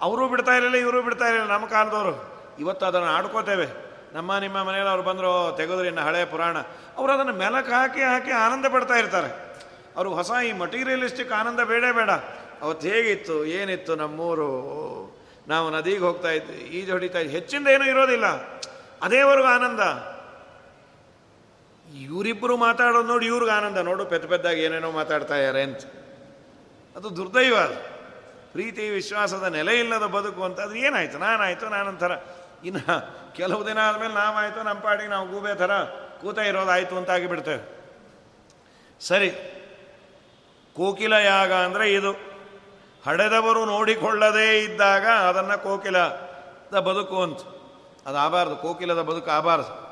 ಅವರು 0.00 0.28
ಬಿಡ್ತಾ 0.28 0.52
ಇರಲಿಲ್ಲ, 0.52 0.76
ಇವರು 0.76 1.02
ಬಿಡ್ತಾ 1.02 1.26
ಇರಲಿಲ್ಲ. 1.26 1.52
ನಮ್ಮ 1.52 1.66
ಕಾಲದವರು. 1.66 2.40
ಇವತ್ತು 2.58 2.86
ಅದನ್ನು 2.86 3.06
ಆಡ್ಕೋತೇವೆ. 3.06 3.66
ನಮ್ಮ, 4.12 4.38
ನಿಮ್ಮ 4.38 4.62
ಮನೆಯಲ್ಲಿ 4.62 4.92
ಅವ್ರು 4.92 5.02
ಬಂದರು, 5.02 5.54
ತೆಗೆದ್ರಿ 5.56 5.86
ಇನ್ನು 5.86 6.02
ಹಳೆ 6.02 6.24
ಪುರಾಣ. 6.24 6.58
ಅವರು 6.96 7.12
ಅದನ್ನು 7.12 7.32
ಮೆಲಕ್ಕೆ 7.32 7.72
ಹಾಕಿ 7.72 8.00
ಹಾಕಿ 8.00 8.30
ಆನಂದ 8.30 8.66
ಪಡ್ತಾ 8.66 8.94
ಇರ್ತಾರೆ. 8.94 9.60
ಅವರು 9.96 10.14
ಹೊಸ 10.14 10.30
ಈ 10.48 10.52
ಮಟೀರಿಯಲಿಸ್ಟಿಕ್ 10.52 11.32
ಆನಂದ 11.32 11.60
ಬೇಡ 11.60 11.84
ಬೇಡ. 11.92 12.10
ಅವತ್ತು 12.62 12.88
ಹೇಗಿತ್ತು, 12.88 13.44
ಏನಿತ್ತು 13.44 13.96
ನಮ್ಮೂರು? 13.96 14.50
ನಾವು 15.48 15.70
ನದಿಗೆ 15.70 15.98
ಹೋಗ್ತಾ 15.98 16.28
ಇದ್ವಿ. 16.28 16.56
ಈಜು 16.56 16.92
ಹೊಡಿತಾ 16.92 17.18
ಇದ್ವಿ. 17.18 17.34
ಹೆಚ್ಚಿಂದ 17.34 17.68
ಏನೂ 17.68 17.84
ಇರೋದಿಲ್ಲ. 17.84 18.26
ಅದೇವರೆಗೂ 19.02 19.48
ಆನಂದ. 19.48 19.80
ಇವರಿಬ್ಬರು 21.98 22.56
ಮಾತಾಡೋದು 22.56 23.08
ನೋಡಿ 23.08 23.26
ಇವ್ರಿಗೆ 23.26 23.52
ಆನಂದ. 23.52 23.78
ನೋಡು, 23.78 24.06
ಪೆದ್ದ 24.06 24.26
ಪೆದ್ದಾಗಿ 24.26 24.62
ಏನೇನೋ 24.62 24.90
ಮಾತಾಡ್ತಾ 24.90 25.36
ಇದ್ದಾರೆ 25.36 25.62
ಅಂತ. 25.62 25.80
ಅದು 26.96 27.16
ದುರ್ದೈವ 27.16 27.56
ಅದು. 27.56 28.00
ಪ್ರೀತಿ, 28.52 28.88
ವಿಶ್ವಾಸದ 28.88 29.42
ನೆಲೆ 29.42 29.78
ಇಲ್ಲದ 29.78 30.06
ಬದುಕು 30.06 30.44
ಅಂತ. 30.44 30.60
ಅದು 30.60 30.74
ಏನಾಯ್ತು? 30.74 31.18
ನಾನಾಯ್ತು 31.18 31.68
ನಾನಂತರ 31.68 32.12
ಇನ್ನು 32.64 33.14
ಕೆಲವು 33.32 33.66
ದಿನ 33.66 33.78
ಆದಮೇಲೆ 33.78 34.14
ನಾವಾಯ್ತು 34.14 34.62
ನಮ್ಮ 34.62 34.80
ಪಾಡಿಗೆ 34.80 35.08
ನಾವು 35.08 35.28
ಗೂಬೆ 35.28 35.54
ಥರ 35.54 35.84
ಕೂತ 36.20 36.38
ಇರೋದಾಯಿತು 36.38 36.96
ಅಂತ 36.96 37.10
ಆಗಿಬಿಡ್ತೇವೆ. 37.10 37.80
ಸರಿ. 39.00 39.30
ಕೋಕಿಲ 40.76 41.12
ಯಾಗ 41.12 41.52
ಅಂದರೆ 41.52 41.92
ಇದು. 41.92 42.12
ಹಡೆದವರು 43.06 43.64
ನೋಡಿಕೊಳ್ಳದೇ 43.64 44.58
ಇದ್ದಾಗ 44.58 45.06
ಅದನ್ನು 45.06 45.62
ಕೋಕಿಲದ 45.62 46.78
ಬದುಕು 46.78 47.22
ಅಂತ. 47.22 47.38
ಅದು 48.06 48.18
ಆಬಾರದು 48.18 48.56
ಕೋಕಿಲದ 48.56 49.02
ಬದುಕು 49.02 49.30
ಆಗಬಾರ್ದು 49.30 49.89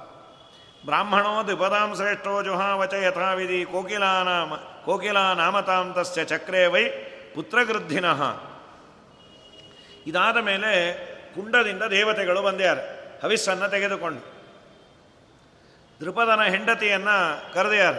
ಬ್ರಾಹ್ಮಣೋ 0.88 1.44
ದ್ವಿಪದಾಂ 1.44 1.94
ಶ್ರೇಷ್ಠೋ 1.94 2.42
ಜುಹಾವಚ 2.42 2.94
ಯಥಾವಿಧಿ 2.94 3.64
ಕೋಕಿಲಾನಾಮ 3.64 4.54
ಕೋಕಿಲಾ 4.54 5.34
ನಾಮತಾಂ 5.34 5.92
ತಸ್ಯ 5.92 6.24
ಚಕ್ರೇ 6.24 6.66
ವೈ 6.66 6.84
ಪುತ್ರಗೃದ್ಧಿನಃ. 7.34 8.40
ಇದಾದ 10.06 10.36
ಮೇಲೆ 10.36 10.94
ಕುಂಡದಿಂದ 11.34 11.82
ದೇವತೆಗಳು 11.82 12.42
ಬಂದ್ಯಾರೆ. 12.42 12.82
ಹವಿಸ್ಸನ್ನು 13.22 13.68
ತೆಗೆದುಕೊಂಡು. 13.68 14.20
ದೃಪದನ 16.00 16.42
ಹೆಂಡತಿಯನ್ನು 16.42 17.54
ಕರೆದ್ಯಾರ. 17.54 17.94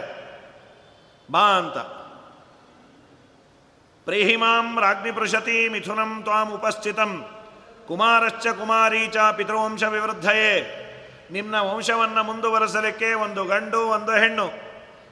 ಬಾ 1.30 1.40
ಅಂತ. 1.40 1.78
ಪ್ರೇಹಿಮಾಂ 4.04 4.80
ರಾಜ್ಞಿ 4.80 5.12
ಪೃಷತಿ 5.12 5.68
ಮಿಥುನಂ 5.68 6.20
ತ್ವಾಂ 6.22 6.50
ಉಪಸ್ಥಿತಂ. 6.52 7.28
ಕುಮಾರಶ್ಚ 7.88 8.46
ಕುಮಾರೀ 8.46 9.08
ಚ 9.08 9.16
ಪಿತೃವಂಶ 9.36 9.82
ವಿವೃದ್ಧಯೇ. 9.82 10.76
ನಿಮ್ಮ 11.32 11.54
ವಂಶವನ್ನು 11.54 12.22
ಮುಂದುವರೆಸಲಿಕ್ಕೆ 12.22 13.12
ಒಂದು 13.12 13.44
ಗಂಡು, 13.44 13.78
ಒಂದು 13.78 14.12
ಹೆಣ್ಣು. 14.12 14.50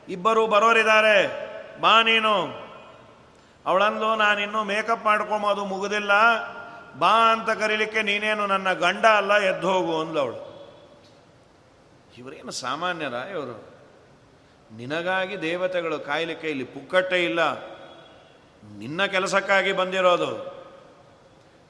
ಇಬ್ಬರು 0.08 0.46
ಬರೋರಿದ್ದಾರೆ. 0.46 1.48
ಬಾ 1.80 2.02
ನೀನು. 2.02 2.68
ಅವಳಂದು 3.66 4.14
ನಾನಿನ್ನೂ 4.14 4.64
ಮೇಕಪ್ 4.64 5.04
ಮಾಡ್ಕೊಂಬೋದು 5.04 5.64
ಮುಗುದಿಲ್ಲ. 5.64 6.10
ಬಾ 6.98 7.32
ಅಂತ 7.32 7.50
ಕರೀಲಿಕ್ಕೆ 7.50 8.02
ನೀನೇನು 8.02 8.46
ನನ್ನ 8.46 8.72
ಗಂಡ 8.72 9.04
ಅಲ್ಲ, 9.04 9.38
ಎದ್ದು 9.38 9.70
ಹೋಗು 9.70 10.00
ಅಂದವಳು 10.00 10.48
ಇವರೇನು 12.18 12.50
ಸಾಮಾನ್ಯರ 12.50 13.12
ಇವರು? 13.12 13.68
ನಿನಗಾಗಿ 14.76 15.42
ದೇವತೆಗಳು 15.42 15.98
ಕಾಯಲಿಕ್ಕೆ 15.98 16.48
ಇಲ್ಲಿ 16.48 16.64
ಪುಕ್ಕಟ್ಟೆ 16.64 17.24
ಇಲ್ಲ. 17.24 17.40
ನಿನ್ನ 18.78 19.04
ಕೆಲಸಕ್ಕಾಗಿ 19.04 19.72
ಬಂದಿರೋದು. 19.72 20.58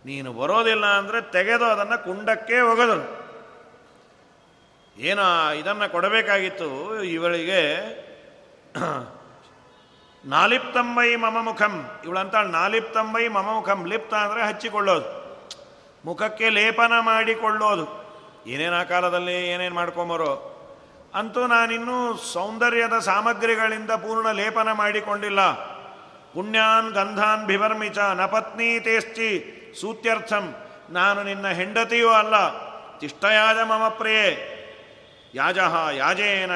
ನೀನು 0.05 0.33
ಬರೋದಿಲ್ಲ 0.33 0.87
ಅಂದರೆ 0.87 1.33
ತೆಗೆದು 1.33 1.65
ಅದನ್ನು 1.65 2.05
ಕುಂಡಕ್ಕೆ 2.05 2.61
ಹೋಗೋದು 2.61 3.18
ಏನೋ 4.99 5.51
ಇದನ್ನು 5.51 5.93
ಕೊಡಬೇಕಾಗಿತ್ತು, 5.93 7.03
ಇವಳಿಗೆ, 7.05 7.61
ನಾಲಿಪ್ತಂಬೈ 10.25 11.17
ಮಮ 11.17 11.41
ಮುಖಂ 11.41 12.01
ಇವಳಂತ 12.05 12.35
ನಾಲಿಪ್ತಂಬೈ 12.35 13.29
ಮಮ 13.29 13.51
ಮುಖಂ 13.51 13.87
ಲಿಪ್ತ 13.87 14.15
ಅಂದರೆ 14.15 14.47
ಹಚ್ಚಿಕೊಳ್ಳೋದು. 14.47 15.19
ಮುಖಕ್ಕೆ 16.05 16.49
ಲೇಪನ 16.49 16.93
ಮಾಡಿಕೊಳ್ಳೋದು. 17.01 18.09
ಏನೇನು 18.47 18.77
ಆ 18.77 18.83
ಕಾಲದಲ್ಲಿ 18.83 19.49
ಏನೇನು 19.49 19.75
ಮಾಡ್ಕೊಂಬರೋ. 19.75 20.55
ಅಂತೂ 21.15 21.47
ನಾನಿನ್ನೂ 21.47 22.17
ಸೌಂದರ್ಯದ 22.17 22.99
ಸಾಮಗ್ರಿಗಳಿಂದ 22.99 23.91
ಪೂರ್ಣ 23.91 24.31
ಲೇಪನ 24.31 24.73
ಮಾಡಿಕೊಂಡಿಲ್ಲ. 24.73 25.53
ಪುಣ್ಯಾನ್ 26.35 26.91
ಗಂಧಾನ್ 26.91 27.47
ಬಿಭರ್ಮಿಚ 27.47 27.99
ನಪತ್ನಿ 27.99 28.81
ತೇಸ್ತಿ 28.81 29.31
ಸೂತ್ಯರ್ಥಂ. 29.81 30.55
ನಾನು 30.91 31.23
ನಿನ್ನ 31.23 31.49
ಹೆಂಡತಿಯೂ 31.49 32.11
ಅಲ್ಲ. 32.11 32.69
ತಿಷ್ಟಯಾದ 32.99 33.59
ಮಮ 33.61 33.89
ಪ್ರಿಯೆ 33.89 34.58
ಯಾಜ 35.35 35.59
ಯಾಜೇನ 35.95 36.51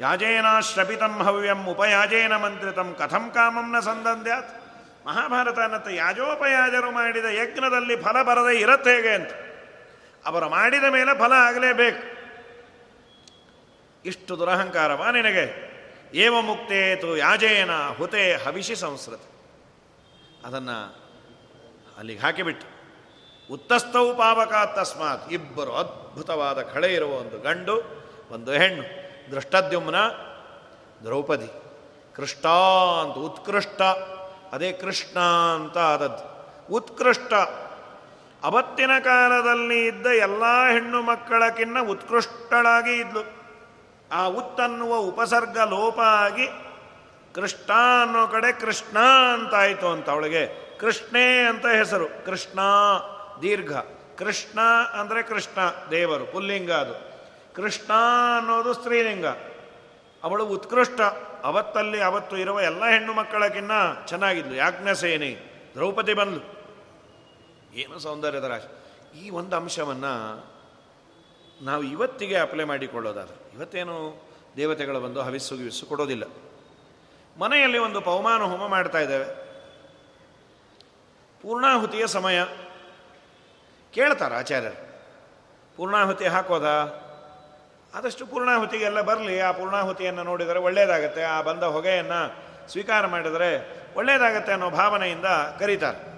ಯಾಜೇನ 0.00 0.60
ಶ್ರಪಿತಂ 0.60 1.22
ಹವ್ಯಂ 1.22 1.66
ಉಪಯಾಜೇನ 1.66 2.36
ಮಂತ್ರಿತಂ 2.36 2.96
ಕಥಂ 2.98 3.30
ಕಾಮಂ 3.30 3.76
ನ 3.76 3.80
ಸಂದಂದ್ಯಾತ್. 3.80 4.64
ಮಹಾಭಾರತ 5.06 5.58
ಅನ್ನತ್ತೆ 5.58 5.94
ಯಾಜೋಪಯಾಜರು 5.94 6.90
ಮಾಡಿದ 6.90 7.24
ಯಜ್ಞದಲ್ಲಿ 7.24 7.96
ಫಲ 7.96 8.22
ಬರದೆ 8.22 8.60
ಇರತ್ತೆ 8.60 8.96
ಹೇಗೆ 8.96 9.08
ಅಂತ. 9.08 9.30
ಅವರು 10.26 10.48
ಮಾಡಿದ 10.48 10.84
ಮೇಲೆ 10.84 11.18
ಫಲ 11.18 11.32
ಆಗಲೇಬೇಕು. 11.32 12.14
ಇಷ್ಟು 14.04 14.38
ದುರಹಂಕಾರವ 14.38 15.08
ನಿನಗೆ? 15.12 15.74
ಏವ 16.14 16.40
ಮುಕ್ತೇತು 16.40 17.16
ಯಾಜೇನ 17.16 17.70
ಹುತೆ 17.98 18.36
ಹವಿಷಿ 18.36 18.76
ಸಂಸ್ಕೃತಿ 18.76 19.28
ಅದನ್ನು 20.46 21.04
ಅಲ್ಲಿಗೆ 21.98 22.20
ಹಾಕಿಬಿಟ್ಟು. 22.20 22.66
ಉತ್ತಸ್ಥೌ 23.52 24.14
ಪಾವಕ 24.14 24.78
ತಸ್ಮಾತ್. 24.78 25.32
ಇಬ್ಬರು 25.32 26.03
ಅದ್ಭುತವಾದ 26.14 26.62
ಕಳೆ 26.62 26.94
ಇರುವ 26.94 27.10
ಒಂದು 27.10 27.40
ಗಂಡು, 27.40 28.06
ಒಂದು 28.30 28.52
ಹೆಣ್ಣು 28.52 28.82
ದೃಷ್ಟದ್ಯುಮ್ನ 29.30 29.96
ದ್ರೌಪದಿ. 31.04 31.48
ಕೃಷ್ಣ 32.16 32.48
ಅಂತ 33.02 33.14
ಉತ್ಕೃಷ್ಟ, 33.14 33.82
ಅದೇ 34.52 34.72
ಕೃಷ್ಣ 34.72 35.18
ಅಂತ 35.54 35.78
ಆದದ್ದು. 35.78 36.24
ಉತ್ಕೃಷ್ಟ. 36.74 37.34
ಅವತ್ತಿನ 38.44 38.90
ಕಾಲದಲ್ಲಿ 39.00 39.86
ಇದ್ದ 39.86 40.06
ಎಲ್ಲ 40.06 40.42
ಹೆಣ್ಣು 40.72 41.02
ಮಕ್ಕಳಕ್ಕಿನ್ನ 41.02 41.76
ಉತ್ಕೃಷ್ಟಳಾಗಿ 41.90 42.92
ಇದ್ಲು. 42.92 43.32
ಆ 44.12 44.26
ಉತ್ತನ್ನುವ 44.26 44.96
ಉಪಸರ್ಗ 44.96 45.58
ಲೋಪ 45.58 46.00
ಆಗಿ 46.00 46.46
ಕೃಷ್ಣ 47.34 47.72
ಅನ್ನೋ 48.02 48.26
ಕಡೆ 48.26 48.52
ಕೃಷ್ಣ 48.52 48.98
ಅಂತಾಯಿತು 49.34 49.88
ಅಂತ 49.88 50.10
ಅವಳಿಗೆ. 50.10 50.78
ಕೃಷ್ಣೇ 50.78 51.46
ಅಂತ 51.48 51.66
ಹೆಸರು. 51.66 52.26
ಕೃಷ್ಣ 52.26 52.60
ದೀರ್ಘ. 53.42 53.72
ಕೃಷ್ಣ 54.18 54.60
ಅಂದರೆ 54.92 55.22
ಕೃಷ್ಣ, 55.22 55.60
ದೇವರು, 55.90 56.26
ಪುಲ್ಲಿಂಗ 56.26 56.72
ಅದು. 56.72 57.14
ಕೃಷ್ಣ 57.54 57.92
ಅನ್ನೋದು 58.38 58.72
ಸ್ತ್ರೀಲಿಂಗ. 58.72 59.26
ಅವಳು 60.24 60.46
ಉತ್ಕೃಷ್ಟ. 60.46 61.00
ಅವತ್ತಲ್ಲಿ 61.44 62.02
ಅವತ್ತು 62.02 62.36
ಇರುವ 62.36 62.60
ಎಲ್ಲ 62.60 62.84
ಹೆಣ್ಣು 62.84 63.14
ಮಕ್ಕಳಕ್ಕಿನ್ನ 63.14 63.72
ಚೆನ್ನಾಗಿದ್ಲು. 64.06 64.54
ಯಾಜ್ಞಸೇನಿ, 64.54 65.36
ದ್ರೌಪದಿ 65.74 66.14
ಬಂದ್ಲು. 66.14 66.54
ಏನು 67.74 67.98
ಸೌಂದರ್ಯದ 67.98 68.44
ರಾಶಿ. 68.44 68.84
ಈ 69.20 69.30
ಒಂದು 69.30 69.56
ಅಂಶವನ್ನು 69.56 70.46
ನಾವು 71.62 71.82
ಇವತ್ತಿಗೆ 71.82 72.36
ಅಪ್ಲೈ 72.36 72.64
ಮಾಡಿಕೊಳ್ಳೋದಾದ್ರೆ, 72.64 73.56
ಇವತ್ತೇನು 73.56 74.22
ದೇವತೆಗಳು 74.56 75.00
ಬಂದು 75.00 75.22
ಹವಿಸ್ಸು 75.22 75.56
ಗಿವಿಸ್ಸು 75.56 75.86
ಕೊಡೋದಿಲ್ಲ. 75.86 76.24
ಮನೆಯಲ್ಲಿ 77.40 77.78
ಒಂದು 77.78 78.00
ಪವಮಾನ 78.00 78.42
ಹೋಮ 78.42 78.66
ಮಾಡ್ತಾ 78.66 78.98
ಇದ್ದೇವೆ. 78.98 79.24
ಪೂರ್ಣಾಹುತಿಯ 81.42 82.06
ಸಮಯ. 82.06 82.42
ಕೇಳ್ತಾರ 83.94 84.34
ಆಚಾರ್ಯರು. 84.34 84.78
ಪೂರ್ಣಾಹುತಿ 85.76 86.26
ಹಾಕೋದಾ? 86.26 86.76
ಆದಷ್ಟು 87.94 88.26
ಪೂರ್ಣಾಹುತಿಗೆಲ್ಲ 88.26 89.00
ಬರಲಿ, 89.00 89.40
ಆ 89.40 89.52
ಪೂರ್ಣಾಹುತಿಯನ್ನು 89.52 90.22
ನೋಡಿದರೆ 90.22 90.58
ಒಳ್ಳೆಯದಾಗತ್ತೆ 90.58 91.22
ಆ 91.22 91.40
ಬಂದ 91.40 91.62
ಹೊಗೆಯನ್ನು 91.62 92.20
ಸ್ವೀಕಾರ 92.68 93.06
ಮಾಡಿದರೆ 93.06 93.50
ಒಳ್ಳೆಯದಾಗತ್ತೆ 93.94 94.52
ಅನ್ನೋ 94.52 94.70
ಭಾವನೆಯಿಂದ 94.70 95.24
ಕರೀತಾರೆ. 95.60 96.14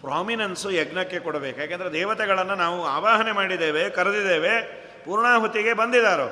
ಪ್ರಾಮಿನೆನ್ಸು 0.00 0.70
ಯಜ್ಞಕ್ಕೆ 0.70 1.18
ಕೊಡಬೇಕು, 1.18 1.60
ಯಾಕೆಂದರೆ 1.60 1.92
ದೇವತೆಗಳನ್ನು 1.92 2.54
ನಾವು 2.54 2.86
ಆವಾಹನೆ 2.86 3.32
ಮಾಡಿದ್ದೇವೆ, 3.32 3.90
ಕರೆದಿದ್ದೇವೆ, 3.90 4.54
ಪೂರ್ಣಾಹುತಿಗೆ 5.04 5.72
ಬಂದಿದ್ದಾರೋ 5.72 6.28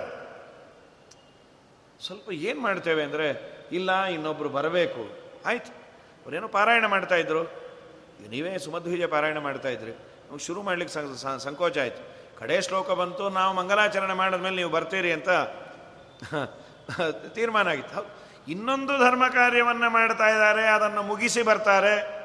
ಸ್ವಲ್ಪ 2.00 2.32
ಏನು 2.32 2.60
ಮಾಡ್ತೇವೆ 2.60 3.02
ಅಂದರೆ, 3.02 3.28
ಇಲ್ಲ 3.72 4.04
ಇನ್ನೊಬ್ಬರು 4.04 4.48
ಬರಬೇಕು. 4.48 5.02
ಆಯ್ತು. 5.46 5.70
ಅವರೇನೋ 6.24 6.48
ಪಾರಾಯಣ 6.48 6.86
ಮಾಡ್ತಾ 6.86 7.14
ಇದ್ರು. 7.14 7.63
ನೀವೇ 8.20 8.58
ಸುಮಧ್ವಿಜ 8.58 9.04
ಪಾರಾಯಣ 9.04 9.38
ಮಾಡ್ತಾ 9.38 9.68
ಇದ್ರಿ. 9.68 10.14
ನಮ್ಗೆ 10.28 10.44
ಶುರು 10.44 10.62
ಮಾಡ್ಲಿಕ್ಕೆ 10.62 11.38
ಸಂಕೋಚ 11.38 11.78
ಆಯಿತು. 11.78 12.14
ಕಡೆ 12.38 12.62
ಶ್ಲೋಕ 12.62 12.90
ಬಂತು, 12.90 13.28
ನಾವು 13.28 13.54
ಮಂಗಲಾಚರಣೆ 13.54 14.12
ಮಾಡಿದ್ಮೇಲೆ 14.12 14.56
ನೀವು 14.56 14.70
ಬರ್ತೀರಿ 14.70 15.12
ಅಂತ 15.12 15.28
ತೀರ್ಮಾನ 17.34 17.68
ಆಗಿತ್ತು. 17.68 18.14
ಇನ್ನೊಂದು 18.48 18.98
ಧರ್ಮ 18.98 19.28
ಕಾರ್ಯವನ್ನು 19.28 19.90
ಮಾಡ್ತಾ 19.90 20.28
ಇದ್ದಾರೆ, 20.28 20.66
ಅದನ್ನು 20.66 21.02
ಮುಗಿಸಿ 21.02 21.42
ಬರ್ತಾರೆ. 21.42 22.24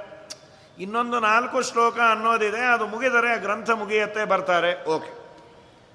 ಇನ್ನೊಂದು 0.80 1.20
ನಾಲ್ಕು 1.20 1.62
ಶ್ಲೋಕ 1.62 2.00
ಅನ್ನೋದಿದೆ, 2.00 2.58
ಅದು 2.58 2.88
ಮುಗಿದರೆ 2.88 3.40
ಗ್ರಂಥ 3.40 3.70
ಮುಗಿಯತ್ತೆ, 3.70 4.26
ಬರ್ತಾರೆ. 4.26 4.84
ಓಕೆ. 4.84 5.32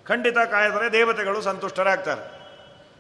ಖಂಡಿತ 0.05 0.39
ಕಾಯಿದರೆ 0.39 0.93
ದೇವತೆಗಳು 0.93 1.41
ಸಂತುಷ್ಟರಾಗ್ತಾರೆ. 1.41 2.45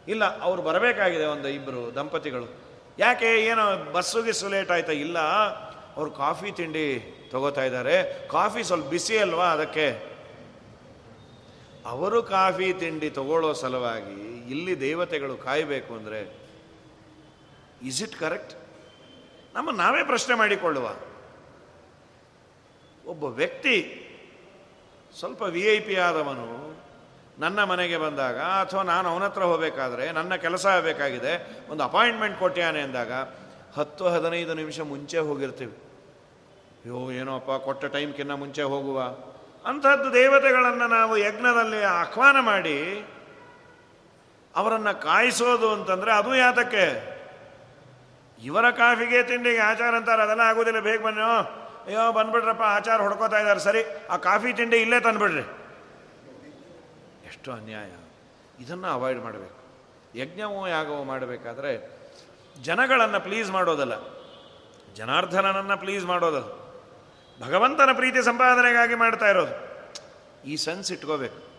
ಇಲ್ಲ, 0.08 0.40
ಅವ್ರು 0.40 0.62
ಬರಬೇಕಾಗಿದೆ 0.62 1.24
ಒಂದು 1.24 1.48
ಇಬ್ಬರು 1.48 1.94
ದಂಪತಿಗಳು. 1.94 2.64
ಯಾಕೆ, 2.98 3.26
ಏನೋ 3.26 3.92
ಬಸ್ಸು 3.92 4.22
ಗಿಸ್ಸು 4.22 4.48
ಲೇಟ್ 4.48 4.70
ಆಯ್ತಾ? 4.70 4.92
ಇಲ್ಲ. 4.92 5.18
ಅವ್ರು 5.96 6.10
ಕಾಫಿ 6.10 6.50
ತಿಂಡಿ 6.50 6.86
ತಗೋತಾ 7.32 7.64
ಇದ್ದಾರೆ. 7.64 7.96
ಕಾಫಿ 8.28 8.62
ಸ್ವಲ್ಪ 8.62 8.86
ಬಿಸಿ 8.86 9.18
ಅಲ್ವಾ 9.18 9.46
ಅದಕ್ಕೆ? 9.46 9.86
ಅವರು 11.86 12.22
ಕಾಫಿ 12.22 12.72
ತಿಂಡಿ 12.72 13.10
ತಗೊಳ್ಳೋ 13.10 13.52
ಸಲುವಾಗಿ 13.52 14.20
ಇಲ್ಲಿ 14.50 14.80
ದೇವತೆಗಳು 14.80 15.36
ಕಾಯಬೇಕು 15.36 15.94
ಅಂದರೆ 15.94 16.20
ಇಸ್ 17.82 18.02
ಇಟ್ 18.02 18.16
ಕರೆಕ್ಟ್ 18.16 18.54
ನಮ್ಮ 19.54 19.70
ನಾವೇ 19.70 20.02
ಪ್ರಶ್ನೆ 20.04 20.34
ಮಾಡಿಕೊಳ್ಳುವ. 20.34 20.86
ಒಬ್ಬ 23.06 23.24
ವ್ಯಕ್ತಿ 23.24 23.76
ಸ್ವಲ್ಪ 25.18 25.42
ವಿ 25.42 25.62
ಐ 25.76 25.80
ಪಿ 25.80 25.96
ಆದವನು 25.96 26.46
ನನ್ನ 27.38 27.64
ಮನೆಗೆ 27.64 27.96
ಬಂದಾಗ 27.96 28.38
ಅಥವಾ 28.38 28.82
ನಾನು 28.82 29.08
ಅವನ 29.08 29.24
ಹತ್ರ 29.24 29.42
ಹೋಗಬೇಕಾದ್ರೆ, 29.42 30.12
ನನ್ನ 30.12 30.36
ಕೆಲಸ 30.36 30.66
ಆಗಬೇಕಾಗಿದೆ, 30.66 31.32
ಒಂದು 31.70 31.82
ಅಪಾಯಿಂಟ್ಮೆಂಟ್ 31.84 32.38
ಕೊಟ್ಟಿಯಾನೆ 32.38 32.80
ಅಂದಾಗ 32.80 33.12
ಹತ್ತು 33.76 34.04
ಹದಿನೈದು 34.08 34.54
ನಿಮಿಷ 34.54 34.80
ಮುಂಚೆ 34.80 35.18
ಹೋಗಿರ್ತೀವಿ. 35.18 35.83
ಅಯ್ಯೋ, 36.84 37.10
ಏನೋಪ್ಪ, 37.10 37.64
ಕೊಟ್ಟ 37.64 37.84
ಟೈಮ್ಕಿನ್ನ 37.84 38.34
ಮುಂಚೆ 38.34 38.62
ಹೋಗುವ. 38.62 39.02
ಅಂಥದ್ದು 39.68 40.14
ದೇವತೆಗಳನ್ನು 40.14 40.86
ನಾವು 40.86 41.16
ಯಜ್ಞದಲ್ಲಿ 41.16 41.84
ಆಹ್ವಾನ 41.84 42.40
ಮಾಡಿ 42.40 43.06
ಅವರನ್ನು 44.56 45.02
ಕಾಯಿಸೋದು 45.02 45.72
ಅಂತಂದರೆ 45.72 46.12
ಅದು 46.12 46.36
ಯಾತಕ್ಕೆ? 46.36 47.14
ಇವರ 48.44 48.70
ಕಾಫಿಗೆ 48.70 49.22
ತಿಂಡಿಗೆ 49.22 49.58
ಆಚಾರ 49.58 49.96
ಅಂತಾರೆ, 49.96 50.22
ಅದೆಲ್ಲ 50.22 50.40
ಆಗೋದಿಲ್ಲ, 50.40 50.80
ಬೇಗ 50.80 51.02
ಬನ್ನೋ. 51.02 51.38
ಅಯ್ಯೋ, 51.86 52.12
ಬಂದ್ಬಿಡ್ರಪ್ಪ, 52.12 52.62
ಆಚಾರ 52.62 53.00
ಹೊಡ್ಕೋತಾ 53.00 53.38
ಇದ್ದಾರೆ, 53.38 53.60
ಸರಿ, 53.60 54.06
ಆ 54.10 54.16
ಕಾಫಿ 54.16 54.52
ತಿಂಡಿ 54.52 54.76
ಇಲ್ಲೇ 54.76 55.00
ತಂದುಬಿಡ್ರಿ. 55.00 55.42
ಎಷ್ಟು 57.26 57.52
ಅನ್ಯಾಯ. 57.52 57.90
ಇದನ್ನು 58.62 58.88
ಅವಾಯ್ಡ್ 58.88 59.20
ಮಾಡಬೇಕು. 59.20 59.64
ಯಜ್ಞವೋ, 60.18 60.66
ಯಾಗವೋ 60.66 61.04
ಮಾಡಬೇಕಾದ್ರೆ 61.04 62.00
ಜನಗಳನ್ನು 62.62 63.20
ಪ್ಲೀಸ್ 63.20 63.50
ಮಾಡೋದಲ್ಲ. 63.50 63.94
ಜನಾರ್ಧನನನ್ನು 64.94 65.76
ಪ್ಲೀಸ್ 65.76 66.06
ಮಾಡೋದಲ್ಲ. 66.06 66.63
ಭಗವಂತನ 67.40 67.90
ಪ್ರೀತಿ 67.92 68.22
ಸಂಪಾದನೆಗಾಗಿ 68.22 68.94
ಮಾಡ್ತಾ 68.94 69.28
ಇರೋದು. 69.28 69.74
ಈ 70.44 70.56
ಸೆನ್ಸ್ 70.56 70.92
ಇಟ್ಕೋಬೇಕು. 70.92 71.54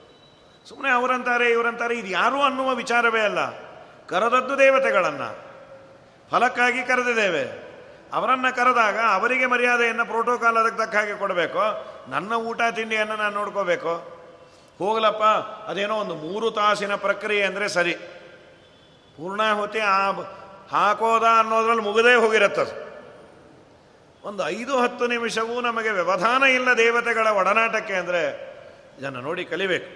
ಸುಮ್ಮನೆ 0.69 0.91
ಅವರಂತಾರೆ, 0.91 1.51
ಇವರಂತಾರೆ, 1.51 1.95
ಇದು 1.95 2.07
ಯಾರು 2.07 2.41
ಅನ್ನುವ 2.41 2.75
ವಿಚಾರವೇ 2.75 3.21
ಅಲ್ಲ. 3.21 3.51
ಕರೆದದ್ದು 4.07 4.57
ದೇವತೆಗಳನ್ನು. 4.57 5.45
ಫಲಕ್ಕಾಗಿ 6.31 6.83
ಕರೆದಿದ್ದೇವೆ. 6.83 7.65
ಅವರನ್ನು 8.13 8.55
ಕರೆದಾಗ 8.55 8.99
ಅವರಿಗೆ 9.13 9.45
ಮರ್ಯಾದೆಯನ್ನು 9.45 10.05
ಪ್ರೋಟೋಕಾಲ್ 10.05 10.57
ಅದಕ್ಕೆ 10.57 10.85
ತಕ್ಕ 10.85 10.95
ಹಾಗೆ 10.95 11.15
ಕೊಡಬೇಕು? 11.15 11.59
ನನ್ನ 12.09 12.33
ಊಟ 12.33 12.61
ತಿಂಡಿಯನ್ನು 12.71 13.15
ನಾನು 13.15 13.35
ನೋಡ್ಕೋಬೇಕು? 13.35 13.95
ಹೋಗಲಪ್ಪ, 14.77 15.23
ಅದೇನೋ 15.69 15.95
ಒಂದು 15.95 16.15
ಮೂರು 16.15 16.51
ತಾಸಿನ 16.51 16.95
ಪ್ರಕ್ರಿಯೆ 16.95 17.43
ಅಂದರೆ 17.43 17.69
ಸರಿ. 17.69 17.93
ಪೂರ್ಣಾಹುತಿ 19.17 19.79
ಆ 19.79 20.11
ಹಾಕೋದ 20.71 21.23
ಅನ್ನೋದ್ರಲ್ಲಿ 21.23 21.83
ಮುಗದೇ 21.83 22.15
ಹೋಗಿರತ್ತದು. 22.15 22.84
ಒಂದು 24.25 24.49
ಐದು 24.49 24.81
ಹತ್ತು 24.81 25.07
ನಿಮಿಷವೂ 25.07 25.61
ನಮಗೆ 25.61 25.89
ವ್ಯವಧಾನ 25.89 26.43
ಇಲ್ಲ 26.43 26.77
ದೇವತೆಗಳ 26.77 27.27
ಒಡನಾಟಕ್ಕೆ 27.27 27.93
ಅಂದರೆ 27.93 28.21
ಇದನ್ನು 28.99 29.21
ನೋಡಿ 29.21 29.45
ಕಲಿಬೇಕು. 29.45 29.89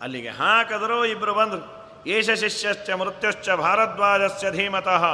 ಅಲ್ಲಿಗೆ 0.00 0.28
ಹಾಕದರೂ 0.28 1.04
ಇಬ್ಬರು 1.04 1.34
ಬಂದರು. 1.34 1.64
ಏಷ 2.06 2.30
ಶಿಷ್ಯಶ್ಚ 2.30 2.90
ಮೃತ್ಯುಶ್ಚ 2.90 3.50
ಭಾರದ್ವಾಜಸ್ಯ 3.50 4.50
ಧೀಮತಃ. 4.50 5.04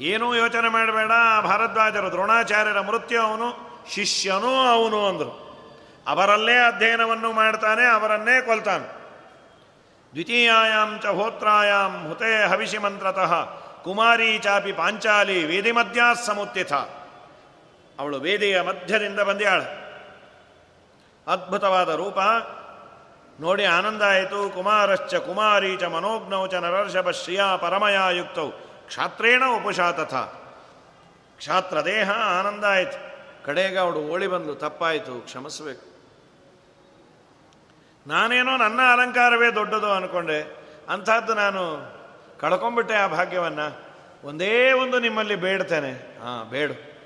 ಏನೂ 0.00 0.34
ಯೋಚನೆ 0.34 0.68
ಮಾಡಬೇಡ, 0.68 1.12
ಭಾರದ್ವಾಜರು 1.44 2.10
ದ್ರೋಣಾಚಾರ್ಯರ 2.10 2.80
ಮೃತ್ಯು 2.80 3.22
ಅವನು, 3.22 3.48
ಶಿಷ್ಯನೂ 3.94 4.52
ಅವನು 4.70 5.06
ಅಂದರು. 5.06 5.32
ಅವರಲ್ಲೇ 6.06 6.56
ಅಧ್ಯಯನವನ್ನು 6.66 7.32
ಮಾಡ್ತಾನೆ, 7.32 7.84
ಅವರನ್ನೇ 7.86 8.40
ಕೊಲ್ತಾನೆ. 8.40 8.88
ದ್ವಿತೀಯಾಂ 10.12 11.00
ಚ 11.02 11.06
ಹೋತ್ರಾಯಾಂ 11.06 12.08
ಹುತೆ 12.08 12.46
ಹವಿಷಿ 12.46 12.78
ಮಂತ್ರತಃ. 12.78 13.65
ಕುಮಾರಿ 13.86 14.38
ಚಾಪಿ 14.38 14.72
ಪಾಂಚಾಲಿ 14.72 15.44
ವೇದಿ 15.44 15.72
ಮಧ್ಯ 15.72 16.00
ಸಮುತ್ಥಿತ 16.26 16.72
ಅವಳು 17.98 18.20
ವೇದಿಯ 18.20 18.60
ಮಧ್ಯದಿಂದ 18.60 19.20
ಬಂದ್ಯಾಳ. 19.20 19.62
ಅದ್ಭುತವಾದ 21.26 21.88
ರೂಪ. 21.88 22.18
ನೋಡಿ 23.40 23.64
ಆನಂದ 23.64 24.02
ಆಯಿತು. 24.02 24.50
ಕುಮಾರಶ್ಚ 24.50 25.14
ಕುಮಾರಿ 25.14 25.76
ಚ 25.76 25.84
ಮನೋಜ್ಞೌ 25.84 26.46
ಚ 26.46 26.54
ನರರ್ಷಭ 26.54 27.10
ಶ್ರಿಯಾ 27.10 27.56
ಪರಮಯ 27.56 27.98
ಯುಕ್ತೌ. 28.10 28.50
ಕ್ಷಾತ್ರೇಣ 28.86 29.42
ಉಪಶಾತಥ 29.44 30.14
ಕ್ಷಾತ್ರ 31.36 31.80
ದೇಹ 31.80 32.10
ಆನಂದ 32.10 32.64
ಆಯಿತು. 32.64 33.16
ಕಡೆಗೆ 33.44 33.78
ಅವಳು 33.78 33.98
ಓಳಿ 33.98 34.26
ಬಂದು 34.26 34.54
ತಪ್ಪಾಯಿತು. 34.54 35.20
ಕ್ಷಮಿಸಬೇಕು. 35.20 35.86
ನಾನೇನೋ 38.06 38.56
ನನ್ನ 38.56 38.80
ಅಲಂಕಾರವೇ 38.92 39.50
ದೊಡ್ಡದು 39.50 39.92
ಅನ್ಕೊಂಡೆ. 39.92 40.56
ಅಂಥದ್ದು 40.88 41.34
ನಾನು 41.34 41.95
ಕಳ್ಕೊಂಬಿಟ್ಟೆ 42.40 42.94
ಆ 42.94 43.06
ಭಾಗ್ಯವನ್ನು. 43.06 43.86
ಒಂದೇ 44.24 44.72
ಒಂದು 44.72 44.98
ನಿಮ್ಮಲ್ಲಿ 44.98 45.34
ಬೇಡ್ತೇನೆ. 45.34 45.92
ಹಾಂ, 45.92 46.50
ಬೇಡು. 46.50 46.96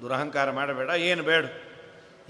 ದುರಹಂಕಾರ 0.00 0.50
ಮಾಡಬೇಡ. 0.50 0.90
ಏನು 0.90 1.22
ಬೇಡು. 1.22 1.72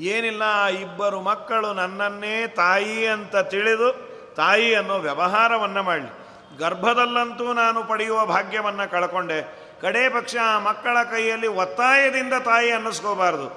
ಏನಿಲ್ಲ, 0.03 0.42
ಆ 0.46 0.68
ಇಬ್ಬರು 0.68 1.20
ಮಕ್ಕಳು 1.20 1.72
ನನ್ನನ್ನೇ 1.72 2.46
ತಾಯಿ 2.46 3.07
ಅಂತ 3.07 3.36
ತಿಳಿದು 3.36 4.12
ತಾಯಿ 4.34 4.74
ಅನ್ನೋ 4.74 4.98
ವ್ಯವಹಾರವನ್ನು 4.98 5.82
ಮಾಡಲಿ. 5.82 6.22
ಗರ್ಭದಲ್ಲಂತೂ 6.59 7.53
ನಾನು 7.53 7.84
ಪಡೆಯುವ 7.84 8.26
ಭಾಗ್ಯವನ್ನು 8.26 8.90
ಕಳ್ಕೊಂಡೆ. 8.90 9.62
ಕಡೇ 9.80 10.09
ಪಕ್ಷ 10.09 10.36
ಆ 10.42 10.59
ಮಕ್ಕಳ 10.59 11.03
ಕೈಯಲ್ಲಿ 11.11 11.46
ಒತ್ತಾಯದಿಂದ 11.46 12.34
ತಾಯಿ 12.44 12.70
ಅನ್ನಿಸ್ಕೋಬಾರ್ದು. 12.70 13.48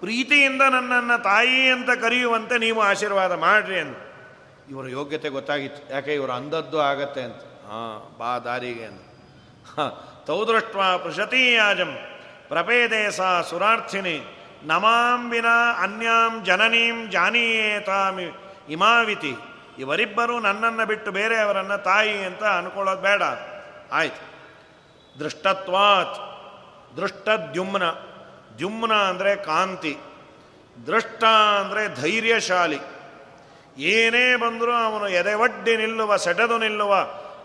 ಪ್ರೀತಿಯಿಂದ 0.00 0.62
ನನ್ನನ್ನು 0.62 1.22
ತಾಯಿ 1.22 1.70
ಅಂತ 1.70 1.90
ಕರೆಯುವಂತೆ 1.90 2.58
ನೀವು 2.58 2.82
ಆಶೀರ್ವಾದ 2.82 3.32
ಮಾಡ್ರಿ 3.32 3.80
ಅಂತ 3.80 3.96
ಇವರ 4.70 4.88
ಯೋಗ್ಯತೆ 4.88 5.28
ಗೊತ್ತಾಗಿತ್ತು. 5.28 5.92
ಯಾಕೆ, 5.92 6.14
ಇವರು 6.14 6.32
ಅಂದದ್ದು 6.32 6.80
ಆಗತ್ತೆ 6.80 7.22
ಅಂತ. 7.22 7.51
ಹಾಂ, 7.68 8.18
ಬಾ 8.18 8.38
ದಾರಿಗೆ 8.38 8.84
ಅಂತ 8.84 9.00
ತೌದೃಷ್ಟ 10.26 10.76
ಪೃಷತೀಯಾಜಂ 10.76 11.96
ಪ್ರಪೇದೆ 12.48 13.10
ಸಾ 13.10 13.40
ಸುರಾರ್ಥಿನಿ 13.40 14.38
ನಮಾಂಬಿನ 14.62 15.46
ಅನ್ಯಾಂ 15.78 16.44
ಜನನೀಂ 16.44 17.10
ಜಾನೀಯೇತಾಮಿ 17.10 18.26
ಇಮಾವಿತಿ. 18.68 19.36
ಇವರಿಬ್ಬರೂ 19.78 20.40
ನನ್ನನ್ನು 20.40 20.86
ಬಿಟ್ಟು 20.86 21.12
ಬೇರೆಯವರನ್ನು 21.12 21.82
ತಾಯಿ 21.82 22.24
ಅಂತ 22.24 22.44
ಅನ್ಕೊಳ್ಳೋದು 22.44 23.02
ಬೇಡ. 23.02 23.22
ಆಯ್ತು. 23.92 24.24
ದೃಷ್ಟತ್ವಾತ್. 25.18 26.16
ದೃಷ್ಟದ್ಯುಮ್ನ. 26.96 27.82
ದ್ಯುಮ್ನ 28.58 28.92
ಅಂದರೆ 28.92 29.36
ಕಾಂತಿ. 29.36 29.98
ದೃಷ್ಟ 30.86 31.24
ಅಂದರೆ 31.60 32.02
ಧೈರ್ಯಶಾಲಿ. 32.02 32.78
ಏನೇ 33.78 34.36
ಬಂದರೂ 34.36 34.72
ಅವನು 34.72 35.08
ಎದೆವಡ್ಡಿ 35.08 35.76
ನಿಲ್ಲುವ 35.76 36.16
ಸೆಟದು 36.16 36.58
ನಿಲ್ಲುವ 36.58 36.94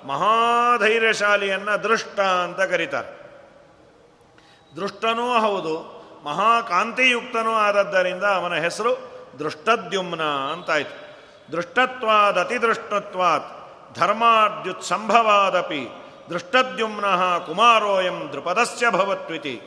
ಮಹಾಧೈರ್ಯಶಾಲಿಯನ್ನು 0.05 1.83
ದೃಷ್ಟ 1.83 2.19
ಅಂತ 2.19 2.61
ಕರೀತಾರೆ. 2.61 3.17
ದೃಷ್ಟನೂ 4.75 5.39
ಹೌದು, 5.39 5.97
ಮಹಾಕಾಂತಿಯುಕ್ತನೂ 6.25 7.51
ಆದದ್ದರಿಂದ 7.51 8.23
ಅವನ 8.23 8.53
ಹೆಸರು 8.53 8.93
ದೃಷ್ಟದ್ಯುಮ್ನ 9.39 10.21
ಅಂತಾಯಿತು. 10.21 11.07
ದೃಷ್ಟತ್ವಾದ 11.51 12.39
ಅತಿದೃಷ್ಟತ್ವಾತ್ 12.39 13.47
ಧರ್ಮಾದ್ಯುತ್ಸಂಭವಾದಪಿ, 13.99 15.89
ದೃಷ್ಟದ್ಯುಮ್ನ 16.29 17.05
ಕುಮಾರೋಯಂ 17.45 18.29
ದೃಪದಸ್ಯ 18.33 18.89
ಭವತ್ವಿತಿ. 18.89 19.61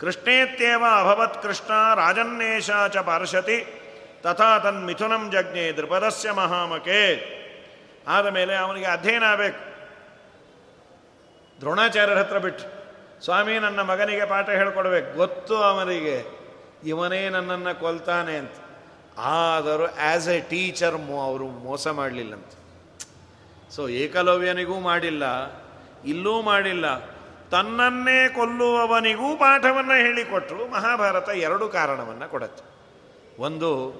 ಕೃಷ್ಣೇತ್ಯೇವ 0.00 0.84
ಅಭವತ್ 0.98 1.42
ಕೃಷ್ಣ 1.42 1.94
ರಾಜನ್ನೇಶ 1.94 2.70
ಚ 2.88 2.96
ಪಾರ್ಶತಿ 2.96 3.58
ತಥಾ 4.22 4.58
ತನ್ಮಿಥುನಂ 4.58 5.30
ಜಜ್ಞೆ 5.30 5.72
ದೃಪದಸ್ಯ 5.72 6.30
ಮಹಾಮಕೆ. 6.30 7.02
ಆದಮೇಲೆ 8.08 8.56
ಅವನಿಗೆ 8.56 8.86
ಅಧ್ಯಯನ 8.86 9.24
ಆಗಬೇಕು. 9.24 9.71
ದ್ರೋಣಾಚಾರ್ಯರ 11.62 12.18
ಹತ್ರ 12.18 12.38
ಬಿಟ್ಟು 12.38 12.64
ಸ್ವಾಮಿ, 13.24 13.58
ನನ್ನ 13.58 13.80
ಮಗನಿಗೆ 13.80 14.24
ಪಾಠ 14.24 14.50
ಹೇಳ್ಕೊಡ್ಬೇಕು. 14.50 15.16
ಗೊತ್ತು 15.16 15.56
ಅವನಿಗೆ. 15.56 16.42
ಇವನೇ 16.84 17.28
ನನ್ನನ್ನು 17.28 17.80
ಕೊಲ್ತಾನೆ 17.80 18.36
ಅಂತ. 18.36 18.52
ಆದರೂ 19.18 19.86
ಆ್ಯಸ್ 19.86 20.28
ಎ 20.28 20.40
ಟೀಚರ್ 20.40 20.96
ಮೋ 20.96 21.22
ಅವರು 21.22 21.44
ಮೋಸ 21.44 21.88
ಮಾಡಲಿಲ್ಲಂತೆ. 21.88 22.58
ಸೊ 23.76 23.88
ಏಕಲವ್ಯನಿಗೂ 23.88 24.80
ಮಾಡಿಲ್ಲ. 24.80 25.24
ಇಲ್ಲೂ 26.04 26.42
ಮಾಡಿಲ್ಲ. 26.42 26.98
ತನ್ನನ್ನೇ 27.50 28.28
ಕೊಲ್ಲುವವನಿಗೂ 28.28 29.36
ಪಾಠವನ್ನು 29.36 29.92
ಹೇಳಿಕೊಟ್ರು. 29.92 30.70
ಮಹಾಭಾರತ 30.70 31.28
ಎರಡು 31.28 31.68
ಕಾರಣವನ್ನು 31.68 32.30
ಕೊಡತ್ತೆ. 32.30 32.64
ಒಂದು, 33.42 33.90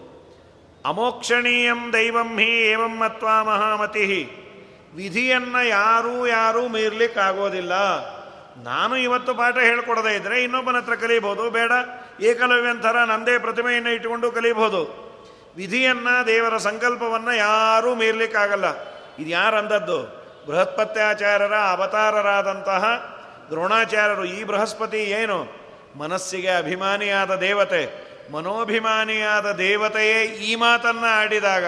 ಅಮೋಕ್ಷಣೀಯಂ 0.85 1.93
ದೈವಂ 1.93 2.39
ಹಿ 2.39 2.71
ಏವಂ 2.71 2.99
ಮತ್ವಾ 2.99 3.43
ಮಹಾಮತಿ. 3.43 4.42
ವಿಧಿಯನ್ನು 4.95 5.69
ಯಾರೂ 5.69 6.27
ಯಾರೂ 6.27 6.69
ಮೀರ್ಲಿಕ್ಕಾಗೋದಿಲ್ಲ. 6.69 7.73
ನಾನು 8.63 8.97
ಇವತ್ತು 8.97 9.35
ಪಾಠ 9.35 9.59
ಹೇಳ್ಕೊಡದೇ 9.59 10.15
ಇದ್ದರೆ 10.15 10.43
ಇನ್ನೊಬ್ಬನ 10.45 10.77
ಹತ್ರ 10.77 10.95
ಕಲಿಬೋದು, 10.95 11.51
ಬೇಡ. 11.51 11.73
ಏಕಲವ್ಯಂತರ 12.21 12.97
ನಂದೇ 13.05 13.39
ಪ್ರತಿಮೆಯನ್ನು 13.39 13.91
ಇಟ್ಟುಕೊಂಡು 13.91 14.31
ಕಲಿಬೋದು. 14.31 15.13
ವಿಧಿಯನ್ನು, 15.57 16.27
ದೇವರ 16.27 16.57
ಸಂಕಲ್ಪವನ್ನು 16.57 17.37
ಯಾರೂ 17.37 17.95
ಮೀರ್ಲಿಕ್ಕಾಗಲ್ಲ. 17.95 18.65
ಇದು 19.19 19.31
ಯಾರಂದದ್ದು? 19.31 20.23
ಬೃಹಸ್ಪತ್ಯಾಚಾರ್ಯರ 20.47 21.55
ಅವತಾರರಾದಂತಹ 21.55 22.85
ದ್ರೋಣಾಚಾರ್ಯರು. 23.51 24.25
ಈ 24.25 24.45
ಬೃಹಸ್ಪತಿ 24.45 24.97
ಏನು? 24.97 25.63
ಮನಸ್ಸಿಗೆ 25.99 26.51
ಅಭಿಮಾನಿಯಾದ 26.51 27.35
ದೇವತೆ. 27.35 28.13
ಮನೋಭಿಮಾನಿಯಾದ 28.33 29.53
ದೇವತೆಯೇ 29.53 30.23
ಈ 30.25 30.55
ಮಾತನ್ನು 30.55 31.21
ಆಡಿದಾಗ. 31.21 31.65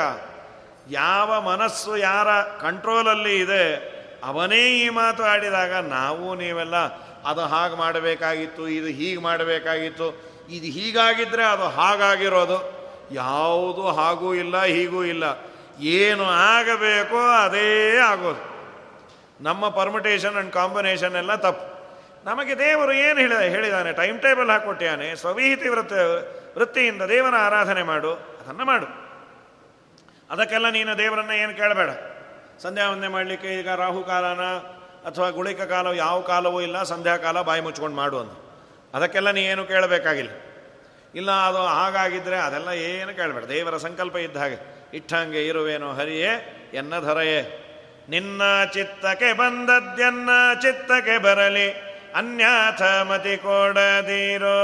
ಯಾವ 0.90 1.40
ಮನಸ್ಸು 1.40 1.96
ಯಾರ 1.96 2.42
ಕಂಟ್ರೋಲಲ್ಲಿ 2.42 3.38
ಇದೆ, 3.38 3.94
ಅವನೇ 4.24 4.76
ಈ 4.78 4.88
ಮಾತು 4.88 5.22
ಆಡಿದಾಗ 5.22 5.72
ನಾವು 5.72 6.34
ನೀವೆಲ್ಲ, 6.34 6.76
ಅದು 7.24 7.40
ಹಾಗೆ 7.40 7.76
ಮಾಡಬೇಕಾಗಿತ್ತು, 7.76 8.68
ಇದು 8.68 8.86
ಹೀಗೆ 8.86 9.20
ಮಾಡಬೇಕಾಗಿತ್ತು, 9.20 10.22
ಇದು 10.50 10.66
ಹೀಗಾಗಿದ್ದರೆ 10.66 11.44
ಅದು 11.44 11.62
ಹಾಗಾಗಿರೋದು. 11.62 12.84
ಯಾವುದು 13.12 13.88
ಹಾಗೂ 13.88 14.34
ಇಲ್ಲ, 14.34 14.62
ಹೀಗೂ 14.62 15.04
ಇಲ್ಲ. 15.04 15.24
ಏನು 15.80 16.24
ಆಗಬೇಕೋ 16.24 17.30
ಅದೇ 17.30 17.98
ಆಗೋದು. 17.98 18.54
ನಮ್ಮ 19.40 19.68
ಪರ್ಮಿಟೇಷನ್ 19.68 20.34
ಆ್ಯಂಡ್ 20.34 20.52
ಕಾಂಬಿನೇಷನ್ 20.52 21.14
ಎಲ್ಲ 21.14 21.34
ತಪ್ಪು. 21.34 21.74
ನಮಗೆ 22.24 22.58
ದೇವರು 22.58 22.92
ಏನು 22.92 23.18
ಹೇಳಿದ 23.18 23.38
ಹೇಳಿದಾನೆ 23.38 23.92
ಟೈಮ್ 23.92 24.20
ಟೇಬಲ್ 24.20 24.50
ಹಾಕ್ಕೊಟ್ಟಿಯಾನೆ, 24.50 25.16
ಸ್ವವಿಹಿತಿ 25.16 25.68
ವೃತ್ತ, 25.68 25.92
ವೃತ್ತಿಯಿಂದ 26.56 27.02
ದೇವರ 27.02 27.34
ಆರಾಧನೆ 27.34 27.82
ಮಾಡು, 27.82 28.12
ಅದನ್ನು 28.12 28.64
ಮಾಡು. 28.64 29.03
ಅದಕ್ಕೆಲ್ಲ 30.30 30.70
ನೀನು 30.70 30.98
ದೇವರನ್ನ 30.98 31.30
ಏನು 31.30 31.54
ಕೇಳಬೇಡ. 31.54 31.90
ಸಂಧ್ಯಾ 32.62 32.90
ವಂದನೆ 32.90 33.08
ಮಾಡಲಿಕ್ಕೆ 33.08 33.48
ಈಗ 33.48 33.68
ರಾಹುಕಾಲನ 33.68 34.40
ಅಥವಾ 35.08 35.30
ಗುಳಿಕ 35.30 35.60
ಕಾಲ 35.60 35.86
ಯಾವ 35.86 36.20
ಕಾಲವೂ 36.20 36.60
ಇಲ್ಲ 36.60 36.82
ಸಂಧ್ಯಾಕಾಲ 36.82 37.42
ಬಾಯಿ 37.42 37.60
ಮುಚ್ಕೊಂಡು 37.60 37.96
ಮಾಡು 37.96 38.18
ಅಂತ 38.18 38.32
ಅದಕ್ಕೆಲ್ಲ 38.94 39.30
ನೀ 39.30 39.40
ಏನು 39.40 39.64
ಕೇಳಬೇಕಾಗಿಲ್ಲ. 39.64 40.30
ಇಲ್ಲ, 41.14 41.30
ಅದು 41.32 41.58
ಹಾಗಾಗಿದ್ದರೆ 41.58 42.36
ಅದೆಲ್ಲ 42.36 42.68
ಏನು 42.68 43.16
ಕೇಳಬೇಡ. 43.16 43.44
ದೇವರ 43.44 43.76
ಸಂಕಲ್ಪ 43.76 44.16
ಇದ್ದ 44.16 44.36
ಹಾಗೆ. 44.36 44.90
ಇಟ್ಟಂಗೆ 44.94 45.46
ಇರುವೇನೋ 45.46 45.92
ಹರಿಯೇ 45.92 46.60
ಎನ್ನ 46.74 47.00
ಧರೆಯೇ 47.00 47.60
ನಿನ್ನ 48.08 48.42
ಚಿತ್ತಕ್ಕೆ 48.72 49.32
ಬಂದದ್ದೆನ್ನ 49.32 50.30
ಚಿತ್ತಕ್ಕೆ 50.62 51.18
ಬರಲಿ. 51.18 51.72
ಅನ್ಯಾಥ 52.14 52.82
ಮತಿ 52.82 53.36
ಕೊಡದಿರೋ 53.36 54.58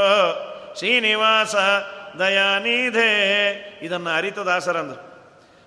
ಶ್ರೀನಿವಾಸ 0.79 1.55
ದಯಾನಿಧೇ. 2.19 3.13
ಇದನ್ನು 3.83 4.11
ಅರಿತು 4.11 4.47
ದಾಸರಂದ್ರು. 4.47 5.10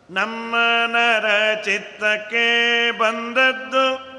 ನಮ್ಮ 0.09 0.55
ನರ 0.87 1.55
ಚಿತ್ತಕ್ಕೆ 1.61 2.91
ಬಂದದ್ದು 2.91 4.13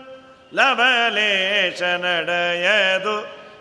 ಲವಲೇಶ 0.55 1.82
ನಡೆಯದು 1.82 3.20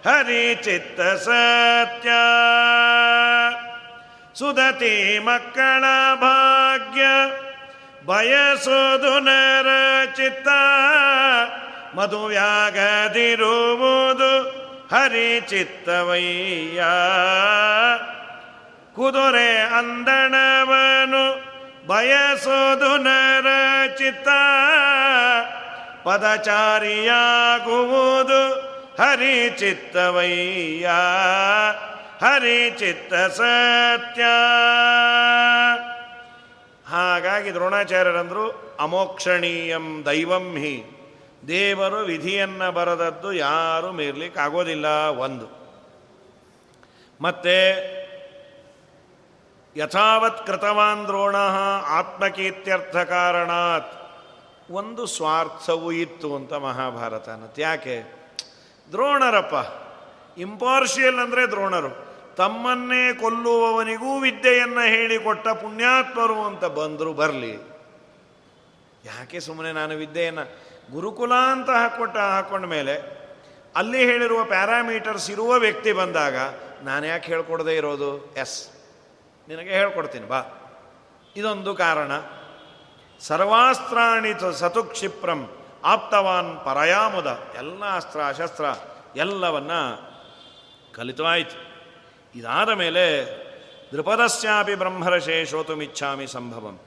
ಹರಿ 0.09 0.55
ಚಿತ್ತ 0.55 1.01
ಸತ್ಯ. 1.01 2.09
ಸುದತಿ 4.36 5.19
ಮಕ್ಕಳ 5.19 5.84
ಭಾಗ್ಯ, 6.15 7.01
ಬಯಸೋದು 8.05 9.19
ನರ 9.19 9.67
ಚಿತ್ತ, 10.15 10.47
ಮದುವ್ಯಾಗದಿರುವುದು 11.95 12.53
ಹರಿ 14.95 15.41
ಚಿತ್ತವಯ್ಯ 15.41 16.80
ಕುದುರೆ 18.95 19.61
ಅಂದಣವನು 19.61 21.53
ಬಯಸೋದು 21.88 22.98
ನರ 22.98 23.48
ಚಿತ್ತ 23.98 24.28
ಪದಚಾರಿಯಾಗುವುದು 26.04 26.84
ಹರಿ 29.04 29.50
ಚಿತ್ತವಯ್ಯ 29.50 30.90
ಹರಿ 32.22 32.70
ಚಿತ್ತ 32.70 33.14
ಸತ್ಯ. 33.14 34.22
ಹಾಗಾಗಿ 36.88 37.54
ದ್ರೋಣಾಚಾರ್ಯರಂದರು, 37.54 38.78
ಅಮೋಕ್ಷಣೀಯಂ 38.80 40.04
ದೈವಂ 40.06 40.56
ಹಿ. 40.56 40.90
ದೇವರು 41.48 41.98
ವಿಧಿಯನ್ನು 41.98 42.72
ಬರದದ್ದು 42.72 43.34
ಯಾರು 43.34 43.92
ಮೀರ್ಲಿಕ್ಕಾಗೋದಿಲ್ಲ, 43.92 44.88
ಒಂದು. 44.88 45.64
ಮತ್ತೆ 47.22 48.03
ಯಥಾವತ್ 49.76 50.47
ಕೃತವಾನ್ 50.47 51.07
ದ್ರೋಣ 51.07 51.38
ಆತ್ಮಕೀರ್ತ್ಯರ್ಥ 51.89 52.95
ಕಾರಣಾತ್ 52.95 53.93
ಒಂದು 54.69 55.05
ಸ್ವಾರ್ಥವೂ 55.05 55.91
ಇತ್ತು 55.91 56.36
ಅಂತ 56.36 56.53
ಮಹಾಭಾರತ 56.53 57.30
ಅನ್ನತ್ತೆ 57.30 57.61
ಯಾಕೆ? 57.61 57.95
ದ್ರೋಣರಪ್ಪ, 58.91 59.55
ಇಂಪಾರ್ಷಿಯಲ್ 60.38 61.19
ಅಂದರೆ 61.19 61.51
ದ್ರೋಣರು. 61.51 61.91
ತಮ್ಮನ್ನೇ 62.36 63.13
ಕೊಲ್ಲುವವನಿಗೂ 63.13 64.19
ವಿದ್ಯೆಯನ್ನು 64.19 64.82
ಹೇಳಿಕೊಟ್ಟ 64.82 65.47
ಪುಣ್ಯಾತ್ಮರು 65.47 66.43
ಅಂತ 66.43 66.65
ಬಂದರು 66.65 67.13
ಬರಲಿ. 67.13 67.53
ಯಾಕೆ 69.05 69.39
ಸುಮ್ಮನೆ 69.39 69.71
ನಾನು 69.71 69.93
ವಿದ್ಯೆಯನ್ನು 69.95 70.45
ಗುರುಕುಲ 70.91 71.34
ಅಂತ 71.34 71.69
ಹಾಕೊಟ್ಟ, 71.69 72.17
ಹಾಕೊಂಡ 72.17 72.65
ಮೇಲೆ 72.65 72.95
ಅಲ್ಲಿ 73.76 74.01
ಹೇಳಿರುವ 74.05 74.43
ಪ್ಯಾರಾಮೀಟರ್ಸ್ 74.43 75.32
ಇರುವ 75.32 75.51
ವ್ಯಕ್ತಿ 75.57 75.91
ಬಂದಾಗ 75.91 76.38
ನಾನು 76.84 77.05
ಯಾಕೆ 77.05 77.28
ಹೇಳ್ಕೊಡದೇ 77.34 77.76
ಇರೋದು? 77.76 78.34
ಎಸ್. 78.36 78.57
ನಿನಗೆ 79.48 79.70
ಹೇಳ್ಕೊಡ್ತೀನಿ, 79.70 80.28
ಬಾ. 80.28 80.41
ಇದೊಂದು 81.36 81.76
ಕಾರಣ. 81.76 82.12
ಸರ್ವಾಸ್ತ್ರಾಣಿ 83.20 84.60
ಸತು 84.60 84.84
ಕ್ಷಿಪ್ರಂ 84.84 85.50
ಆಪ್ತವಾನ್ 85.84 86.66
ಪರಯಾಮುದ. 86.66 87.39
ಎಲ್ಲ 87.58 87.96
ಅಸ್ತ್ರ, 87.96 88.20
ಶಸ್ತ್ರ 88.38 88.66
ಎಲ್ಲವನ್ನ 89.16 89.72
ಕಲಿತವಾಯಿತು 90.94 91.58
ಇದಾದ 92.36 92.70
ಮೇಲೆ 92.70 93.04
ದೃಪದಸ್ಯಾಪಿ 93.91 94.76
ಬ್ರಹ್ಮರಶೇ 94.76 95.46
ಶೋತುಮಿಚ್ಛಾಮಿ 95.46 96.28
ಸಂಭವಂ. 96.28 96.80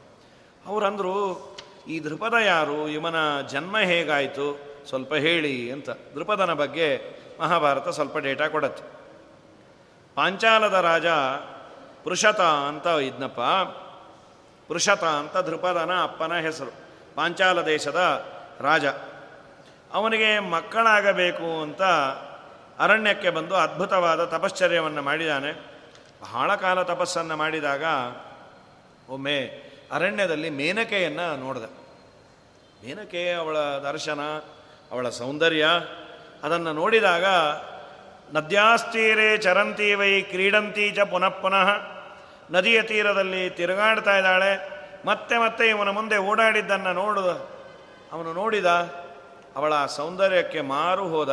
ಅವರಂದರು, 0.67 1.57
ಈ 1.89 2.01
ದೃಪದ 2.01 2.35
ಯಾರು, 2.35 2.89
ಇವನ 2.89 3.41
ಜನ್ಮ 3.41 3.79
ಹೇಗಾಯಿತು, 3.79 4.47
ಸ್ವಲ್ಪ 4.89 5.15
ಹೇಳಿ 5.15 5.73
ಅಂತ. 5.73 5.91
ದೃಪದನ 5.91 6.53
ಬಗ್ಗೆ 6.53 7.17
ಮಹಾಭಾರತ 7.41 7.89
ಸ್ವಲ್ಪ 7.89 8.17
ಡೇಟಾ 8.17 8.49
ಕೊಡತ್ತೆ. 8.49 8.85
ಪಾಂಚಾಲದ 10.15 10.75
ರಾಜ 10.75 11.07
ಪೃಷತ 12.07 12.41
ಅಂತ 12.41 12.87
ಇದ್ನಪ್ಪ. 12.87 13.41
ಪುರುಷತ 14.69 15.05
ಅಂತ 15.05 15.37
ದೃಪದನ 15.37 16.03
ಅಪ್ಪನ 16.03 16.39
ಹೆಸರು. 16.39 16.71
ಪಾಂಚಾಲ 17.15 17.63
ದೇಶದ 17.63 18.27
ರಾಜ. 18.61 18.85
ಅವನಿಗೆ 19.93 20.39
ಮಕ್ಕಳಾಗಬೇಕು 20.39 21.63
ಅಂತ 21.63 21.83
ಅರಣ್ಯಕ್ಕೆ 22.79 23.31
ಬಂದು 23.31 23.55
ಅದ್ಭುತವಾದ 23.55 24.25
ತಪಶ್ಚರ್ಯವನ್ನು 24.25 25.03
ಮಾಡಿದ್ದಾನೆ 25.03 25.53
ಬಹಳ 26.23 26.55
ಕಾಲ 26.55 26.83
ತಪಸ್ಸನ್ನು 26.83 27.37
ಮಾಡಿದಾಗ 27.37 27.85
ಒಮ್ಮೆ 29.09 29.39
ಅರಣ್ಯದಲ್ಲಿ 29.93 30.51
ಮೇನಕೆಯನ್ನು 30.51 31.37
ನೋಡಿದ. 31.37 31.63
ಮೇನಕೆ 32.85 33.33
ಅವಳ 33.33 33.59
ದರ್ಶನ, 33.59 34.21
ಅವಳ 34.93 35.09
ಸೌಂದರ್ಯ, 35.09 35.67
ಅದನ್ನು 36.43 36.73
ನೋಡಿದಾಗ 36.73 37.25
ನದ್ಯಾಸ್ತೀರೇ 38.33 39.37
ಚರಂತಿ 39.37 39.95
ವೈ 39.95 40.23
ಕ್ರೀಡಂತಿ 40.23 40.97
ಪುನಃ 41.11 41.29
ಪುನಃ 41.29 41.96
ನದಿಯ 42.51 42.83
ತೀರದಲ್ಲಿ 42.83 43.51
ತಿರುಗಾಡ್ತಾ 43.51 44.17
ಇದ್ದಾಳೆ. 44.17 44.77
ಮತ್ತೆ 45.07 45.39
ಮತ್ತೆ 45.39 45.69
ಇವನ 45.69 45.89
ಮುಂದೆ 45.89 46.17
ಓಡಾಡಿದ್ದನ್ನು 46.17 46.93
ನೋಡಿದ, 46.93 47.27
ಅವನು 48.13 48.33
ನೋಡಿದ, 48.33 48.67
ಅವಳ 49.57 49.87
ಸೌಂದರ್ಯಕ್ಕೆ 49.87 50.61
ಮಾರು 50.61 51.09
ಹೋದ. 51.09 51.29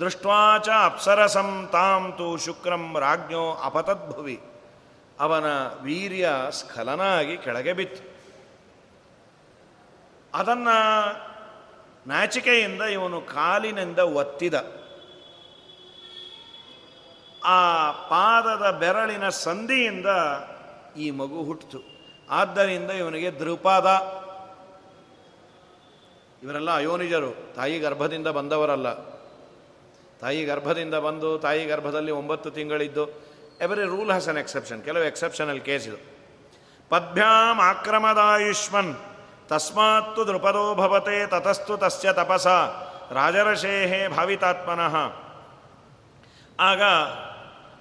ದೃಷ್ಟ್ವಾಚ 0.00 0.68
ಅಪ್ಸರಸಂ 0.84 1.68
ತಾಂ 1.72 2.14
ತು 2.18 2.36
ಶುಕ್ರಂ 2.36 2.96
ರಾಜ್ಞೋ 2.98 3.54
ಅಪತದ್ಭುವಿ. 3.64 4.40
ಅವನ 5.20 5.44
ವೀರ್ಯ 5.82 6.30
ಸ್ಖಲನ 6.50 7.00
ಆಗಿ 7.18 7.36
ಕೆಳಗೆ 7.36 7.72
ಬಿತ್ತು. 7.72 8.10
ಅದನ್ನು 10.34 10.76
ನಾಚಿಕೆಯಿಂದ 12.06 12.82
ಇವನು 12.82 13.20
ಕಾಲಿನಿಂದ 13.20 13.98
ಒತ್ತಿದ. 13.98 14.54
ಆ 17.44 17.90
ಪಾದದ 17.90 18.70
ಬೆರಳಿನ 18.70 19.28
ಸಂಧಿಯಿಂದ 19.28 20.06
ಈ 20.96 21.10
ಮಗು 21.10 21.42
ಹುಟ್ಟಿತು 21.42 21.78
ಆದ್ದರಿಂದ 22.30 22.90
ಇವನಿಗೆ 22.90 23.30
ದೃಪಾದ 23.30 23.86
ಇವರೆಲ್ಲ 26.42 26.70
ಅಯೋನಿಜರು. 26.74 27.54
ತಾಯಿ 27.54 27.78
ಗರ್ಭದಿಂದ 27.78 28.26
ಬಂದವರಲ್ಲ. 28.26 28.92
ತಾಯಿ 30.20 30.44
ಗರ್ಭದಿಂದ 30.44 30.94
ಬಂದು 30.94 31.38
ತಾಯಿ 31.38 31.66
ಗರ್ಭದಲ್ಲಿ 31.66 32.10
ಒಂಬತ್ತು 32.10 32.50
ತಿಂಗಳಿದ್ದು 32.50 33.08
every 33.60 33.84
rule 33.84 34.06
has 34.06 34.28
an 34.28 34.38
exception 34.38 34.84
ಕೆಲವು 34.84 35.04
ಎಕ್ಸೆಪ್ಷನಲ್ 35.04 35.60
ಕೇಸ್ 35.60 35.88
ಇದು. 35.88 35.96
ಪದ್ಭ್ಯಾಂ 36.88 37.60
ಆಕ್ರಮದಾಯುಷ್ಮನ್. 37.60 38.94
ತಸ್ಮಾತ್ತು 39.48 40.26
ದೃಪದೋ 40.26 40.74
ಭವತೆ, 40.74 41.26
ತತಸ್ತು 41.26 41.76
ತಸ್ಯ 41.76 42.12
ತಪಸ. 42.12 42.46
ರಾಜರಶೇಹೇ 43.12 44.08
ಭಾವಿತಾತ್ಮನಃ. 44.08 44.96
ಆಗ 46.60 46.82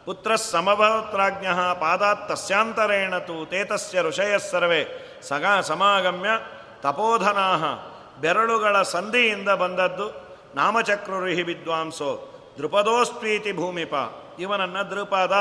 ಪುತ್ರ 0.10 0.36
ಸಮಭವತ್ರಾಜ್ಞ 0.36 1.46
ಪಾದಾತ್ 1.80 2.30
ತಸ್ಯಾಂತರೇಣ 2.30 3.18
ತು 3.18 3.46
ತೇತಸ್ಯ 3.46 4.00
ಸರ್ವೇ 4.52 4.88
ಸಗಾ 5.22 5.62
ಸಮಾಗಮ್ಯ 5.62 6.30
ತಪೋಧನಾ. 6.82 7.48
ಬೆರಳುಗಳ 8.22 8.82
ಸಂಧಿಯಿಂದ 8.82 9.50
ಬಂದದ್ದು 9.50 10.38
ನಾಮಚಕ್ರುರಿಹಿ 10.56 11.42
ವಿದ್ವಾಂಸೋ 11.42 12.10
ದೃಪದೋಸ್ತ್ವೀತಿ 12.58 13.52
ಭೂಮಿಪ. 13.52 13.94
ಇವನನ್ನು 14.40 14.92
ದೃಪದ 14.92 15.32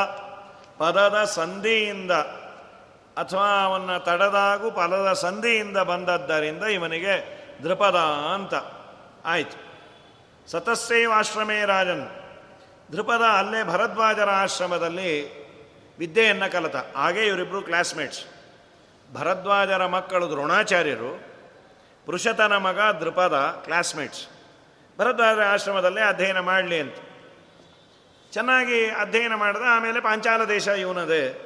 ಪದದ 0.78 1.24
ಸಂಧಿಯಿಂದ 1.24 2.10
ಅಥವಾ 3.16 3.64
ಅವನ್ನ 3.64 3.96
ತಡದಾಗು 3.96 4.70
ಪದದ 4.70 5.12
ಸಂಧಿಯಿಂದ 5.12 5.78
ಬಂದದ್ದರಿಂದ 5.78 6.64
ಇವನಿಗೆ 6.64 7.46
ದೃಪದ 7.64 7.96
ಅಂತ. 8.34 8.54
ಆಯಿತು. 9.26 9.56
ಸತಸ್ಸೈವಾಶ್ರಮೇ 10.50 11.64
ರಾಜನ್. 11.64 12.17
ದೃಪದ 12.92 13.22
ಅಲ್ಲೇ 13.22 13.64
ಭರದ್ವಾಜರ 13.64 14.30
ಆಶ್ರಮದಲ್ಲಿ 14.30 15.38
ವಿದ್ಯೆಯನ್ನು 15.98 16.52
ಕಲಿತ. 16.52 16.76
ಹಾಗೇ 16.96 17.20
ಇವರಿಬ್ಬರು 17.20 17.62
ಕ್ಲಾಸ್ಮೇಟ್ಸ್ 17.62 18.24
ಭರದ್ವಾಜರ 19.14 19.86
ಮಕ್ಕಳು 19.86 20.30
ದ್ರೋಣಾಚಾರ್ಯರು, 20.30 21.22
ಪುರುಷತನ 22.06 22.56
ಮಗ 22.56 22.80
ದೃಪದ 22.80 23.62
ಕ್ಲಾಸ್ಮೇಟ್ಸ್ 23.64 24.26
ಭರದ್ವಾಜರ 24.98 25.42
ಆಶ್ರಮದಲ್ಲೇ 25.42 26.00
ಅಧ್ಯಯನ 26.00 26.40
ಮಾಡಲಿ 26.40 26.80
ಅಂತ. 26.80 26.94
ಚೆನ್ನಾಗಿ 28.32 28.90
ಅಧ್ಯಯನ 28.90 29.34
ಮಾಡಿದ, 29.34 29.62
ಆಮೇಲೆ 29.66 30.00
ಪಾಂಚಾಲ 30.00 30.44
ದೇಶ 30.44 30.68
ಇವನದೇ 30.68 31.44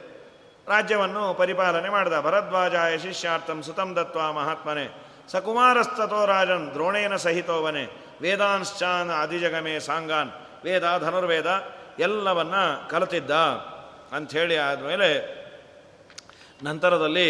ರಾಜ್ಯವನ್ನು 0.68 1.34
ಪರಿಪಾಲನೆ 1.34 1.88
ಮಾಡಿದ. 1.88 2.20
ಭರದ್ವಾಜಾಯ 2.20 2.98
ಶಿಷ್ಯಾರ್ಥಂ 2.98 3.62
ಸುತಂ 3.62 3.96
ದತ್ವ 3.96 4.32
ಮಹಾತ್ಮನೆ. 4.32 5.02
ಸಕುಮಾರಸ್ತಥೋ 5.32 6.26
ರಾಜನ್ 6.26 6.70
ದ್ರೋಣೇನ 6.74 7.16
ಸಹಿತೋವನೆ. 7.16 7.84
ವೇದಾಂಶ್ಚಾನ್ 8.20 9.10
ಅಧಿಜಗಮೆ 9.10 9.80
ಸಾಂಗಾನ್. 9.80 10.30
ವೇದ, 10.64 10.98
ಧನುರ್ವೇದ 10.98 11.50
ಎಲ್ಲವನ್ನ 11.98 12.54
ಕಲಿತಿದ್ದ 12.90 13.30
ಅಂಥೇಳಿ 14.12 14.56
ಆದಮೇಲೆ 14.56 15.08
ನಂತರದಲ್ಲಿ 16.62 17.28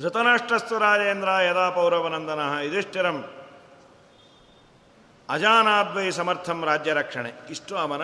ಧೃತರಾಷ್ಟ್ರಸ್ತು 0.00 0.78
ರಾಜೇಂದ್ರ 0.78 1.28
ಯದಾ 1.28 1.70
ಪೌರವನಂದನ 1.70 2.40
ಯುಧಿಷ್ಠಿರಂ 2.62 3.18
ಅಜಾನಾದ್ವೈ 5.28 6.10
ಸಮರ್ಥಂ 6.10 6.64
ರಾಜ್ಯ 6.64 6.92
ರಕ್ಷಣೆ. 6.92 7.32
ಇಷ್ಟು 7.50 7.76
ಅವನ 7.76 8.02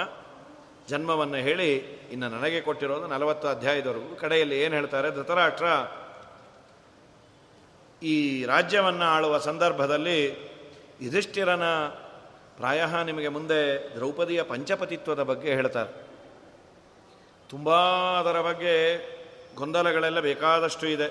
ಜನ್ಮವನ್ನು 0.88 1.36
ಹೇಳಿ 1.36 1.76
ಇನ್ನು 2.12 2.28
ನನಗೆ 2.28 2.60
ಕೊಟ್ಟಿರೋದು 2.60 3.06
ನಲವತ್ತು 3.06 3.48
ಅಧ್ಯಾಯದವರೆಗೂ. 3.48 4.16
ಕಡೆಯಲ್ಲಿ 4.16 4.60
ಏನು 4.60 4.74
ಹೇಳ್ತಾರೆ? 4.74 5.10
ಧೃತರಾಷ್ಟ್ರ 5.10 5.68
ಈ 8.02 8.44
ರಾಜ್ಯವನ್ನು 8.44 9.04
ಆಳುವ 9.04 9.38
ಸಂದರ್ಭದಲ್ಲಿ 9.38 10.18
ಯುಧಿಷ್ಠಿರನ 11.00 11.62
ಪ್ರಾಯ 12.58 12.84
ನಿಮಗೆ 13.04 13.28
ಮುಂದೆ 13.28 13.94
ದ್ರೌಪದಿಯ 13.94 14.42
ಪಂಚಪತಿತ್ವದ 14.42 15.22
ಬಗ್ಗೆ 15.22 15.54
ಹೇಳ್ತಾರೆ. 15.54 16.08
ತುಂಬ 17.48 17.74
ಅದರ 18.18 18.40
ಬಗ್ಗೆ 18.40 18.98
ಗೊಂದಲಗಳೆಲ್ಲ 19.54 20.20
ಬೇಕಾದಷ್ಟು 20.20 20.86
ಇದೆ. 20.86 21.08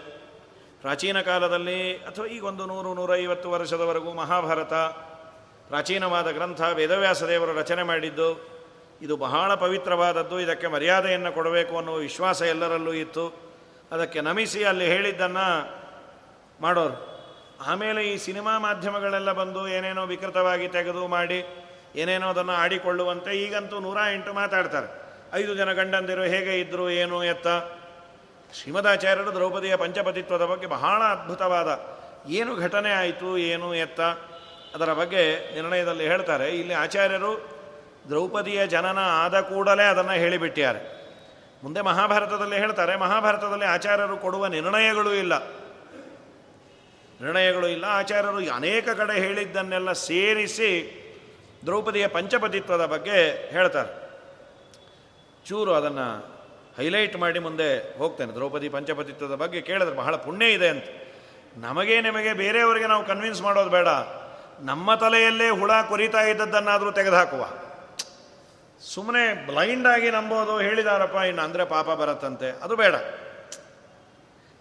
ಪ್ರಾಚೀನ 0.82 1.22
ಕಾಲದಲ್ಲಿ 1.22 1.98
ಅಥವಾ 1.98 2.26
ಈಗೊಂದು 2.26 2.66
ನೂರು, 2.66 2.94
ನೂರೈವತ್ತು 2.94 3.52
ವರ್ಷದವರೆಗೂ 3.52 4.14
ಮಹಾಭಾರತ, 4.14 4.74
ಪ್ರಾಚೀನವಾದ 5.68 6.32
ಗ್ರಂಥ 6.32 6.62
ವೇದವ್ಯಾಸ 6.74 7.24
ದೇವರು 7.24 7.54
ರಚನೆ 7.54 7.84
ಮಾಡಿದ್ದು, 7.84 8.48
ಇದು 9.02 9.18
ಬಹಳ 9.18 9.54
ಪವಿತ್ರವಾದದ್ದು, 9.56 10.40
ಇದಕ್ಕೆ 10.40 10.68
ಮರ್ಯಾದೆಯನ್ನು 10.68 11.32
ಕೊಡಬೇಕು 11.32 11.78
ಅನ್ನುವ 11.78 11.96
ವಿಶ್ವಾಸ 11.96 12.42
ಎಲ್ಲರಲ್ಲೂ 12.42 12.94
ಇತ್ತು. 12.94 13.34
ಅದಕ್ಕೆ 13.92 14.22
ನಮಿಸಿ 14.22 14.64
ಅಲ್ಲಿ 14.64 14.86
ಹೇಳಿದ್ದನ್ನು 14.86 15.76
ಮಾಡೋರು. 16.62 17.17
ಆಮೇಲೆ 17.66 18.14
ಈ 18.14 18.18
ಸಿನಿಮಾ 18.18 18.60
ಮಾಧ್ಯಮಗಳೆಲ್ಲ 18.60 19.32
ಬಂದು 19.32 19.68
ಏನೇನೋ 19.68 20.06
ವಿಕೃತವಾಗಿ 20.06 20.68
ತೆಗೆದು 20.68 21.08
ಮಾಡಿ, 21.08 21.40
ಏನೇನೋ 21.96 22.30
ಅದನ್ನು 22.30 22.52
ಆಡಿಕೊಳ್ಳುವಂತೆ 22.52 23.38
ಈಗಂತೂ 23.38 23.80
ನೂರ 23.80 23.98
ಎಂಟು 24.14 24.34
ಮಾತಾಡ್ತಾರೆ. 24.34 24.88
ಐದು 25.34 25.56
ಜನ 25.56 25.74
ಗಂಡಂದಿರು 25.74 26.24
ಹೇಗೆ 26.24 26.60
ಇದ್ದರು 26.60 26.90
ಏನು 26.90 27.24
ಎತ್ತ? 27.24 27.48
ಶ್ರೀಮದಾಚಾರ್ಯರು 28.54 29.36
ದ್ರೌಪದಿಯ 29.36 29.76
ಪಂಚಪತಿತ್ವದ 29.76 30.46
ಬಗ್ಗೆ 30.46 30.68
ಬಹಳ 30.68 31.02
ಅದ್ಭುತವಾದ 31.04 31.70
ಏನು 32.30 32.56
ಘಟನೆ 32.56 32.92
ಆಯಿತು, 32.92 33.38
ಏನು 33.38 33.76
ಎತ್ತ? 33.76 34.02
ಅದರ 34.76 34.94
ಬಗ್ಗೆ 34.94 35.54
ನಿರ್ಣಯದಲ್ಲಿ 35.56 36.08
ಹೇಳ್ತಾರೆ. 36.08 36.50
ಇಲ್ಲಿ 36.50 36.74
ಆಚಾರ್ಯರು 36.74 37.58
ದ್ರೌಪದಿಯ 38.10 38.68
ಜನನ 38.68 39.00
ಆದ 39.00 39.40
ಕೂಡಲೇ 39.40 39.84
ಅದನ್ನು 39.84 40.12
ಹೇಳಿಬಿಟ್ಟಿದ್ದಾರೆ. 40.12 40.98
ಮುಂದೆ 41.64 41.82
ಮಹಾಭಾರತದಲ್ಲಿ 41.82 42.58
ಹೇಳ್ತಾರೆ, 42.58 42.96
ಮಹಾಭಾರತದಲ್ಲಿ 42.96 43.66
ಆಚಾರ್ಯರು 43.66 44.18
ಕೊಡುವ 44.18 44.48
ನಿರ್ಣಯಗಳು 44.48 45.14
ಇಲ್ಲ. 45.14 45.34
ನಿರ್ಣಯಗಳು 47.22 47.68
ಇಲ್ಲ. 47.68 47.86
ಆಚಾರ್ಯರು 47.86 48.52
ಅನೇಕ 48.52 48.90
ಕಡೆ 48.90 49.20
ಹೇಳಿದ್ದನ್ನೆಲ್ಲ 49.20 49.92
ಸೇರಿಸಿ 49.92 51.04
ದ್ರೌಪದಿಯ 51.66 52.08
ಪಂಚಪತಿತ್ವದ 52.08 52.86
ಬಗ್ಗೆ 52.86 53.50
ಹೇಳ್ತಾರೆ. 53.50 54.08
ಚೂರು 55.46 55.74
ಅದನ್ನು 55.74 56.38
ಹೈಲೈಟ್ 56.78 57.18
ಮಾಡಿ 57.18 57.40
ಮುಂದೆ 57.40 57.98
ಹೋಗ್ತೇನೆ. 57.98 58.34
ದ್ರೌಪದಿ 58.34 58.70
ಪಂಚಪತಿತ್ವದ 58.70 59.36
ಬಗ್ಗೆ 59.36 59.62
ಕೇಳಿದ್ರೆ 59.62 59.96
ಬಹಳ 59.96 60.16
ಪುಣ್ಯ 60.16 60.46
ಇದೆ 60.46 60.68
ಅಂತ. 60.68 60.84
ನಮಗೆ 61.58 62.02
ನಿಮಗೆ 62.02 62.34
ಬೇರೆಯವರಿಗೆ 62.34 62.88
ನಾವು 62.88 63.06
ಕನ್ವಿನ್ಸ್ 63.06 63.42
ಮಾಡೋದು 63.42 63.70
ಬೇಡ. 63.70 63.88
ನಮ್ಮ 64.62 64.96
ತಲೆಯಲ್ಲೇ 64.96 65.50
ಹುಳ 65.50 65.72
ಕೊರಿತಾ 65.90 66.22
ಇದ್ದದ್ದನ್ನಾದರೂ 66.22 66.92
ತೆಗೆದುಹಾಕುವ. 66.92 67.50
ಸುಮ್ಮನೆ 68.82 69.48
ಬ್ಲೈಂಡ್ 69.48 69.88
ಆಗಿ 69.88 70.12
ನಂಬೋದು 70.12 70.60
ಹೇಳಿದಾರಪ್ಪ, 70.60 71.16
ಇನ್ನು 71.16 71.42
ಅಂದರೆ 71.42 71.66
ಪಾಪ 71.66 71.90
ಬರತ್ತಂತೆ. 71.90 72.64
ಅದು 72.64 72.76
ಬೇಡ. 72.76 72.96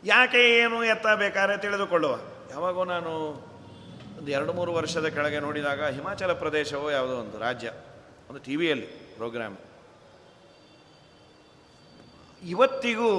ಯಾಕೆ 0.04 0.38
ಏನು 0.38 0.84
ಎತ್ತ 0.84 1.07
ಬೇಕಾದ್ರೆ 1.07 1.59
ತಿಳಿದುಕೊಳ್ಳುವ. 1.59 2.16
ಯಾವಾಗೋ 2.57 2.84
ನಾನು 2.84 3.11
ಒಂದು 4.18 4.30
ಎರಡು 4.30 4.52
ಮೂರು 4.52 4.72
ವರ್ಷದ 4.72 5.07
ಕೆಳಗೆ 5.07 5.40
ನೋಡಿದಾಗ 5.40 5.84
ಹಿಮಾಚಲ 5.84 6.32
ಪ್ರದೇಶವೋ 6.32 6.90
ಯಾವುದೋ 6.90 7.16
ಒಂದು 7.16 7.38
ರಾಜ್ಯ, 7.38 7.72
ಒಂದು 8.30 8.40
ಟಿ 8.44 8.57
ವಿಯಲ್ಲಿ 8.57 8.86
ಪ್ರೋಗ್ರಾಮ್ 8.86 9.57
ಇವತ್ತಿಗೂ 12.42 13.11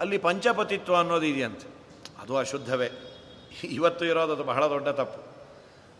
ಅಲ್ಲಿ 0.00 0.18
ಪಂಚಪತಿತ್ವ 0.18 0.96
ಅನ್ನೋದು 0.96 1.26
ಇದೆಯಂತೆ. 1.26 1.66
ಅದು 2.22 2.36
ಅಶುದ್ಧವೇ. 2.36 2.90
ಇವತ್ತು 3.64 4.04
ಇರೋದು 4.04 4.32
ಅದು 4.32 4.44
ಬಹಳ 4.44 4.66
ದೊಡ್ಡ 4.66 4.88
ತಪ್ಪು. 4.88 5.20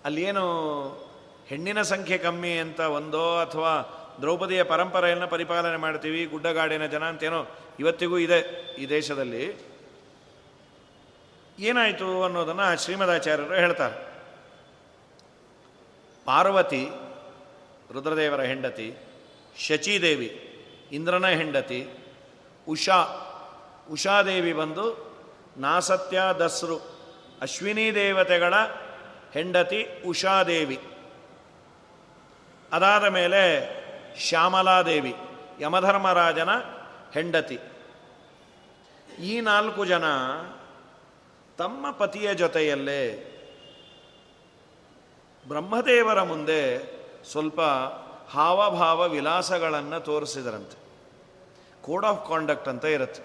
ಅಲ್ಲೇನು 0.04 0.46
ಹೆಣ್ಣಿನ 1.46 1.82
ಸಂಖ್ಯೆ 1.82 2.18
ಕಮ್ಮಿ 2.18 2.58
ಅಂತ 2.58 2.80
ಒಂದೋ 2.80 3.38
ಅಥವಾ 3.38 3.74
ದ್ರೌಪದಿಯ 4.20 4.62
ಪರಂಪರೆಯನ್ನು 4.62 5.28
ಪರಿಪಾಲನೆ 5.28 5.76
ಮಾಡ್ತೀವಿ, 5.76 6.24
ಗುಡ್ಡಗಾಡಿನ 6.24 6.86
ಜನ 6.86 7.04
ಅಂತೇನೋ 7.04 7.46
ಇವತ್ತಿಗೂ 7.80 8.18
ಇದೆ 8.18 8.40
ಈ 8.78 8.86
ದೇಶದಲ್ಲಿ. 8.88 9.71
ಏನಾಯಿತು 11.62 12.24
ಅನ್ನೋದನ್ನು 12.24 12.84
ಶ್ರೀಮದಾಚಾರ್ಯರು 12.84 13.54
ಹೇಳ್ತಾರೆ. 13.54 13.94
ಪಾರ್ವತಿ, 16.24 16.88
ರುದ್ರದೇವರ 17.92 18.40
ಹೆಂಡತಿ, 18.40 18.94
ಶಚಿದೇವಿ, 19.58 20.28
ಇಂದ್ರನ 20.92 21.26
ಹೆಂಡತಿ, 21.26 21.88
ಉಷಾ, 22.68 23.00
ಉಷಾದೇವಿ 23.90 24.52
ಬಂದು 24.52 24.86
ನಾಸತ್ಯ, 25.56 26.22
ದಸ್ರು, 26.38 26.76
ಅಶ್ವಿನಿ 27.42 27.94
ದೇವತೆಗಳ 27.94 28.54
ಹೆಂಡತಿ 29.32 29.86
ಉಷಾದೇವಿ. 30.06 30.80
ಅದಾದ 32.72 33.04
ಮೇಲೆ 33.04 33.42
ಶ್ಯಾಮಲಾದೇವಿ, 34.20 35.14
ಯಮಧರ್ಮರಾಜನ 35.60 36.48
ಹೆಂಡತಿ. 37.12 37.58
ಈ 39.22 39.40
ನಾಲ್ಕು 39.40 39.84
ಜನ 39.84 40.04
ತಮ್ಮ 41.58 41.90
ಪತಿಯ 41.90 42.34
ಜೊತೆಯಲ್ಲೇ 42.34 43.02
ಬ್ರಹ್ಮದೇವರ 45.48 46.22
ಮುಂದೆ 46.22 46.60
ಸ್ವಲ್ಪ 47.30 47.60
ಹಾವಭಾವ 48.30 49.08
ವಿಲಾಸಗಳನ್ನು 49.08 50.00
ತೋರಿಸಿದರಂತೆ. 50.00 50.76
ಕೋಡ್ 51.82 52.06
ಆಫ್ 52.06 52.28
ಕಾಂಡಕ್ಟ್ 52.28 52.68
ಅಂತ 52.68 52.84
ಇರುತ್ತೆ. 52.84 53.22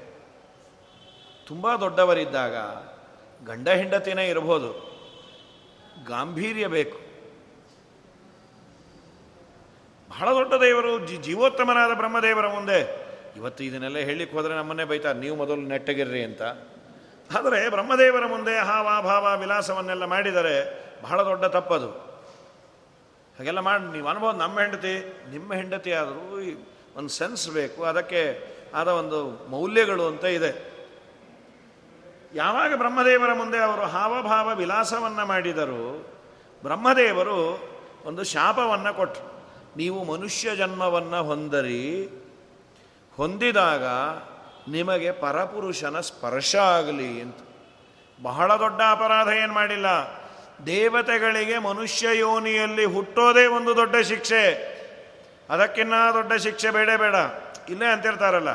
ತುಂಬ 1.48 1.76
ದೊಡ್ಡವರಿದ್ದಾಗ 1.76 2.56
ಗಂಡ 3.46 3.70
ಹೆಂಡತಿನೇ 3.70 4.30
ಇರಬಹುದು 4.30 4.72
ಗಾಂಭೀರ್ಯ 6.08 6.68
ಬೇಕು. 6.68 6.98
ಬಹಳ 10.10 10.36
ದೊಡ್ಡ 10.36 10.54
ದೇವರು 10.54 11.24
ಜೀವೋತ್ತಮನಾದ 11.24 11.94
ಬ್ರಹ್ಮದೇವರ 11.94 12.48
ಮುಂದೆ. 12.48 12.80
ಇವತ್ತು 13.36 13.64
ಇದನ್ನೆಲ್ಲ 13.64 13.98
ಹೇಳಲಿಕ್ಕೆ 13.98 14.38
ಹೋದರೆ 14.38 14.54
ನಮ್ಮನ್ನೇ 14.54 14.84
ಬೈತಾರೆ, 14.84 15.20
ನೀವು 15.20 15.36
ಮೊದಲು 15.36 15.62
ನೆಟ್ಟಗಿರ್ರಿ 15.62 16.24
ಅಂತ. 16.24 16.42
ಆದರೆ 17.36 17.70
ಬ್ರಹ್ಮದೇವರ 17.70 18.26
ಮುಂದೆ 18.26 18.54
ಹಾವ 18.60 18.88
ಭಾವ 19.02 19.26
ವಿಲಾಸವನ್ನೆಲ್ಲ 19.40 20.06
ಮಾಡಿದರೆ 20.06 20.56
ಬಹಳ 21.02 21.18
ದೊಡ್ಡ 21.24 21.46
ತಪ್ಪದು. 21.46 21.90
ಹಾಗೆಲ್ಲ 23.38 23.60
ಮಾಡಿ, 23.60 23.84
ನೀವು 23.84 24.08
ಅನುಭವ 24.08 24.32
ನಮ್ಮ 24.32 24.60
ಹೆಂಡತಿ, 24.60 24.94
ನಿಮ್ಮ 25.30 25.50
ಹೆಂಡತಿ 25.54 25.92
ಆದರೂ 25.92 26.26
ಒಂದು 26.98 27.10
ಸೆನ್ಸ್ 27.10 27.50
ಬೇಕು, 27.50 27.80
ಅದಕ್ಕೆ 27.84 28.22
ಆದ 28.74 28.88
ಒಂದು 28.88 29.20
ಮೌಲ್ಯಗಳು 29.50 30.06
ಅಂತ 30.08 30.26
ಇದೆ. 30.26 30.52
ಯಾವಾಗ 32.34 32.72
ಬ್ರಹ್ಮದೇವರ 32.76 33.34
ಮುಂದೆ 33.34 33.58
ಅವರು 33.58 33.82
ಹಾವಭಾವ 33.82 34.56
ವಿಲಾಸವನ್ನು 34.56 35.26
ಮಾಡಿದರು 35.28 35.84
ಬ್ರಹ್ಮದೇವರು 36.64 37.40
ಒಂದು 38.06 38.24
ಶಾಪವನ್ನು 38.24 38.92
ಕೊಟ್ಟರು 38.94 39.26
ನೀವು 39.78 40.04
ಮನುಷ್ಯ 40.04 40.56
ಜನ್ಮವನ್ನು 40.56 41.24
ಹೊಂದರಿ, 41.24 41.84
ಹೊಂದಿದಾಗ 43.18 43.84
ನಿಮಗೆ 44.68 45.12
ಪರಪುರುಷನ 45.12 46.00
ಸ್ಪರ್ಶ 46.00 46.56
ಆಗಲಿ 46.56 47.22
ಅಂತ. 47.22 47.38
ಬಹಳ 48.22 48.60
ದೊಡ್ಡ 48.60 48.82
ಅಪರಾಧ 48.92 49.28
ಏನು 49.28 49.54
ಮಾಡಿಲ್ಲ. 49.54 49.86
ದೇವತೆಗಳಿಗೆ 50.66 51.58
ಮನುಷ್ಯ 51.58 52.20
ಯೋನಿಯಲ್ಲಿ 52.20 52.86
ಹುಟ್ಟೋದೇ 52.86 53.46
ಒಂದು 53.46 53.76
ದೊಡ್ಡ 53.76 53.96
ಶಿಕ್ಷೆ. 53.96 54.78
ಅದಕ್ಕಿನ್ನ 55.50 55.94
ದೊಡ್ಡ 56.14 56.34
ಶಿಕ್ಷೆ 56.34 56.72
ಬೇಡ 56.72 56.90
ಬೇಡ. 56.98 57.16
ಇಲ್ಲೇ 57.70 57.86
ಅಂತಿರ್ತಾರಲ್ಲ. 57.86 58.50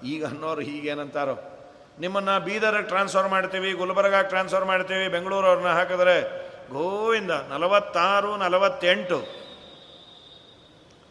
ಈಗ 0.00 0.26
ಅನ್ನೋರು 0.26 0.60
ಹೀಗೇನಂತಾರೋ. 0.60 1.54
ನಿಮ್ಮನ್ನು 2.00 2.40
ಬೀದರ್ಗೆ 2.40 2.82
ಟ್ರಾನ್ಸ್ಫರ್ 2.82 3.28
ಮಾಡ್ತೀವಿ, 3.28 3.72
ಗುಲ್ಬರ್ಗಾಗೆ 3.72 4.28
ಟ್ರಾನ್ಸ್ಫರ್ 4.28 4.64
ಮಾಡ್ತೀವಿ, 4.64 5.08
ಬೆಂಗಳೂರವ್ರನ್ನ 5.08 5.68
ಹಾಕಿದ್ರೆ 5.68 6.48
ಗೋವಿಂದ 6.72 7.30
ನಲವತ್ತಾರು, 7.30 8.36
ನಲವತ್ತೆಂಟು. 8.36 9.24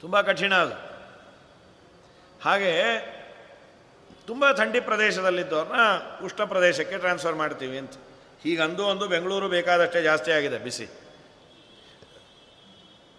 ತುಂಬ 0.02 0.22
ಕಠಿಣ 0.22 0.54
ಅದು. 0.56 0.74
ಹಾಗೆ 2.44 2.74
ತುಂಬ 4.28 4.52
ಥಂಡಿ 4.52 4.80
ಪ್ರದೇಶದಲ್ಲಿದ್ದವ್ರನ್ನ 4.80 5.82
ಉಷ್ಣ 6.26 6.44
ಪ್ರದೇಶಕ್ಕೆ 6.44 6.98
ಟ್ರಾನ್ಸ್ಫರ್ 6.98 7.36
ಮಾಡ್ತೀವಿ 7.36 7.78
ಅಂತ. 7.78 7.94
ಹೀಗಂದು 8.44 8.86
ಒಂದು 8.86 9.08
ಬೆಂಗಳೂರು 9.08 9.50
ಬೇಕಾದಷ್ಟೇ 9.50 10.02
ಜಾಸ್ತಿ 10.02 10.32
ಆಗಿದೆ, 10.32 10.58
ಬಿಸಿ. 10.58 10.88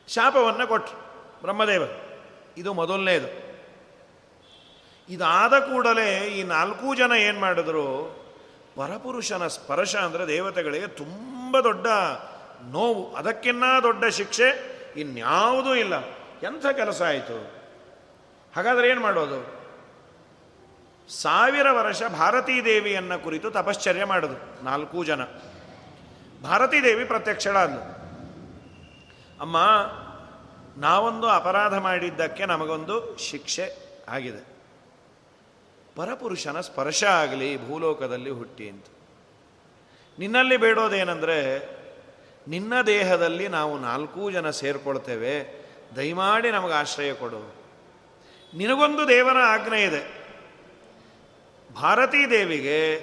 ಶಾಪವನ್ನು 0.08 0.66
ಕೊಟ್ಟರು 0.66 1.40
ಬ್ರಹ್ಮದೇವರು. 1.40 2.08
ಇದು 2.56 2.72
ಮೊದಲನೇದು. 2.72 3.48
ಇದಾದ 5.08 5.58
ಕೂಡಲೇ 5.58 6.26
ಈ 6.26 6.42
ನಾಲ್ಕು 6.42 6.94
ಜನ 6.94 7.12
ಏನು 7.12 7.40
ಮಾಡಿದ್ರು, 7.40 7.84
ಪರಪುರುಷನ 8.76 9.46
ಸ್ಪರ್ಶ 9.46 9.96
ಅಂದರೆ 9.96 10.26
ದೇವತೆಗಳಿಗೆ 10.26 10.86
ತುಂಬ 10.86 11.60
ದೊಡ್ಡ 11.60 11.86
ನೋವು, 12.70 13.14
ಅದಕ್ಕಿನ್ನ 13.14 13.64
ದೊಡ್ಡ 13.82 14.04
ಶಿಕ್ಷೆ 14.04 14.78
ಇನ್ಯಾವುದೂ 14.96 15.74
ಇಲ್ಲ. 15.74 16.06
ಎಂಥ 16.42 16.66
ಕೆಲಸ 16.66 17.02
ಆಯಿತು? 17.02 17.52
ಹಾಗಾದರೆ 18.56 18.88
ಏನು 18.88 19.00
ಮಾಡೋದು? 19.00 19.57
ಸಾವಿರ 21.08 21.70
ವರ್ಷ 21.70 22.02
ಭಾರತೀ 22.02 22.64
ದೇವಿಯನ್ನು 22.64 23.24
ಕುರಿತು 23.24 23.50
ತಪಶ್ಚರ್ಯ 23.50 24.04
ಮಾಡಿದ್ರು 24.04 24.64
ನಾಲ್ಕು 24.64 25.04
ಜನ. 25.04 25.24
ಭಾರತೀ 26.42 26.82
ದೇವಿ 26.82 27.04
ಪ್ರತ್ಯಕ್ಷಳಾದ್ಲು. 27.04 27.98
ಅಮ್ಮ, 29.40 29.56
ನಾವೊಂದು 30.80 31.26
ಅಪರಾಧ 31.26 31.74
ಮಾಡಿದ್ದಕ್ಕೆ 31.74 32.46
ನಮಗೊಂದು 32.46 33.16
ಶಿಕ್ಷೆ 33.16 33.88
ಆಗಿದೆ. 34.08 34.46
ಪರಪುರುಷನ 35.96 36.60
ಸ್ಪರ್ಶ 36.60 37.04
ಆಗಲಿ, 37.04 37.68
ಭೂಲೋಕದಲ್ಲಿ 37.68 38.30
ಹುಟ್ಟಿ 38.30 38.68
ಅಂತ. 38.68 38.84
ನಿನ್ನಲ್ಲಿ 40.18 40.56
ಬೇಡೋದೇನೆಂದರೆ, 40.56 41.58
ನಿನ್ನ 42.48 42.80
ದೇಹದಲ್ಲಿ 42.80 43.48
ನಾವು 43.48 43.78
ನಾಲ್ಕೂ 43.78 44.30
ಜನ 44.30 44.50
ಸೇರ್ಕೊಳ್ತೇವೆ. 44.50 45.64
ದಯಮಾಡಿ 45.96 46.50
ನಮಗೆ 46.50 46.74
ಆಶ್ರಯ 46.74 47.12
ಕೊಡು. 47.12 47.54
ನಿನಗೊಂದು 48.56 49.08
ದೇವರ 49.08 49.36
ಆಜ್ಞೆ 49.38 49.82
ಇದೆ. 49.82 50.17
ಭಾರತೀ 51.80 52.26
ದೇವಿಗೆ 52.30 52.96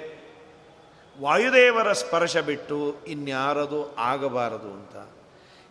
ವಾಯುದೇವರ 1.20 1.92
ಸ್ಪರ್ಶ 1.92 2.36
ಬಿಟ್ಟು 2.36 2.96
ಇನ್ಯಾರದು 3.06 3.96
ಆಗಬಾರದು 3.96 4.70
ಅಂತ. 4.72 5.08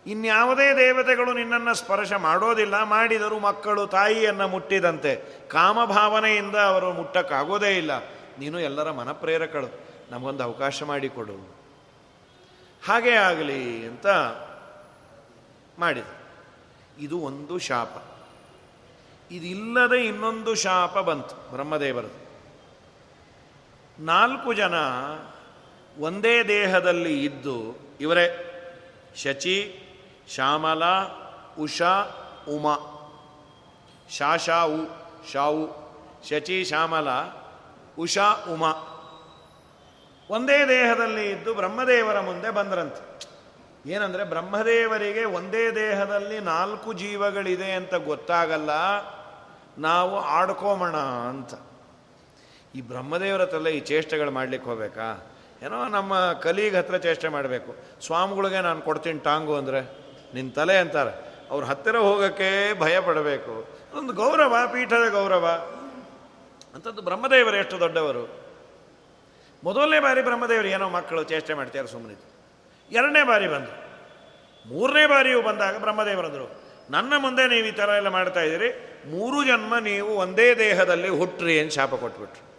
ಇನ್ಯಾವುದೇ 0.08 0.76
ದೇವತೆಗಳು 0.76 1.34
ನಿನ್ನನ್ನು 1.34 1.74
ಸ್ಪರ್ಶ 1.74 2.14
ಮಾಡೋದಿಲ್ಲ, 2.14 2.84
ಮಾಡಿದರೂ 2.84 3.40
ಮಕ್ಕಳು 3.40 3.88
ತಾಯಿಯನ್ನು 3.88 4.48
ಮುಟ್ಟಿದಂತೆ. 4.48 5.16
ಕಾಮಭಾವನೆಯಿಂದ 5.48 6.56
ಅವರು 6.56 6.94
ಮುಟ್ಟಕ್ಕಾಗೋದೇ 6.94 7.78
ಇಲ್ಲ. 7.78 7.92
ನೀನು 8.40 8.60
ಎಲ್ಲರ 8.60 8.92
ಮನಪ್ರೇರಕಳು. 8.92 9.80
ನಮಗೊಂದು 10.12 10.44
ಅವಕಾಶ 10.44 10.84
ಮಾಡಿಕೊಡು. 10.84 11.56
ಹಾಗೇ 12.86 13.12
ಆಗಲಿ 13.12 13.88
ಅಂತ 13.88 14.08
ಮಾಡಿದ. 15.80 16.08
ಇದು 17.00 17.20
ಒಂದು 17.20 17.58
ಶಾಪ. 17.58 18.04
ಇದಿಲ್ಲದೆ 19.32 20.06
ಇನ್ನೊಂದು 20.06 20.56
ಶಾಪ 20.56 20.98
ಬಂತು 20.98 21.52
ಬ್ರಹ್ಮದೇವರದು. 21.52 22.25
ನಾಲ್ಕು 24.00 24.54
ಜನ 24.54 24.74
ಒಂದೇ 26.00 26.44
ದೇಹದಲ್ಲಿ 26.44 27.26
ಇದ್ದು, 27.26 27.80
ಇವರೇ 28.02 28.52
ಶಚಿ, 29.16 29.58
ಶ್ಯಾಮಲ, 30.30 30.84
ಉಷಾ, 31.60 32.02
ಉಮಾ. 32.50 32.76
ಶಾಶಾ 34.10 34.64
ಉ 34.64 34.86
ಶಾವು 35.32 35.68
ಶಚಿ, 36.30 36.66
ಶ್ಯಾಮಲ, 36.66 37.08
ಉಷಾ, 38.00 38.46
ಉಮಾ. 38.54 38.72
ಒಂದೇ 40.30 40.68
ದೇಹದಲ್ಲಿ 40.68 41.30
ಇದ್ದು 41.30 41.54
ಬ್ರಹ್ಮದೇವರ 41.54 42.20
ಮುಂದೆ 42.20 42.50
ಬಂದ್ರಂತೆ. 42.50 43.36
ಏನಂದರೆ 43.92 44.24
ಬ್ರಹ್ಮದೇವರಿಗೆ 44.24 45.26
ಒಂದೇ 45.26 45.72
ದೇಹದಲ್ಲಿ 45.72 46.40
ನಾಲ್ಕು 46.40 46.94
ಜೀವಗಳಿದೆ 46.94 47.72
ಅಂತ 47.72 47.96
ಗೊತ್ತಾಗಲ್ಲ, 47.96 48.70
ನಾವು 49.78 50.20
ಆಡ್ಕೋಮಣ 50.20 50.96
ಅಂತ. 50.98 51.54
ಈ 52.76 52.82
ಬ್ರಹ್ಮದೇವರ 52.82 53.42
ಹತ್ರಲ್ಲ 53.42 53.68
ಈ 53.68 53.80
ಚೇಷ್ಟೆಗಳು 53.80 54.32
ಮಾಡ್ಲಿಕ್ಕೆ 54.32 54.70
ಹೋಗ್ಬೇಕಾ? 54.70 55.28
ಏನೋ 55.62 55.88
ನಮ್ಮ 55.88 56.34
ಕಲಿಗೆ 56.34 56.78
ಹತ್ರ 56.78 56.98
ಚೇಷ್ಟೆ 56.98 57.28
ಮಾಡಬೇಕು. 57.28 57.76
ಸ್ವಾಮಿಗಳಿಗೆ 58.06 58.60
ನಾನು 58.60 58.82
ಕೊಡ್ತೀನಿ 58.82 59.20
ಟಾಂಗು 59.20 59.56
ಅಂದರೆ 59.56 59.82
ನಿನ್ನ 60.34 60.52
ತಲೆ 60.52 60.78
ಅಂತಾರೆ. 60.78 61.14
ಅವ್ರ 61.50 61.64
ಹತ್ತಿರ 61.66 61.98
ಹೋಗೋಕ್ಕೆ 61.98 62.80
ಭಯ 62.80 63.00
ಪಡಬೇಕು. 63.00 63.68
ಒಂದು 63.98 64.14
ಗೌರವ, 64.14 64.56
ಪೀಠದ 64.74 65.10
ಗೌರವ. 65.12 65.46
ಅಂಥದ್ದು 66.74 67.02
ಬ್ರಹ್ಮದೇವರು 67.02 67.56
ಎಷ್ಟು 67.56 67.80
ದೊಡ್ಡವರು. 67.80 68.46
ಮೊದಲನೇ 69.64 70.00
ಬಾರಿ 70.00 70.22
ಬ್ರಹ್ಮದೇವರು 70.22 70.68
ಏನೋ 70.68 70.90
ಮಕ್ಕಳು 70.90 71.24
ಚೇಷ್ಟೆ 71.24 71.54
ಮಾಡ್ತಾರೆ 71.54 71.88
ಸುಮ್ಮನೆ 71.88 72.16
ಎರಡನೇ 72.92 73.24
ಬಾರಿ 73.24 73.48
ಬಂದರು. 73.48 73.86
ಮೂರನೇ 74.70 75.06
ಬಾರಿಯೂ 75.06 75.42
ಬಂದಾಗ 75.42 75.80
ಬ್ರಹ್ಮದೇವರಂದರು 75.80 76.66
ನನ್ನ 76.90 77.14
ಮುಂದೆ 77.18 77.48
ನೀವು 77.48 77.68
ಈ 77.68 77.72
ಥರ 77.72 77.90
ಎಲ್ಲ 77.90 78.08
ಮಾಡ್ತಾ 78.08 78.42
ಇದ್ದೀರಿ. 78.42 79.00
ಮೂರು 79.10 79.44
ಜನ್ಮ 79.44 79.78
ನೀವು 79.78 80.10
ಒಂದೇ 80.16 80.56
ದೇಹದಲ್ಲಿ 80.56 81.10
ಹುಟ್ಟ್ರಿ 81.10 81.60
ಅಂತ 81.60 81.74
ಶಾಪ 81.74 81.96
ಕೊಟ್ಬಿಟ್ರು. 81.96 82.55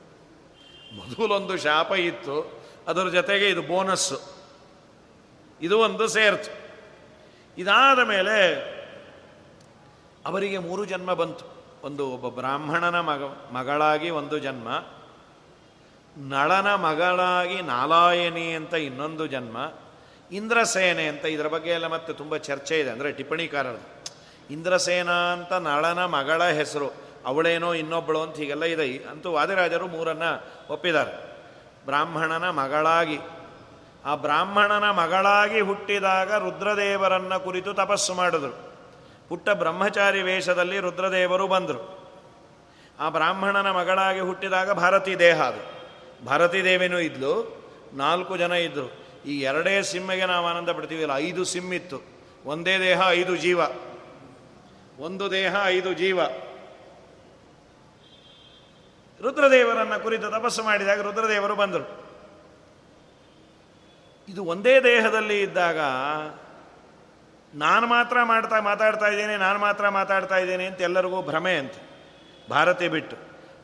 ಮೊದಲೊಂದು 0.98 1.54
ಶಾಪ 1.66 1.90
ಇತ್ತು, 2.10 2.36
ಅದರ 2.88 3.06
ಜೊತೆಗೆ 3.18 3.46
ಇದು 3.54 3.62
ಬೋನಸ್ಸು 3.70 4.18
ಇದು 5.60 5.76
ಒಂದು 5.86 6.04
ಸೇರ್ತು. 6.16 6.50
ಇದಾದ 7.56 8.00
ಮೇಲೆ 8.12 8.36
ಅವರಿಗೆ 10.24 10.58
ಮೂರು 10.66 10.82
ಜನ್ಮ 10.92 11.10
ಬಂತು. 11.20 11.44
ಒಂದು 11.84 12.04
ಒಬ್ಬ 12.14 12.26
ಬ್ರಾಹ್ಮಣನ 12.38 12.98
ಮಗ, 13.08 13.22
ಮಗಳಾಗಿ 13.56 14.08
ಒಂದು 14.20 14.36
ಜನ್ಮ, 14.46 14.68
ನಳನ 16.16 16.68
ಮಗಳಾಗಿ 16.84 17.58
ನಾಲಾಯನಿ 17.72 18.46
ಅಂತ 18.58 18.74
ಇನ್ನೊಂದು 18.88 19.24
ಜನ್ಮ, 19.34 19.56
ಇಂದ್ರಸೇನೆ 20.30 21.04
ಅಂತ 21.08 21.24
ಇದರ 21.34 21.48
ಬಗ್ಗೆ 21.54 21.70
ಎಲ್ಲ 21.70 21.88
ಮತ್ತೆ 21.94 22.12
ತುಂಬ 22.12 22.36
ಚರ್ಚೆ 22.48 22.76
ಇದೆ, 22.80 22.90
ಅಂದರೆ 22.94 23.10
ಟಿಪ್ಪಣಿಕಾರರು 23.18 23.82
ಇಂದ್ರಸೇನ 24.50 25.10
ಅಂತ 25.34 25.52
ನಳನ 25.68 26.00
ಮಗಳ 26.16 26.42
ಹೆಸರು. 26.60 26.88
ಅವಳೇನೋ 27.26 27.74
ಇನ್ನೊಬ್ಬಳು 27.74 28.22
ಅಂತ 28.22 28.36
ಹೀಗೆಲ್ಲ 28.36 28.64
ಇದೆ. 28.64 29.04
ಅಂತೂ 29.10 29.32
ವಾದಿರಾಜರು 29.32 29.86
ಮೂರನ್ನ 29.86 30.22
ಒಪ್ಪಿದ್ದಾರೆ. 30.70 31.36
ಬ್ರಾಹ್ಮಣನ 31.86 32.50
ಮಗಳಾಗಿ. 32.50 33.18
ಆ 34.04 34.14
ಬ್ರಾಹ್ಮಣನ 34.14 34.90
ಮಗಳಾಗಿ 34.90 35.60
ಹುಟ್ಟಿದಾಗ 35.60 36.34
ರುದ್ರದೇವರನ್ನ 36.34 37.36
ಕುರಿತು 37.36 37.74
ತಪಸ್ಸು 37.74 38.14
ಮಾಡಿದ್ರು. 38.14 38.74
ಪುಟ್ಟ 39.28 39.50
ಬ್ರಹ್ಮಚಾರಿ 39.50 40.22
ವೇಷದಲ್ಲಿ 40.22 40.78
ರುದ್ರದೇವರು 40.78 41.46
ಬಂದರು. 41.46 41.96
ಆ 43.00 43.08
ಬ್ರಾಹ್ಮಣನ 43.08 43.70
ಮಗಳಾಗಿ 43.70 44.20
ಹುಟ್ಟಿದಾಗ 44.20 44.70
ಭಾರತೀ 44.70 45.16
ದೇಹ 45.16 45.42
ಅದು. 45.42 45.76
ಭಾರತೀ 46.26 46.64
ದೇವಿನೂ 46.64 46.98
ಇದ್ಲು. 46.98 47.62
ನಾಲ್ಕು 47.92 48.36
ಜನ 48.36 48.52
ಇದ್ದರು 48.52 49.06
ಈ 49.26 49.40
ಎರಡೇ 49.40 49.82
ಸಿಮ್ಮಿಗೆ 49.82 50.26
ನಾವು 50.26 50.46
ಆನಂದ 50.46 50.68
ಪಡ್ತೀವಿಲ್ಲ. 50.68 51.12
ಐದು 51.14 51.44
ಸಿಮ್ಮಿತ್ತು 51.44 52.00
ಒಂದೇ 52.46 52.78
ದೇಹ, 52.78 53.00
ಐದು 53.08 53.36
ಜೀವ. 53.36 53.60
ಒಂದು 54.98 55.30
ದೇಹ, 55.30 55.56
ಐದು 55.64 55.92
ಜೀವ. 55.92 56.20
ರುದ್ರದೇವರನ್ನ 59.22 59.96
ಕುರಿತು 59.96 60.30
ತಪಸ್ಸು 60.30 60.62
ಮಾಡಿದಾಗ 60.62 61.00
ರುದ್ರದೇವರು 61.00 61.54
ಬಂದರು. 61.54 62.06
ಇದು 64.28 64.44
ಒಂದೇ 64.44 64.80
ದೇಹದಲ್ಲಿ 64.80 65.42
ಇದ್ದಾಗ 65.42 65.78
ನಾನು 67.54 67.86
ಮಾತ್ರ 67.86 68.22
ಮಾಡ್ತಾ 68.22 68.60
ಮಾತಾಡ್ತಾ 68.60 69.06
ಇದ್ದೇನೆ, 69.06 69.36
ನಾನು 69.36 69.58
ಮಾತ್ರ 69.58 69.88
ಮಾತಾಡ್ತಾ 69.88 70.36
ಇದ್ದೇನೆ 70.36 70.66
ಅಂತ 70.66 70.80
ಎಲ್ಲರಿಗೂ 70.80 71.22
ಭ್ರಮೆ 71.22 71.56
ಅಂತ. 71.56 71.72
ಭಾರತೀಯ 72.50 72.88
ಬಿಟ್ಟು. 72.88 73.16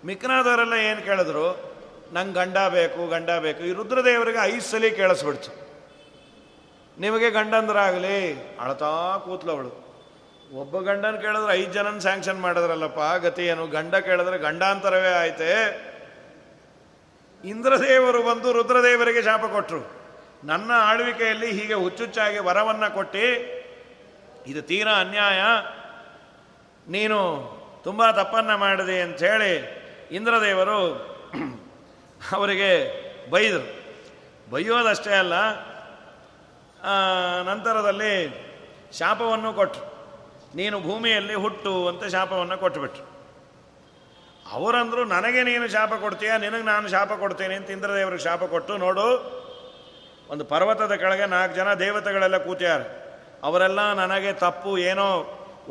ಮಿಕ್ನಾದವರೆಲ್ಲ 0.05 0.73
ಏನು 0.73 1.03
ಕೇಳಿದ್ರು? 1.03 1.73
ನಂಗೆ 2.13 2.35
ಗಂಡ 2.35 2.59
ಬೇಕು 2.69 3.09
ಗಂಡ 3.09 3.31
ಬೇಕು. 3.31 3.61
ಈ 3.61 3.73
ರುದ್ರದೇವರಿಗೆ 3.73 4.39
ಐದು 4.43 4.61
ಸಲ 4.61 4.85
ಕೇಳಿಸ್ಬಿಡ್ತು. 4.97 5.63
ನಿಮಗೆ 7.01 7.31
ಗಂಡಂದ್ರಾಗಲಿ, 7.31 8.49
ಅಳತಾ 8.59 9.19
ಕೂತ್ಲವಳು 9.19 9.82
ಒಬ್ಬ 10.53 10.81
ಗಂಡನ 10.81 11.17
ಕೇಳಿದ್ರೆ 11.17 11.53
ಐದು 11.55 11.73
ಜನನ 11.73 11.99
ಸ್ಯಾಂಕ್ಷನ್ 11.99 12.41
ಮಾಡಿದ್ರಲ್ಲಪ್ಪ 12.41 13.25
ಗತಿ 13.25 13.47
ಏನು? 13.47 13.67
ಗಂಡ 13.67 13.95
ಕೇಳಿದ್ರೆ 13.95 14.39
ಗಂಡಾಂತರವೇ 14.39 15.13
ಆಯ್ತೆ? 15.13 15.51
ಇಂದ್ರದೇವರು 17.45 18.23
ಬಂದು 18.23 18.53
ರುದ್ರದೇವರಿಗೆ 18.53 19.23
ಶಾಪ 19.23 19.45
ಕೊಟ್ಟರು 19.45 19.81
ನನ್ನ 20.45 20.71
ಆಳ್ವಿಕೆಯಲ್ಲಿ 20.75 21.51
ಹೀಗೆ 21.53 21.75
ಹುಚ್ಚುಚ್ಚಾಗಿ 21.75 22.39
ವರವನ್ನು 22.39 22.95
ಕೊಟ್ಟು, 22.95 23.27
ಇದು 24.47 24.63
ತೀರಾ 24.63 24.93
ಅನ್ಯಾಯ. 24.93 25.41
ನೀನು 26.89 27.19
ತುಂಬ 27.85 28.11
ತಪ್ಪನ್ನು 28.11 28.59
ಮಾಡಿದೆ 28.59 29.01
ಅಂಥೇಳಿ 29.01 29.53
ಇಂದ್ರದೇವರು 30.13 30.79
ಅವರಿಗೆ 32.33 32.71
ಬೈದರು. 33.31 33.69
ಬೈಯೋದಷ್ಟೇ 34.51 35.15
ಅಲ್ಲ 35.15 35.35
ನಂತರದಲ್ಲಿ 37.43 38.13
ಶಾಪವನ್ನು 38.99 39.53
ಕೊಟ್ಟರು 39.53 39.92
ನೀನು 40.59 40.77
ಭೂಮಿಯಲ್ಲಿ 40.87 41.37
ಹುಟ್ಟು 41.45 41.73
ಅಂತ 41.91 42.05
ಶಾಪವನ್ನು 42.15 42.57
ಕೊಟ್ಟುಬಿಟ್ರು. 42.63 43.05
ಅವರಂದ್ರು 44.57 45.03
ನನಗೆ 45.13 45.41
ನೀನು 45.51 45.67
ಶಾಪ 45.75 45.93
ಕೊಡ್ತೀಯಾ? 46.05 46.35
ನಿನಗೆ 46.45 46.67
ನಾನು 46.73 46.87
ಶಾಪ 46.95 47.13
ಕೊಡ್ತೀನಿ 47.23 47.55
ಅಂತ 47.59 47.71
ಇಂದ್ರದೇವರಿಗೆ 47.77 48.25
ಶಾಪ 48.29 48.43
ಕೊಟ್ಟು 48.55 48.73
ನೋಡು. 48.85 49.07
ಒಂದು 50.33 50.45
ಪರ್ವತದ 50.53 50.95
ಕೆಳಗೆ 51.03 51.27
ನಾಲ್ಕು 51.35 51.55
ಜನ 51.61 51.69
ದೇವತೆಗಳೆಲ್ಲ 51.85 52.39
ಕೂತ್ಯಾರ 52.47 52.83
ಅವರೆಲ್ಲ 53.49 53.81
ನನಗೆ 54.03 54.31
ತಪ್ಪು 54.45 54.73
ಏನೋ 54.91 55.07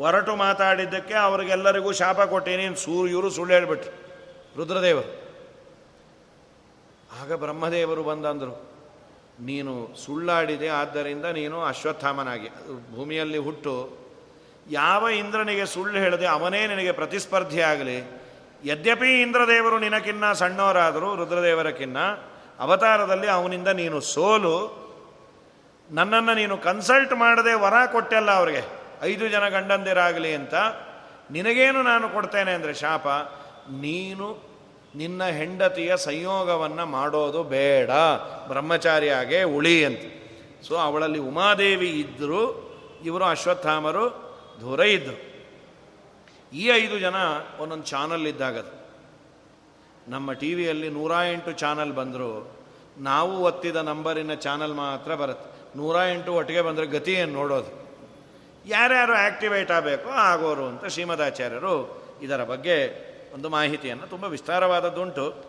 ಹೊರಟು 0.00 0.32
ಮಾತಾಡಿದ್ದಕ್ಕೆ 0.42 1.16
ಅವ್ರಿಗೆಲ್ಲರಿಗೂ 1.28 1.90
ಶಾಪ 2.00 2.20
ಕೊಟ್ಟೀನಿ 2.32 2.66
ಸೂರು 2.84 3.06
ಇವರು 3.14 3.28
ಸುಳ್ಳು 3.36 3.52
ಹೇಳ್ಬಿಟ್ರು. 3.54 3.92
ರುದ್ರದೇವರು. 4.58 5.10
ಆಗ 7.20 7.32
ಬ್ರಹ್ಮದೇವರು 7.42 8.02
ಬಂದಂದರು, 8.10 8.54
ನೀನು 9.48 9.72
ಸುಳ್ಳಾಡಿದೆ, 10.04 10.68
ಆದ್ದರಿಂದ 10.80 11.26
ನೀನು 11.38 11.56
ಅಶ್ವತ್ಥಾಮನಾಗಿ. 11.70 12.48
ಭೂಮಿಯಲ್ಲಿ 12.94 13.40
ಹುಟ್ಟು 13.46 13.74
ಯಾವ 14.66 15.08
ಇಂದ್ರನಿಗೆ 15.08 15.66
ಸುಳ್ಳು 15.66 15.98
ಹೇಳದೆ 15.98 16.26
ಅವನೇ 16.26 16.66
ನಿನಗೆ 16.66 16.92
ಪ್ರತಿಸ್ಪರ್ಧಿಯಾಗಲಿ 16.92 17.98
ಯದ್ಯಪಿ 18.64 19.22
ಇಂದ್ರದೇವರು 19.22 19.78
ನಿನಕಿನ್ನ 19.78 20.32
ಸಣ್ಣವರಾದರೂ 20.32 21.16
ರುದ್ರದೇವರಕ್ಕಿನ್ನ 21.16 21.98
ಅವತಾರದಲ್ಲಿ 22.58 23.28
ಅವನಿಂದ 23.28 23.68
ನೀನು 23.68 24.00
ಸೋಲು, 24.00 24.56
ನನ್ನನ್ನು 25.90 26.34
ನೀನು 26.34 26.58
ಕನ್ಸಲ್ಟ್ 26.58 27.12
ಮಾಡದೆ 27.12 27.54
ವರ 27.54 27.74
ಕೊಟ್ಟೆಲ್ಲ 27.92 28.30
ಅವರಿಗೆ, 28.30 28.62
ಐದು 29.02 29.28
ಜನ 29.28 29.48
ಗಂಡಂದಿರಾಗಲಿ 29.48 30.34
ಅಂತ 30.34 30.54
ನಿನಗೇನು 31.30 31.82
ನಾನು 31.82 32.08
ಕೊಡ್ತೇನೆ 32.08 32.52
ಅಂದರೆ 32.52 32.74
ಶಾಪ, 32.74 33.08
ನೀನು 33.70 34.26
ನಿನ್ನ 34.94 35.22
ಹೆಂಡತಿಯ 35.24 35.96
ಸಂಯೋಗವನ್ನು 35.96 36.86
ಮಾಡೋದು 36.86 37.42
ಬೇಡ, 37.42 37.90
ಬ್ರಹ್ಮಚಾರಿಯಾಗೆ 38.48 39.42
ಉಳಿ 39.42 39.84
ಅಂತ. 39.84 40.02
ಸೊ 40.68 40.74
ಅವಳಲ್ಲಿ 40.76 41.18
ಉಮಾದೇವಿ 41.18 41.90
ಇದ್ದರು 41.90 42.42
ಇವರು 43.04 43.24
ಅಶ್ವತ್ಥಾಮರು 43.24 44.31
ದೂರ 44.60 44.80
ಇದ್ದರು 44.80 45.18
ಈ 46.52 46.68
ಐದು 46.68 46.98
ಜನ 46.98 47.14
ಒಂದೊಂದು 47.58 47.84
ಚಾನಲ್ 47.84 48.26
ಇದ್ದಾಗದು. 48.26 48.82
ನಮ್ಮ 50.08 50.32
ಟಿ 50.32 50.54
ವಿಯಲ್ಲಿ 50.54 50.88
ನೂರ 50.88 51.12
ಎಂಟು 51.32 51.52
ಚಾನಲ್ 51.52 51.92
ಬಂದರು. 51.92 52.62
ನಾವು 52.98 53.42
ಒತ್ತಿದ 53.42 53.76
ನಂಬರಿನ 53.76 54.34
ಚಾನಲ್ 54.34 54.74
ಮಾತ್ರ 54.74 55.14
ಬರುತ್ತೆ. 55.14 55.78
ನೂರ 55.78 55.96
ಎಂಟು 55.96 56.34
ಒಟ್ಟಿಗೆ 56.34 56.60
ಬಂದರೆ 56.60 57.12
ಏನು 57.12 57.32
ನೋಡೋದು? 57.32 57.82
ಯಾರ್ಯಾರು 58.66 59.12
ಆ್ಯಕ್ಟಿವೇಟ್ 59.12 59.70
ಆಗಬೇಕೋ, 59.70 60.10
ಆಗೋರು 60.10 60.66
ಅಂತ 60.66 60.84
ಶ್ರೀಮದಾಚಾರ್ಯರು 60.86 62.02
ಇದರ 62.22 62.44
ಬಗ್ಗೆ 62.44 62.76
ಒಂದು 63.34 63.48
ಮಾಹಿತಿಯನ್ನು 63.48 64.06
ತುಂಬ 64.06 64.24
ವಿಸ್ತಾರವಾದದ್ದುಂಟು 64.24 65.44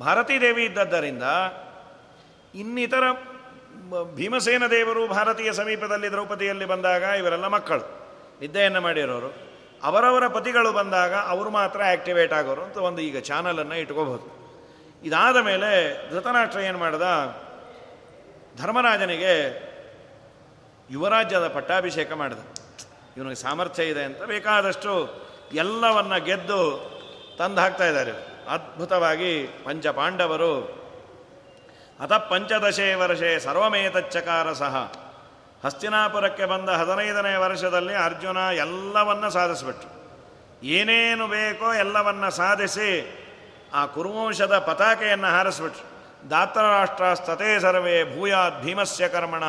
ಭಾರತೀ 0.00 0.40
ದೇವಿ 0.40 0.64
ಇದ್ದದ್ದರಿಂದ 0.64 1.22
ಇನ್ನಿತರ 2.54 3.04
ಭೀಮಸೇನ 4.14 4.66
ದೇವರು 4.66 5.08
ಭಾರತೀಯ 5.08 5.52
ಸಮೀಪದಲ್ಲಿ 5.52 6.10
ದ್ರೌಪದಿಯಲ್ಲಿ 6.10 6.64
ಬಂದಾಗ 6.64 7.02
ಇವರೆಲ್ಲ 7.02 7.46
ಮಕ್ಕಳು. 7.46 8.03
ನಿದ್ದೆಯನ್ನು 8.40 8.80
ಮಾಡಿರೋರು, 8.80 9.30
ಅವರವರ 9.82 10.28
ಪತಿಗಳು 10.28 10.72
ಬಂದಾಗ 10.72 11.14
ಅವರು 11.14 11.50
ಮಾತ್ರ 11.50 11.80
ಆ್ಯಕ್ಟಿವೇಟ್ 11.84 12.32
ಆಗೋರು 12.32 12.62
ಅಂತ 12.62 12.76
ಒಂದು 12.76 13.00
ಈಗ 13.02 13.18
ಚಾನಲನ್ನು 13.18 13.74
ಇಟ್ಕೋಬಹುದು. 13.74 14.26
ಇದಾದ 15.04 15.36
ಮೇಲೆ 15.36 15.70
ಧೃತರಾಷ್ಟ್ರ 16.10 16.60
ಏನು 16.60 16.78
ಮಾಡ್ದ? 16.78 17.02
ಧರ್ಮರಾಜನಿಗೆ 18.60 19.34
ಯುವರಾಜ್ಯದ 20.90 21.48
ಪಟ್ಟಾಭಿಷೇಕ 21.48 22.12
ಮಾಡಿದ. 22.12 22.38
ಇವನಿಗೆ 23.16 23.34
ಸಾಮರ್ಥ್ಯ 23.34 23.84
ಇದೆ 23.84 24.02
ಅಂತ 24.02 24.22
ಬೇಕಾದಷ್ಟು 24.22 24.92
ಎಲ್ಲವನ್ನ 25.52 26.16
ಗೆದ್ದು 26.16 26.60
ತಂದು 27.38 27.60
ಹಾಕ್ತಾ 27.60 27.86
ಇದ್ದಾರೆ 27.86 28.12
ಅದ್ಭುತವಾಗಿ 28.50 29.30
ಪಂಚ 29.64 29.86
ಪಾಂಡವರು, 29.86 30.52
ಅತ 32.00 32.12
ಪಂಚದಶೇ 32.12 32.94
ವರ್ಷೇ 32.94 33.38
ಸರ್ವಮೇತಚ್ಚಕಾರ 33.38 34.52
ಸಹ. 34.52 34.74
ಹಸ್ತಿನಾಪುರಕ್ಕೆ 35.64 36.44
ಬಂದ 36.44 36.68
ಹದಿನೈದನೇ 36.68 37.36
ವರ್ಷದಲ್ಲಿ 37.36 37.94
ಅರ್ಜುನ 37.94 38.36
ಎಲ್ಲವನ್ನ 38.36 39.28
ಸಾಧಿಸಿಬಿಟ್ರು. 39.28 40.04
ಏನೇನು 40.66 41.26
ಬೇಕೋ 41.26 41.74
ಎಲ್ಲವನ್ನ 41.74 42.28
ಸಾಧಿಸಿ 42.28 43.20
ಆ 43.74 43.86
ಕುರುವಂಶದ 43.86 44.58
ಪತಾಕೆಯನ್ನು 44.58 45.26
ಹಾರಿಸ್ಬಿಟ್ರು. 45.26 45.84
ದಾತರಾಷ್ಟ್ರಸ್ತತೆ 46.30 47.60
ಸರ್ವೇ 47.60 48.04
ಭೂಯಾತ್ 48.04 48.62
ಭೀಮಸ್ಯ 48.62 49.08
ಕರ್ಮಣ, 49.08 49.44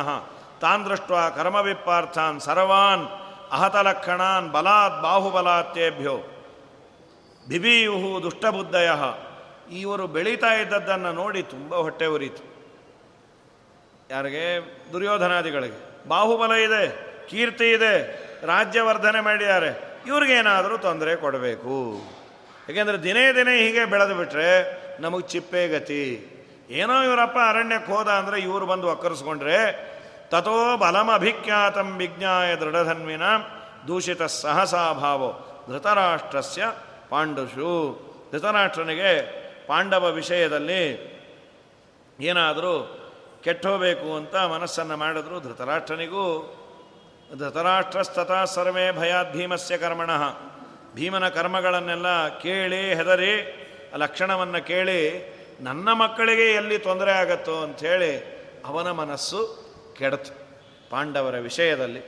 ತಾನ್ 0.60 0.86
ದೃಷ್ಟ 0.86 1.12
ಕರ್ಮವಿಪ್ಪಾರ್ಥಾನ್ 1.36 2.40
ಸರ್ವಾನ್ 2.40 3.06
ಅಹತಲಕ್ಷಣಾನ್ 3.52 4.52
ಬಲಾತ್ 4.52 5.02
ಬಾಹುಬಲಾತ್ಯೇಭ್ಯೋ. 5.02 6.16
ಬಿಬಿಯುಹು 7.48 8.22
ದುಷ್ಟಬುದ್ಧಯ. 8.22 8.90
ಇವರು 9.72 10.06
ಬೆಳೀತಾ 10.06 10.54
ಇದ್ದದ್ದನ್ನು 10.54 11.12
ನೋಡಿ 11.12 11.42
ತುಂಬ 11.42 11.74
ಹೊಟ್ಟೆ 11.74 12.06
ಉರಿತು. 12.06 12.42
ಯಾರಿಗೆ? 14.10 14.58
ದುರ್ಯೋಧನಾದಿಗಳಿಗೆ. 14.92 15.85
ಬಾಹುಬಲ 16.08 16.52
ಇದೆ, 16.52 16.84
ಕೀರ್ತಿ 17.30 17.72
ಇದೆ, 17.72 17.94
ರಾಜ್ಯವರ್ಧನೆ 18.46 19.20
ಮಾಡಿದ್ದಾರೆ. 19.20 19.70
ಇವ್ರಿಗೇನಾದರೂ 20.06 20.76
ತೊಂದರೆ 20.78 21.16
ಕೊಡಬೇಕು. 21.16 21.76
ಏಕೆಂದರೆ 22.70 22.98
ದಿನೇ 23.02 23.32
ದಿನೇ 23.32 23.54
ಹೀಗೆ 23.58 23.84
ಬೆಳೆದು 23.84 24.14
ಬಿಟ್ಟರೆ 24.14 24.48
ನಮಗೆ 25.00 25.28
ಚಿಪ್ಪೆ 25.28 25.68
ಗತಿ. 25.68 26.02
ಏನೋ 26.70 27.02
ಇವರಪ್ಪ 27.02 27.38
ಅರಣ್ಯಕ್ಕೆ 27.48 27.92
ಹೋದ 27.92 28.08
ಅಂದರೆ 28.08 28.40
ಇವರು 28.40 28.66
ಬಂದು 28.66 28.88
ಒಕ್ಕರಿಸ್ಕೊಂಡ್ರೆ 28.88 29.58
ತಥೋ 30.30 30.76
ಬಲಮಭಿಖ್ಯಾತಂ 30.76 31.96
ವಿಜ್ಞಾಯ 31.96 32.56
ದೃಢಧನ್ವಿನ 32.56 33.22
ದೂಷಿತ 33.88 34.22
ಸಹಸಾಭಾವೋ 34.22 35.30
ಧೃತರಾಷ್ಟ್ರಸ್ಯ 35.68 36.62
ಪಾಂಡುಷು. 37.10 37.72
ಧೃತರಾಷ್ಟ್ರನಿಗೆ 38.32 39.12
ಪಾಂಡವ 39.66 40.12
ವಿಷಯದಲ್ಲಿ 40.12 40.82
ಏನಾದರೂ 42.20 42.72
ಕೆಟ್ಟೋಬೇಕು 43.46 44.08
ಅಂತ 44.16 44.36
ಮನಸ್ಸನ್ನು 44.36 44.96
ಮಾಡಿದ್ರು 44.96 45.40
ಧೃತರಾಷ್ಟ್ರನಿಗೂ. 45.40 46.24
ಧೃತರಾಷ್ಟ್ರಸ್ತತಾ 47.38 48.44
ಸರ್ವೇ 48.44 48.86
ಭಯಾತ್ 48.92 49.32
ಭೀಮಸ್ಯ 49.32 49.78
ಕರ್ಮಣ. 49.78 50.10
ಭೀಮನ 50.94 51.28
ಕರ್ಮಗಳನ್ನೆಲ್ಲ 51.28 52.38
ಕೇಳಿ 52.38 52.94
ಹೆದರಿ 52.94 53.32
ಲಕ್ಷಣವನ್ನು 53.96 54.66
ಕೇಳಿ 54.66 55.00
ನನ್ನ 55.60 55.92
ಮಕ್ಕಳಿಗೆ 55.92 56.46
ಎಲ್ಲಿ 56.52 56.78
ತೊಂದರೆ 56.78 57.12
ಆಗತ್ತೋ 57.12 57.62
ಅಂಥೇಳಿ 57.62 58.12
ಅವನ 58.66 58.90
ಮನಸ್ಸು 58.90 59.40
ಕೆಡತು 59.98 60.32
ಪಾಂಡವರ 60.90 61.38
ವಿಷಯದಲ್ಲಿ. 61.38 62.02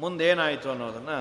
ಮುಂದೇನಾಯಿತು 0.00 0.70
ಅನ್ನೋದನ್ನು 0.70 1.18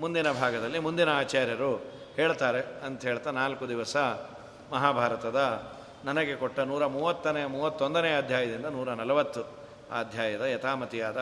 ಮುಂದಿನ 0.00 0.28
ಭಾಗದಲ್ಲಿ 0.32 0.78
ಮುಂದಿನ 0.78 1.08
ಆಚಾರ್ಯರು 1.08 1.72
ಹೇಳ್ತಾರೆ 2.16 2.60
ಅಂತ 2.86 3.00
ಹೇಳ್ತಾ 3.02 3.30
ನಾಲ್ಕು 3.30 3.68
ದಿವಸ 3.68 3.96
ಮಹಾಭಾರತದ 4.72 5.40
ನನಗೆ 6.04 6.36
ಕೊಟ್ಟ 6.36 6.60
ನೂರ 6.60 6.86
ಮೂವತ್ತನೇ, 6.86 7.46
ಮೂವತ್ತೊಂದನೇ 7.46 8.16
ಅಧ್ಯಾಯದಿಂದ 8.16 8.66
ನೂರ 8.66 8.94
ನಲವತ್ತು 8.94 9.42
ಅಧ್ಯಾಯದ 9.98 10.40
ಯಥಾಮತಿಯಾದ 10.40 11.16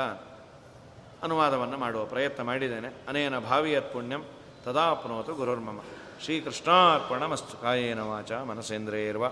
ಅನುವಾದವನ್ನು 1.23 1.79
ಮಾಡುವ 1.79 2.05
ಪ್ರಯತ್ನ 2.05 2.43
ಮಾಡಿದ್ದೇನೆ. 2.43 2.89
ಅನೇನ 3.09 3.39
ಭಾವಿಯತ್ 3.39 3.93
ಪುಣ್ಯಂ 3.93 4.25
ತದಾಪ್ನೋತು 4.65 5.35
ಗುರುರ್ಮಮ. 5.35 5.81
ಶ್ರೀಕೃಷ್ಣಾರ್ಪಣಮಸ್ತು 6.25 7.63
ಕಾಯೇನ 7.63 8.01
ವಾಚ 8.01 8.33
ಮನಸೇಂದ್ರೇರ್ವ 8.33 9.29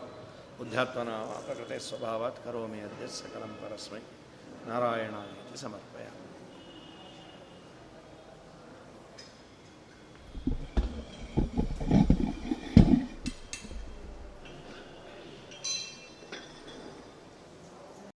ಬುದ್ಧಾತ್ಮನ 0.59 1.09
ಪ್ರಕೃತೆ 1.45 1.78
ಸ್ವಭಾವಾತ್ 1.78 2.45
ಕರೋಮಿ 2.45 2.80
ಅದ್ಯ 2.80 3.07
ಸಕಲಂ 3.07 3.49
ಪರಸ್ಮೈ 3.49 4.01
ನಾರಾಯಣ 4.68 5.14
ಸಮರ್ಪಯ. 5.57 6.14